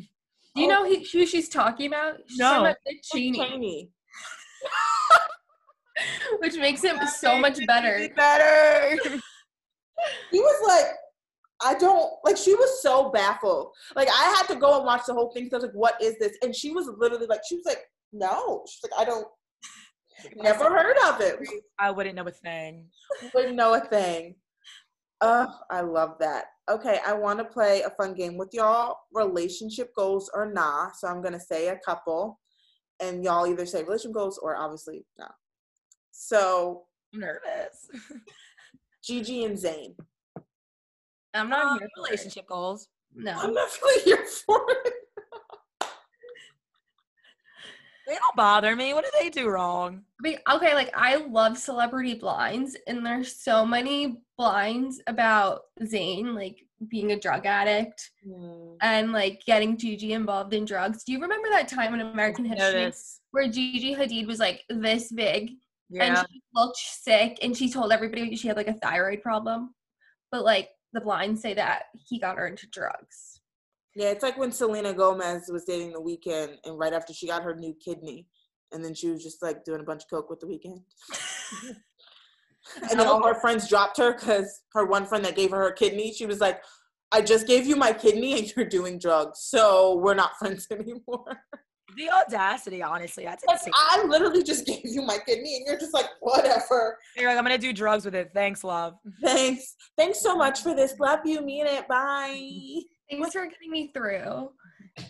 Do 0.55 0.62
you 0.62 0.67
know 0.67 0.83
he, 0.85 1.07
who 1.12 1.25
she's 1.25 1.49
talking 1.49 1.88
about? 1.88 2.17
She's 2.27 2.39
No. 2.39 2.45
talking 2.45 2.65
about 2.65 2.77
Dick 2.85 2.97
Cheney, 3.03 3.39
Cheney. 3.39 3.89
which 6.39 6.55
makes 6.57 6.83
him 6.83 6.97
so 7.07 7.38
much 7.38 7.59
better. 7.67 8.09
Better. 8.15 8.97
He 10.31 10.39
was 10.39 10.65
like, 10.65 10.95
I 11.62 11.77
don't 11.77 12.09
like. 12.23 12.38
She 12.38 12.55
was 12.55 12.81
so 12.81 13.09
baffled. 13.12 13.73
Like 13.97 14.07
I 14.07 14.33
had 14.38 14.43
to 14.47 14.55
go 14.55 14.77
and 14.77 14.85
watch 14.85 15.01
the 15.05 15.13
whole 15.13 15.29
thing. 15.33 15.43
Because 15.43 15.62
I 15.62 15.67
was 15.67 15.73
like, 15.73 15.75
"What 15.75 16.01
is 16.01 16.17
this?" 16.19 16.38
And 16.41 16.55
she 16.55 16.71
was 16.71 16.89
literally 16.97 17.25
like, 17.27 17.41
"She 17.45 17.55
was 17.55 17.65
like, 17.65 17.81
no." 18.13 18.63
She's 18.65 18.79
like, 18.89 19.01
"I 19.01 19.03
don't." 19.03 19.27
Never 20.38 20.69
heard 20.69 20.95
of 21.05 21.19
it. 21.19 21.39
I 21.79 21.91
wouldn't 21.91 22.15
know 22.15 22.23
a 22.23 22.31
thing. 22.31 22.85
Wouldn't 23.33 23.55
know 23.57 23.73
a 23.73 23.81
thing. 23.81 24.35
Oh, 25.21 25.53
I 25.69 25.82
love 25.82 26.15
that. 26.19 26.45
Okay, 26.69 26.99
I 27.05 27.13
want 27.13 27.39
to 27.39 27.45
play 27.45 27.82
a 27.82 27.89
fun 27.91 28.13
game 28.13 28.38
with 28.38 28.49
y'all. 28.53 28.95
Relationship 29.13 29.91
goals 29.95 30.29
or 30.34 30.51
nah. 30.51 30.91
So 30.93 31.08
I'm 31.08 31.21
gonna 31.21 31.39
say 31.39 31.67
a 31.69 31.79
couple, 31.86 32.39
and 33.01 33.23
y'all 33.23 33.47
either 33.47 33.65
say 33.65 33.84
relationship 33.84 34.13
goals 34.13 34.38
or 34.41 34.55
obviously 34.55 35.05
no. 35.17 35.25
So 36.12 36.84
I'm 37.13 37.19
nervous. 37.21 37.89
Gigi 39.03 39.43
and 39.45 39.58
Zayn. 39.58 39.95
I'm 41.34 41.49
not 41.49 41.65
Uh, 41.65 41.79
here 41.79 41.89
for 41.95 42.05
it. 42.05 42.10
relationship 42.10 42.47
goals. 42.47 42.88
No. 43.13 43.34
I'm 43.34 43.53
not 43.53 43.69
really 43.82 44.01
here 44.03 44.25
for 44.45 44.62
it. 44.86 44.93
They 48.10 48.15
don't 48.15 48.36
bother 48.36 48.76
me. 48.76 48.95
What 48.95 49.06
did 49.06 49.13
they 49.22 49.30
do 49.30 49.50
wrong? 49.50 50.02
Wait, 50.24 50.39
okay. 50.52 50.74
Like 50.74 50.89
I 50.95 51.17
love 51.17 51.60
celebrity 51.60 52.15
blinds, 52.15 52.76
and 52.88 53.06
there's 53.06 53.36
so 53.36 53.63
many 53.63 54.17
blinds 54.36 55.00
about 55.06 55.62
Zayn 55.84 56.34
like 56.34 56.58
being 56.89 57.12
a 57.12 57.19
drug 57.19 57.45
addict 57.45 58.10
Hmm. 58.26 58.74
and 58.82 59.12
like 59.12 59.43
getting 59.45 59.78
Gigi 59.78 60.13
involved 60.13 60.54
in 60.54 60.65
drugs. 60.65 61.04
Do 61.04 61.12
you 61.12 61.22
remember 61.22 61.50
that 61.50 61.67
time 61.67 61.93
in 61.93 62.00
American 62.02 62.45
History 62.45 62.82
Notice. 62.82 63.19
where 63.32 63.48
Gigi 63.48 63.93
Hadid 63.93 64.26
was 64.26 64.39
like 64.39 64.63
this 64.69 65.12
big 65.12 65.52
and 66.00 66.17
she 66.17 66.41
looked 66.56 66.78
sick 66.78 67.38
and 67.41 67.56
she 67.56 67.69
told 67.69 67.91
everybody 67.91 68.36
she 68.36 68.48
had 68.48 68.58
like 68.58 68.67
a 68.69 68.74
thyroid 68.74 69.22
problem, 69.22 69.76
but 70.32 70.43
like 70.43 70.69
the 70.93 71.02
blinds 71.02 71.41
say 71.41 71.54
that 71.54 71.84
he 71.93 72.17
got 72.19 72.38
her 72.38 72.48
into 72.48 72.65
drugs. 72.67 73.38
Yeah, 73.99 74.12
it's 74.12 74.23
like 74.23 74.38
when 74.38 74.53
Selena 74.53 74.93
Gomez 74.93 75.49
was 75.51 75.65
dating 75.65 75.91
the 75.91 75.99
Weeknd, 75.99 76.55
and 76.63 76.79
right 76.79 76.93
after 76.93 77.12
she 77.12 77.27
got 77.27 77.43
her 77.43 77.53
new 77.53 77.75
kidney, 77.83 78.27
and 78.71 78.83
then 78.83 78.93
she 78.93 79.09
was 79.09 79.21
just 79.21 79.41
like 79.43 79.65
doing 79.65 79.81
a 79.81 79.83
bunch 79.83 80.03
of 80.03 80.09
coke 80.09 80.29
with 80.29 80.39
the 80.39 80.47
Weeknd. 80.47 80.79
and 82.89 82.97
then 82.97 83.07
all 83.07 83.21
her 83.27 83.35
friends 83.35 83.67
dropped 83.67 83.97
her 83.97 84.13
because 84.13 84.62
her 84.71 84.85
one 84.85 85.05
friend 85.05 85.25
that 85.25 85.35
gave 85.35 85.51
her 85.51 85.57
her 85.57 85.73
kidney, 85.73 86.13
she 86.13 86.25
was 86.25 86.39
like, 86.39 86.62
"I 87.12 87.19
just 87.19 87.45
gave 87.45 87.67
you 87.67 87.75
my 87.75 87.91
kidney, 87.91 88.39
and 88.39 88.49
you're 88.55 88.63
doing 88.63 88.99
drugs, 88.99 89.41
so 89.41 89.97
we're 89.97 90.13
not 90.13 90.38
friends 90.39 90.65
anymore." 90.71 91.38
The 91.97 92.09
audacity, 92.09 92.81
honestly, 92.81 93.25
that's 93.25 93.43
like, 93.45 93.57
insane. 93.57 93.73
I 93.75 94.05
literally 94.05 94.43
just 94.43 94.65
gave 94.65 94.79
you 94.85 95.01
my 95.01 95.17
kidney, 95.17 95.57
and 95.57 95.65
you're 95.67 95.77
just 95.77 95.93
like, 95.93 96.07
"Whatever." 96.21 96.97
You're 97.17 97.27
like, 97.27 97.38
I'm 97.38 97.43
gonna 97.43 97.57
do 97.57 97.73
drugs 97.73 98.05
with 98.05 98.15
it. 98.15 98.31
Thanks, 98.33 98.63
love. 98.63 98.93
Thanks, 99.21 99.75
thanks 99.97 100.21
so 100.21 100.35
much 100.45 100.62
for 100.62 100.73
this. 100.73 100.97
Love 100.99 101.19
you, 101.25 101.41
mean 101.41 101.65
it. 101.65 101.85
Bye. 101.89 102.83
Thanks 103.10 103.32
for 103.34 103.45
getting 103.45 103.72
me 103.72 103.91
through. 103.93 104.52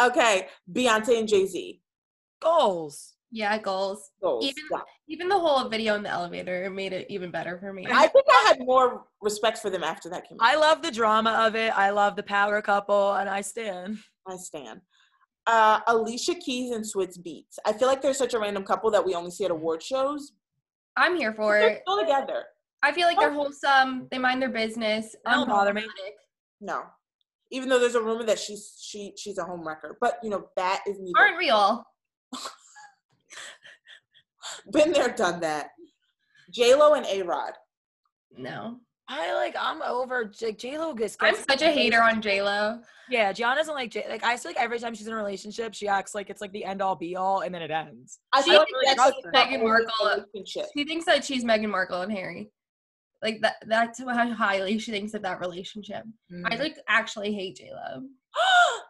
Okay, 0.00 0.46
Beyonce 0.72 1.18
and 1.18 1.26
Jay 1.26 1.44
Z. 1.44 1.80
Goals. 2.40 3.14
Yeah, 3.32 3.58
goals. 3.58 4.12
Goals. 4.22 4.44
Even 4.44 4.62
Yeah. 4.70 4.78
even 5.08 5.28
the 5.28 5.38
whole 5.38 5.68
video 5.68 5.96
in 5.96 6.04
the 6.04 6.08
elevator 6.08 6.70
made 6.70 6.92
it 6.92 7.06
even 7.10 7.32
better 7.32 7.58
for 7.58 7.72
me. 7.72 7.84
I 7.90 8.06
think 8.06 8.24
I 8.30 8.44
had 8.46 8.60
more 8.60 9.06
respect 9.20 9.58
for 9.58 9.70
them 9.70 9.82
after 9.82 10.08
that 10.10 10.28
came 10.28 10.38
out. 10.40 10.48
I 10.48 10.54
love 10.54 10.82
the 10.82 10.92
drama 10.92 11.32
of 11.32 11.56
it. 11.56 11.76
I 11.76 11.90
love 11.90 12.14
the 12.14 12.22
power 12.22 12.62
couple, 12.62 13.14
and 13.14 13.28
I 13.28 13.40
stand. 13.40 13.98
I 14.26 14.36
stand. 14.36 14.82
Uh, 15.48 15.80
Alicia 15.88 16.36
Keys 16.36 16.70
and 16.72 16.84
Swizz 16.84 17.18
Beatz. 17.18 17.58
I 17.66 17.72
feel 17.72 17.88
like 17.88 18.00
they're 18.00 18.14
such 18.14 18.34
a 18.34 18.38
random 18.38 18.62
couple 18.64 18.92
that 18.92 19.04
we 19.04 19.14
only 19.16 19.32
see 19.32 19.44
at 19.46 19.50
award 19.50 19.82
shows. 19.82 20.30
I'm 20.96 21.16
here 21.16 21.32
for 21.34 21.58
They're 21.58 21.70
it. 21.70 21.82
still 21.84 21.98
together. 21.98 22.44
I 22.84 22.92
feel 22.92 23.08
like 23.08 23.18
they're 23.18 23.32
wholesome. 23.32 24.06
They 24.12 24.18
mind 24.18 24.40
their 24.42 24.48
business. 24.48 25.16
Don't 25.28 25.48
bother 25.48 25.74
me. 25.74 25.84
Unproblematic. 26.62 26.66
No, 26.66 26.82
even 27.50 27.68
though 27.68 27.78
there's 27.78 27.94
a 27.94 28.02
rumor 28.02 28.24
that 28.24 28.38
she's 28.38 28.76
she 28.80 29.12
she's 29.16 29.38
a 29.38 29.44
home 29.44 29.66
wrecker, 29.66 29.96
but 30.00 30.18
you 30.22 30.30
know 30.30 30.48
that 30.56 30.82
is 30.86 30.98
neither. 30.98 31.18
Aren't 31.18 31.38
real. 31.38 31.84
Been 34.72 34.92
there, 34.92 35.08
done 35.08 35.40
that. 35.40 35.70
J 36.50 36.74
Lo 36.74 36.94
and 36.94 37.06
A 37.06 37.22
Rod. 37.22 37.52
No. 38.36 38.78
I 39.10 39.34
like. 39.34 39.56
I'm 39.58 39.80
over 39.82 40.26
J- 40.26 40.52
J 40.52 40.78
Lo. 40.78 40.92
Gets. 40.94 41.16
I'm 41.20 41.34
such 41.34 41.62
a 41.62 41.70
hater 41.70 42.02
on 42.02 42.20
J 42.20 42.42
Lo. 42.42 42.80
Yeah, 43.08 43.32
Gianna 43.32 43.56
doesn't 43.56 43.74
like 43.74 43.90
J. 43.90 44.04
Like 44.08 44.22
I 44.22 44.36
feel 44.36 44.50
like 44.50 44.60
every 44.60 44.78
time 44.78 44.94
she's 44.94 45.06
in 45.06 45.14
a 45.14 45.16
relationship, 45.16 45.74
she 45.74 45.88
acts 45.88 46.14
like 46.14 46.28
it's 46.28 46.42
like 46.42 46.52
the 46.52 46.64
end 46.64 46.82
all 46.82 46.94
be 46.94 47.16
all, 47.16 47.40
and 47.40 47.54
then 47.54 47.62
it 47.62 47.70
ends. 47.70 48.18
I 48.34 48.42
She 48.42 48.50
feel 48.50 48.58
like 48.58 48.68
really 48.70 48.94
that's 48.94 49.10
trusts. 49.22 49.26
Meghan 49.34 49.62
Markle. 49.62 50.24
She 50.74 50.84
thinks 50.84 51.06
that 51.06 51.24
she's 51.24 51.42
Meghan 51.42 51.70
Markle 51.70 52.02
and 52.02 52.12
Harry. 52.12 52.50
Like 53.22 53.40
that 53.42 53.56
that's 53.66 53.98
how 54.00 54.32
highly 54.32 54.78
she 54.78 54.90
thinks 54.92 55.14
of 55.14 55.22
that 55.22 55.40
relationship. 55.40 56.04
I 56.46 56.54
Mm, 56.54 56.58
like 56.60 56.76
actually 56.88 57.32
hate 57.34 57.56
J 57.56 57.70
Lo. 57.72 58.02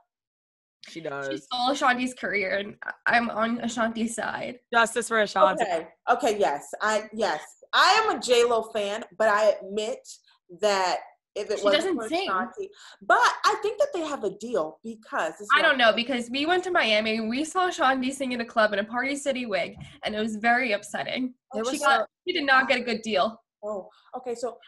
she 0.88 1.00
does. 1.00 1.28
She 1.30 1.36
stole 1.38 1.70
Ashanti's 1.70 2.14
career 2.14 2.58
and 2.58 2.76
I'm 3.06 3.30
on 3.30 3.60
Ashanti's 3.60 4.14
side. 4.14 4.58
Justice 4.72 5.08
for 5.08 5.20
Ashanti. 5.20 5.62
okay, 5.62 5.88
okay, 6.10 6.38
yes, 6.38 6.68
I 6.82 7.08
yes, 7.12 7.42
I 7.72 8.02
am 8.04 8.16
a 8.16 8.20
J 8.20 8.44
Lo 8.44 8.62
fan, 8.74 9.04
but 9.18 9.28
I 9.28 9.54
admit 9.62 9.98
that 10.60 10.98
if 11.34 11.50
it 11.50 11.58
She 11.60 11.64
wasn't 11.64 11.82
doesn't 11.82 11.96
for 11.96 12.08
sing. 12.08 12.28
Ashanti, 12.28 12.68
but 13.02 13.18
I 13.44 13.54
think 13.62 13.78
that 13.78 13.88
they 13.94 14.00
have 14.00 14.24
a 14.24 14.30
deal 14.38 14.78
because 14.82 15.34
I 15.54 15.62
don't 15.62 15.78
know 15.78 15.92
because 15.94 16.28
we 16.30 16.46
went 16.46 16.64
to 16.64 16.70
Miami, 16.70 17.20
we 17.20 17.44
saw 17.44 17.68
Ashanti 17.68 18.10
sing 18.12 18.32
in 18.32 18.40
a 18.40 18.44
club 18.44 18.72
in 18.72 18.78
a 18.78 18.84
Party 18.84 19.14
City 19.16 19.46
wig, 19.46 19.76
and 20.04 20.14
it 20.14 20.20
was 20.20 20.36
very 20.36 20.72
upsetting. 20.72 21.34
It 21.54 21.64
she 21.66 21.70
was 21.72 21.80
got- 21.80 22.00
so- 22.00 22.06
She 22.26 22.34
did 22.34 22.44
not 22.44 22.68
get 22.68 22.78
a 22.78 22.82
good 22.82 23.02
deal. 23.02 23.40
Oh, 23.64 23.88
okay. 24.16 24.34
So 24.34 24.58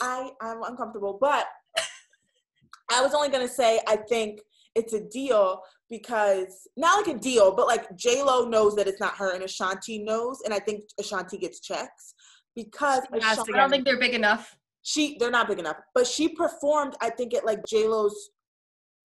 I, 0.00 0.30
I 0.40 0.50
I'm 0.50 0.62
uncomfortable, 0.62 1.18
but 1.20 1.46
I 2.92 3.00
was 3.00 3.14
only 3.14 3.28
gonna 3.30 3.48
say 3.48 3.80
I 3.88 3.96
think 3.96 4.40
it's 4.74 4.92
a 4.92 5.00
deal 5.00 5.60
because 5.88 6.68
not 6.76 7.06
like 7.06 7.16
a 7.16 7.18
deal, 7.18 7.54
but 7.54 7.66
like 7.66 7.94
J 7.96 8.22
Lo 8.22 8.48
knows 8.48 8.74
that 8.76 8.86
it's 8.88 9.00
not 9.00 9.16
her, 9.16 9.34
and 9.34 9.42
Ashanti 9.44 10.02
knows, 10.02 10.40
and 10.44 10.52
I 10.52 10.58
think 10.58 10.84
Ashanti 10.98 11.38
gets 11.38 11.60
checks 11.60 12.14
because 12.54 13.02
Ashanti, 13.12 13.52
I 13.52 13.56
don't 13.56 13.70
think 13.70 13.84
they're 13.84 13.98
big 13.98 14.14
enough. 14.14 14.56
she 14.82 15.16
they're 15.18 15.30
not 15.30 15.48
big 15.48 15.58
enough, 15.58 15.76
but 15.94 16.06
she 16.06 16.28
performed. 16.28 16.94
I 17.00 17.10
think 17.10 17.34
at 17.34 17.44
like 17.46 17.64
J 17.66 17.86
Lo's. 17.86 18.30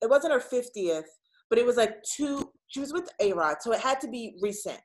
It 0.02 0.10
wasn't 0.10 0.34
her 0.34 0.40
fiftieth, 0.40 1.10
but 1.50 1.60
it 1.60 1.66
was 1.66 1.76
like 1.76 1.96
two. 2.04 2.52
She 2.68 2.80
was 2.80 2.94
with 2.94 3.10
A 3.20 3.34
Rod, 3.34 3.58
so 3.62 3.74
it 3.74 3.80
had 3.80 4.00
to 4.02 4.08
be 4.08 4.36
recent. 4.42 4.80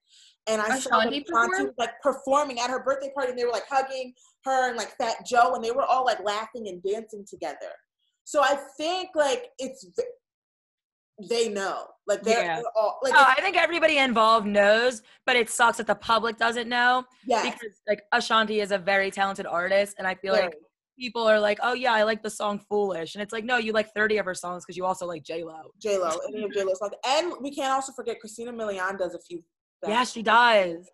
And 0.46 0.60
I 0.60 0.78
saw 0.78 0.98
Ashanti 0.98 1.18
Ashanti 1.18 1.24
performed? 1.24 1.66
was 1.66 1.74
like 1.78 2.00
performing 2.02 2.60
at 2.60 2.68
her 2.70 2.82
birthday 2.82 3.10
party, 3.14 3.30
and 3.30 3.38
they 3.38 3.44
were 3.44 3.50
like 3.52 3.66
hugging 3.68 4.12
her 4.44 4.68
and 4.68 4.76
like 4.76 4.94
Fat 4.96 5.24
Joe, 5.26 5.54
and 5.54 5.64
they 5.64 5.70
were 5.70 5.84
all 5.84 6.04
like 6.04 6.22
laughing 6.22 6.68
and 6.68 6.82
dancing 6.82 7.24
together. 7.28 7.72
So 8.24 8.42
I 8.42 8.58
think 8.76 9.10
like 9.14 9.50
it's 9.58 9.86
they 11.30 11.48
know, 11.48 11.86
like 12.06 12.22
they're, 12.22 12.42
Yeah. 12.42 12.56
they're 12.56 12.64
all 12.76 12.98
like 13.02 13.14
Oh, 13.14 13.24
I 13.24 13.40
think 13.40 13.56
everybody 13.56 13.98
involved 13.98 14.46
knows, 14.46 15.02
but 15.26 15.36
it 15.36 15.48
sucks 15.48 15.78
that 15.78 15.86
the 15.86 15.94
public 15.94 16.36
doesn't 16.38 16.68
know 16.68 17.04
Yeah, 17.24 17.42
because 17.42 17.80
like 17.88 18.02
Ashanti 18.12 18.60
is 18.60 18.72
a 18.72 18.78
very 18.78 19.10
talented 19.10 19.46
artist, 19.46 19.94
and 19.98 20.06
I 20.06 20.14
feel 20.14 20.32
like 20.32 20.54
people 20.98 21.26
are 21.26 21.40
like, 21.40 21.58
"Oh 21.62 21.72
yeah, 21.72 21.92
I 21.92 22.02
like 22.02 22.22
the 22.22 22.30
song 22.30 22.58
Foolish," 22.68 23.14
and 23.14 23.22
it's 23.22 23.32
like, 23.32 23.44
no, 23.44 23.56
you 23.56 23.72
like 23.72 23.92
30 23.94 24.18
of 24.18 24.26
her 24.26 24.34
songs 24.34 24.64
because 24.64 24.76
you 24.76 24.84
also 24.84 25.06
like 25.06 25.22
J 25.22 25.42
Lo. 25.44 25.70
J 25.80 25.98
Lo, 25.98 26.18
any 26.28 26.44
of 26.44 26.52
J 26.52 26.64
Lo's 26.64 26.78
songs, 26.78 26.92
and 27.06 27.32
we 27.40 27.54
can't 27.54 27.72
also 27.72 27.92
forget 27.92 28.20
Christina 28.20 28.52
Milian 28.52 28.98
does 28.98 29.14
a 29.14 29.20
few. 29.20 29.42
Yeah, 29.88 30.04
she 30.04 30.22
does. 30.22 30.88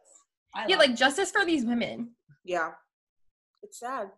I 0.54 0.66
Yeah, 0.66 0.76
love- 0.76 0.88
like 0.88 0.96
justice 0.96 1.30
for 1.30 1.44
these 1.44 1.64
women. 1.64 2.12
Yeah. 2.44 2.72
It's 3.62 3.78
sad. 3.78 4.10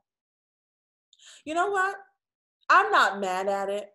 You 1.44 1.54
know 1.54 1.70
what? 1.70 1.96
I'm 2.70 2.90
not 2.90 3.20
mad 3.20 3.48
at 3.48 3.68
it 3.68 3.90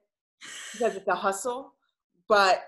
because 0.74 0.96
it's 0.96 1.08
a 1.08 1.16
hustle, 1.16 1.74
but 2.28 2.63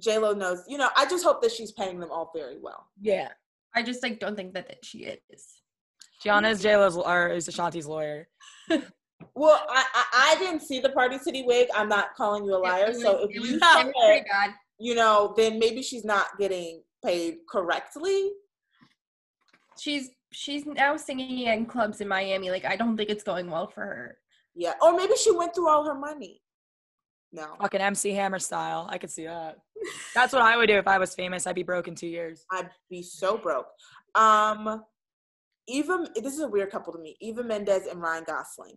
J 0.00 0.18
Lo 0.18 0.32
knows. 0.32 0.64
You 0.66 0.78
know, 0.78 0.88
I 0.96 1.06
just 1.06 1.24
hope 1.24 1.40
that 1.42 1.52
she's 1.52 1.72
paying 1.72 2.00
them 2.00 2.10
all 2.10 2.30
very 2.34 2.58
well. 2.60 2.86
yeah. 3.00 3.28
I 3.76 3.82
just 3.82 4.04
like 4.04 4.20
don't 4.20 4.36
think 4.36 4.54
that, 4.54 4.68
that 4.68 4.84
she 4.84 4.98
is. 4.98 5.46
Gianna 6.22 6.48
is 6.50 6.62
J 6.62 6.76
Lo's 6.76 6.96
or 6.96 7.28
is 7.30 7.48
Ashanti's 7.48 7.86
lawyer. 7.86 8.28
Well, 9.36 9.60
I, 9.68 9.84
I 9.94 10.04
I 10.32 10.38
didn't 10.38 10.60
see 10.60 10.80
the 10.80 10.90
Party 10.90 11.18
City 11.18 11.42
wig. 11.44 11.68
I'm 11.74 11.88
not 11.88 12.14
calling 12.14 12.44
you 12.44 12.54
a 12.54 12.58
liar. 12.58 12.84
It 12.84 12.88
was- 12.94 13.02
so 13.02 13.26
if 13.28 13.34
you 13.34 13.56
it 13.56 13.60
saw 13.60 13.80
it, 13.86 14.24
you 14.78 14.94
know, 14.94 15.32
then 15.36 15.58
maybe 15.58 15.82
she's 15.82 16.04
not 16.04 16.26
getting 16.38 16.82
paid 17.04 17.38
correctly. 17.48 18.30
she's 19.78 20.10
she's 20.32 20.66
now 20.66 20.96
singing 20.96 21.46
in 21.46 21.66
clubs 21.66 22.00
in 22.00 22.08
Miami. 22.08 22.50
Like 22.50 22.64
I 22.64 22.76
don't 22.76 22.96
think 22.96 23.10
it's 23.10 23.22
going 23.24 23.50
well 23.50 23.68
for 23.68 23.82
her. 23.82 24.18
Yeah. 24.54 24.74
Or 24.82 24.96
maybe 24.96 25.14
she 25.16 25.32
went 25.32 25.54
through 25.54 25.68
all 25.68 25.84
her 25.84 25.94
money. 25.94 26.40
No. 27.32 27.56
Fucking 27.60 27.80
MC 27.80 28.12
Hammer 28.12 28.38
style. 28.38 28.86
I 28.88 28.98
could 28.98 29.10
see 29.10 29.24
that. 29.24 29.56
That's 30.14 30.32
what 30.32 30.42
I 30.42 30.56
would 30.56 30.68
do 30.68 30.76
if 30.76 30.86
I 30.86 30.98
was 30.98 31.14
famous. 31.14 31.46
I'd 31.46 31.56
be 31.56 31.64
broke 31.64 31.88
in 31.88 31.94
two 31.94 32.06
years. 32.06 32.44
I'd 32.52 32.70
be 32.88 33.02
so 33.02 33.36
broke. 33.36 33.66
Um 34.14 34.82
Eva 35.66 36.06
this 36.14 36.34
is 36.34 36.40
a 36.40 36.48
weird 36.48 36.70
couple 36.70 36.92
to 36.92 36.98
me. 36.98 37.16
Eva 37.20 37.42
Mendes 37.42 37.86
and 37.86 38.00
Ryan 38.00 38.24
Gosling. 38.24 38.76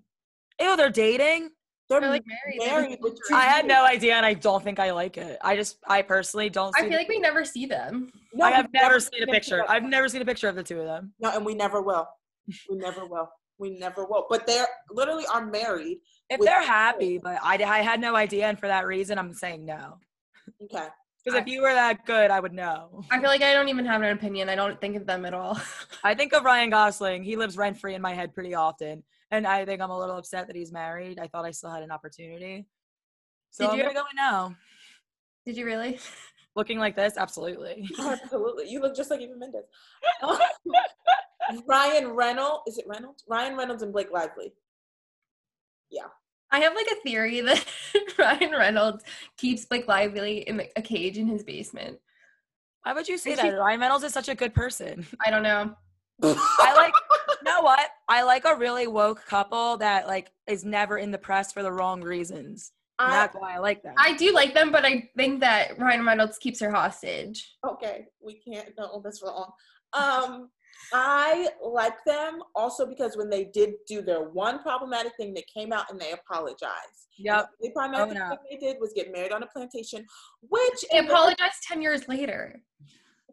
Ew, 0.59 0.75
they're 0.75 0.89
dating. 0.89 1.51
They're, 1.89 2.01
They're, 2.01 2.09
like, 2.09 2.23
married. 2.27 2.59
married. 2.59 2.99
with 3.01 3.13
I 3.13 3.29
two 3.29 3.35
I 3.35 3.41
had 3.43 3.65
no 3.65 3.85
idea, 3.85 4.15
and 4.15 4.25
I 4.25 4.33
don't 4.33 4.61
think 4.61 4.77
I 4.79 4.91
like 4.91 5.17
it. 5.17 5.37
I 5.41 5.55
just, 5.55 5.77
I 5.87 6.01
personally 6.01 6.49
don't. 6.49 6.75
See 6.75 6.85
I 6.85 6.89
feel 6.89 6.97
like 6.97 7.07
we 7.07 7.19
never 7.19 7.45
see 7.45 7.65
them. 7.65 8.11
No, 8.33 8.45
I 8.45 8.51
have 8.51 8.67
never 8.73 8.99
seen 8.99 9.23
a 9.23 9.27
picture. 9.27 9.63
I've 9.69 9.83
never 9.83 10.09
seen 10.09 10.21
a 10.21 10.25
picture 10.25 10.49
of 10.49 10.55
the 10.55 10.63
two 10.63 10.79
of 10.79 10.85
them. 10.85 11.13
No, 11.19 11.31
and 11.31 11.45
we 11.45 11.55
never 11.55 11.81
will. 11.81 12.07
We 12.69 12.77
never 12.77 13.05
will. 13.05 13.29
We 13.57 13.71
never 13.71 14.05
will. 14.05 14.25
But 14.29 14.45
they're 14.45 14.67
literally 14.91 15.25
are 15.33 15.45
married. 15.45 15.99
If 16.29 16.41
they're 16.41 16.63
happy, 16.63 17.13
kids. 17.13 17.23
but 17.23 17.39
I, 17.41 17.55
I 17.63 17.81
had 17.81 18.01
no 18.01 18.15
idea, 18.15 18.47
and 18.47 18.59
for 18.59 18.67
that 18.67 18.85
reason, 18.85 19.17
I'm 19.17 19.33
saying 19.33 19.65
no. 19.65 19.97
Okay. 20.61 20.87
Because 21.23 21.41
if 21.41 21.47
you 21.47 21.61
were 21.61 21.73
that 21.73 22.05
good, 22.05 22.31
I 22.31 22.39
would 22.39 22.53
know. 22.53 23.03
I 23.11 23.19
feel 23.19 23.27
like 23.27 23.41
I 23.41 23.53
don't 23.53 23.67
even 23.67 23.85
have 23.85 24.01
an 24.01 24.11
opinion. 24.11 24.47
I 24.47 24.55
don't 24.55 24.79
think 24.79 24.95
of 24.95 25.05
them 25.05 25.25
at 25.25 25.33
all. 25.33 25.59
I 26.03 26.13
think 26.13 26.33
of 26.33 26.45
Ryan 26.45 26.69
Gosling. 26.69 27.23
He 27.23 27.35
lives 27.35 27.57
rent 27.57 27.77
free 27.77 27.95
in 27.95 28.01
my 28.01 28.13
head 28.13 28.33
pretty 28.33 28.55
often, 28.55 29.03
and 29.31 29.45
I 29.47 29.65
think 29.65 29.81
I'm 29.81 29.89
a 29.89 29.97
little 29.97 30.17
upset 30.17 30.47
that 30.47 30.55
he's 30.55 30.71
married. 30.71 31.19
I 31.19 31.27
thought 31.27 31.45
I 31.45 31.51
still 31.51 31.69
had 31.71 31.83
an 31.83 31.91
opportunity. 31.91 32.67
So 33.51 33.65
Did 33.65 33.71
I'm 33.71 33.77
you- 33.77 33.83
gonna 33.83 33.95
go 33.95 34.03
with 34.03 34.15
no. 34.15 34.55
Did 35.45 35.57
you 35.57 35.65
really? 35.65 35.99
Looking 36.55 36.79
like 36.79 36.95
this, 36.95 37.17
absolutely. 37.17 37.87
Absolutely. 37.99 38.67
You 38.67 38.81
look 38.81 38.95
just 38.95 39.11
like 39.11 39.21
Eva 39.21 39.33
Mendes. 39.37 39.65
Ryan 41.67 42.09
Reynolds. 42.09 42.63
Is 42.67 42.77
it 42.79 42.85
Reynolds? 42.87 43.23
Ryan 43.29 43.55
Reynolds 43.55 43.83
and 43.83 43.93
Blake 43.93 44.11
Lively. 44.11 44.53
Yeah. 45.91 46.07
I 46.51 46.59
have 46.61 46.73
like 46.75 46.87
a 46.91 46.95
theory 47.01 47.41
that 47.41 47.63
Ryan 48.17 48.51
Reynolds 48.51 49.03
keeps 49.37 49.65
Blake 49.65 49.87
Lively 49.87 50.39
in 50.39 50.61
a 50.75 50.81
cage 50.81 51.17
in 51.17 51.27
his 51.27 51.43
basement. 51.43 51.99
Why 52.83 52.93
would 52.93 53.07
you 53.07 53.17
say 53.17 53.33
Actually- 53.33 53.51
that? 53.51 53.59
Ryan 53.59 53.79
Reynolds 53.81 54.03
is 54.03 54.13
such 54.13 54.27
a 54.29 54.35
good 54.35 54.53
person. 54.53 55.05
I 55.25 55.29
don't 55.29 55.43
know. 55.43 55.75
I 56.23 56.73
like 56.75 56.93
you 57.29 57.35
know 57.53 57.61
what? 57.61 57.89
I 58.09 58.23
like 58.23 58.45
a 58.45 58.55
really 58.55 58.87
woke 58.87 59.25
couple 59.25 59.77
that 59.77 60.07
like 60.07 60.31
is 60.47 60.65
never 60.65 60.97
in 60.97 61.11
the 61.11 61.17
press 61.17 61.51
for 61.51 61.63
the 61.63 61.71
wrong 61.71 62.01
reasons. 62.01 62.71
And 62.99 63.11
I, 63.11 63.15
that's 63.17 63.35
why 63.35 63.53
I 63.55 63.59
like 63.59 63.83
them. 63.83 63.93
I 63.97 64.15
do 64.15 64.33
like 64.33 64.53
them, 64.55 64.71
but 64.71 64.83
I 64.83 65.07
think 65.15 65.39
that 65.41 65.77
Ryan 65.79 66.05
Reynolds 66.05 66.39
keeps 66.39 66.59
her 66.61 66.71
hostage. 66.71 67.55
okay, 67.67 68.05
we 68.23 68.39
can't. 68.39 68.69
No, 68.77 69.01
that's 69.03 69.21
wrong. 69.21 69.51
Um, 69.93 70.49
I 70.93 71.49
like 71.63 71.93
them 72.05 72.39
also 72.55 72.85
because 72.87 73.15
when 73.15 73.29
they 73.29 73.45
did 73.45 73.73
do 73.87 74.01
their 74.01 74.21
one 74.29 74.59
problematic 74.63 75.13
thing, 75.17 75.33
they 75.33 75.45
came 75.53 75.71
out 75.71 75.91
and 75.91 75.99
they 76.01 76.11
apologized. 76.11 77.07
yep. 77.19 77.49
The 77.61 77.69
problematic 77.71 78.15
Own 78.15 78.21
up. 78.21 78.29
thing 78.49 78.59
they 78.59 78.67
did 78.67 78.77
was 78.79 78.93
get 78.95 79.11
married 79.11 79.31
on 79.31 79.43
a 79.43 79.47
plantation, 79.47 80.05
which 80.41 80.85
They 80.91 80.97
in 80.99 81.05
the- 81.05 81.13
apologized 81.13 81.63
10 81.67 81.81
years 81.83 82.07
later. 82.07 82.61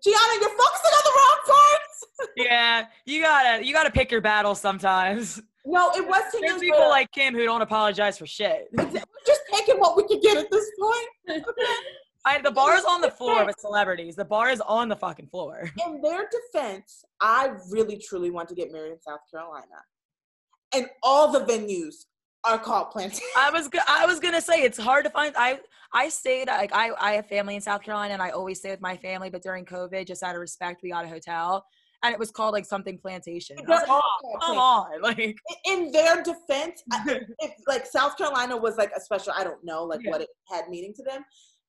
Gianna, 0.04 0.34
you're 0.40 0.50
focusing 0.50 0.92
on 0.92 1.02
the 1.04 1.12
wrong 1.16 1.38
parts. 1.46 2.04
Yeah. 2.36 2.86
You 3.06 3.22
gotta 3.22 3.64
you 3.64 3.72
gotta 3.72 3.90
pick 3.90 4.10
your 4.10 4.20
battles 4.20 4.60
sometimes. 4.60 5.40
No, 5.64 5.90
it 5.92 6.06
was 6.06 6.22
10 6.32 6.40
There's 6.42 6.60
people 6.60 6.88
like 6.88 7.10
Kim 7.12 7.34
who 7.34 7.44
don't 7.44 7.62
apologize 7.62 8.18
for 8.18 8.26
shit. 8.26 8.68
We're 8.72 8.84
just 9.26 9.40
taking 9.52 9.76
what 9.76 9.96
we 9.96 10.06
could 10.06 10.20
get 10.20 10.36
at 10.36 10.50
this 10.50 10.70
point. 10.78 11.44
I, 12.26 12.40
the 12.40 12.50
bar 12.50 12.76
is 12.76 12.84
on 12.84 13.00
the 13.00 13.10
floor 13.10 13.44
with 13.44 13.58
celebrities. 13.58 14.16
The 14.16 14.24
bar 14.24 14.50
is 14.50 14.60
on 14.62 14.88
the 14.88 14.96
fucking 14.96 15.26
floor. 15.26 15.70
In 15.86 16.00
their 16.00 16.28
defense, 16.30 17.04
I 17.20 17.52
really 17.70 17.98
truly 17.98 18.30
want 18.30 18.48
to 18.48 18.54
get 18.54 18.72
married 18.72 18.92
in 18.92 19.00
South 19.00 19.20
Carolina. 19.30 19.66
And 20.74 20.86
all 21.02 21.30
the 21.30 21.40
venues 21.40 22.06
are 22.44 22.58
called 22.58 22.90
plantation. 22.90 23.22
I 23.36 23.50
was 23.50 23.68
go- 23.68 23.78
I 23.88 24.06
was 24.06 24.20
gonna 24.20 24.40
say 24.40 24.62
it's 24.62 24.78
hard 24.78 25.04
to 25.04 25.10
find. 25.10 25.34
I 25.36 25.60
I 25.92 26.08
stayed 26.08 26.48
like 26.48 26.70
I 26.72 26.90
I 27.00 27.12
have 27.12 27.26
family 27.26 27.54
in 27.54 27.60
South 27.60 27.82
Carolina 27.82 28.14
and 28.14 28.22
I 28.22 28.30
always 28.30 28.58
stay 28.58 28.70
with 28.70 28.80
my 28.80 28.96
family. 28.96 29.30
But 29.30 29.42
during 29.42 29.64
COVID, 29.64 30.06
just 30.06 30.22
out 30.22 30.34
of 30.34 30.40
respect, 30.40 30.82
we 30.82 30.90
got 30.90 31.04
a 31.04 31.08
hotel 31.08 31.64
and 32.04 32.12
it 32.12 32.18
was 32.18 32.30
called 32.30 32.52
like 32.52 32.66
something 32.66 32.98
plantation. 32.98 33.56
Like, 33.66 33.88
all 33.88 34.02
oh, 34.24 34.38
come 34.40 34.58
on, 34.58 35.02
like 35.02 35.36
in 35.66 35.90
their 35.90 36.22
defense, 36.22 36.82
if 37.06 37.52
like 37.66 37.86
South 37.86 38.16
Carolina 38.18 38.56
was 38.56 38.76
like 38.76 38.92
a 38.96 39.00
special, 39.00 39.32
I 39.34 39.42
don't 39.42 39.64
know, 39.64 39.84
like 39.84 40.00
Yeah. 40.04 40.10
what 40.10 40.20
it 40.20 40.28
had 40.50 40.68
meaning 40.68 40.92
to 40.94 41.02
them. 41.02 41.24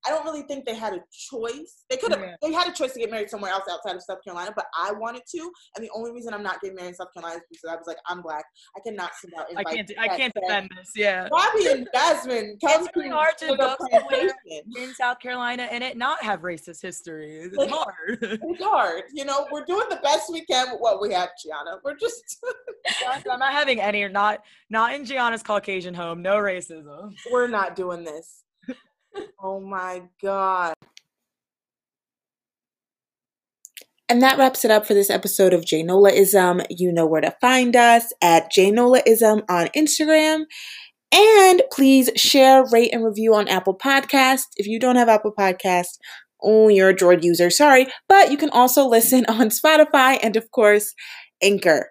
I 0.06 0.10
don't 0.12 0.24
really 0.26 0.44
think 0.44 0.66
they 0.66 0.76
had 0.76 0.94
a 0.94 1.00
choice. 1.12 1.84
They 1.90 1.98
could 1.98 2.12
have. 2.12 2.22
Yeah. 2.22 2.36
They 2.42 2.52
had 2.54 2.68
a 2.68 2.72
choice 2.74 2.94
to 2.94 3.00
get 3.00 3.10
married 3.12 3.30
somewhere 3.30 3.52
else 3.52 3.64
outside 3.70 3.96
of 3.96 4.04
South 4.04 4.24
Carolina, 4.24 4.52
but 4.56 4.66
I 4.78 4.92
wanted 4.92 5.24
to. 5.36 5.52
And 5.76 5.84
the 5.86 5.90
only 5.96 6.12
reason 6.12 6.34
I'm 6.34 6.44
not 6.44 6.62
getting 6.62 6.76
married 6.76 6.90
in 6.90 6.96
South 6.96 7.14
Carolina 7.14 7.38
is 7.38 7.44
because 7.50 7.70
I 7.72 7.76
was 7.76 7.88
like, 7.88 7.98
I'm 8.08 8.22
black. 8.22 8.46
I 8.78 8.80
cannot 8.88 9.12
send 9.20 9.34
out. 9.38 9.46
I 9.56 9.64
can't 9.64 9.92
I 10.00 10.08
can't 10.10 10.34
defend 10.34 10.70
this. 10.78 10.92
Yeah. 10.96 11.28
Bobby 11.30 11.68
and 11.68 11.88
Jasmine 11.94 12.58
come 12.64 12.88
really 12.96 13.10
hard 13.10 13.38
to 13.40 13.56
go 13.58 13.76
somewhere. 13.92 14.30
In 14.78 14.94
South 14.94 15.20
Carolina 15.20 15.64
and 15.72 15.84
it 15.84 15.98
not 15.98 16.22
have 16.24 16.42
racist 16.42 16.82
history. 16.82 17.40
It's 17.42 17.56
Like- 17.58 17.70
hard. 17.70 18.20
It's 18.22 18.64
hard, 18.64 19.04
you 19.14 19.26
know. 19.26 19.48
We're 19.52 19.66
doing 19.66 19.88
the 19.90 20.00
best 20.04 20.32
we 20.32 20.46
can 20.46 20.72
with 20.72 20.80
what 20.82 21.02
we 21.02 21.14
have, 21.14 21.30
Gianna. 21.44 21.80
We're 21.84 21.96
just 21.96 22.44
I'm 23.10 23.40
not 23.40 23.52
having 23.52 23.80
any 23.82 24.08
not 24.08 24.42
not 24.70 24.94
in 24.94 25.06
Gianna's 25.06 25.44
Caucasian 25.44 25.94
home. 25.94 26.22
No 26.22 26.36
racism. 26.36 27.14
we're 27.32 27.48
not 27.48 27.76
doing 27.76 28.04
this. 28.04 28.44
Oh 29.40 29.60
my 29.60 30.04
god. 30.22 30.74
And 34.08 34.22
that 34.22 34.38
wraps 34.38 34.64
it 34.64 34.70
up 34.70 34.86
for 34.86 34.94
this 34.94 35.10
episode 35.10 35.52
of 35.52 35.62
Janolaism. 35.62 36.66
You 36.70 36.92
know 36.92 37.08
where 37.08 37.22
to 37.22 37.36
find 37.42 37.76
us 37.76 38.14
at 38.22 38.52
Janolaism 38.52 39.44
on 39.50 39.68
Instagram. 39.76 40.46
And 41.12 41.64
please 41.72 42.12
share, 42.16 42.66
rate, 42.72 42.94
and 42.94 43.04
review 43.04 43.34
on 43.34 43.48
Apple 43.48 43.76
Podcast. 43.76 44.44
If 44.58 44.68
you 44.68 44.80
don't 44.80 44.98
have 44.98 45.10
Apple 45.10 45.34
Podcast, 45.38 45.98
oh, 46.44 46.68
you're 46.68 46.90
a 46.90 46.96
Droid 46.96 47.24
user. 47.24 47.50
Sorry. 47.50 47.88
But 48.08 48.30
you 48.32 48.38
can 48.38 48.50
also 48.52 48.86
listen 48.88 49.26
on 49.28 49.50
Spotify 49.50 50.20
and, 50.22 50.36
of 50.36 50.52
course, 50.52 50.94
Anchor. 51.42 51.90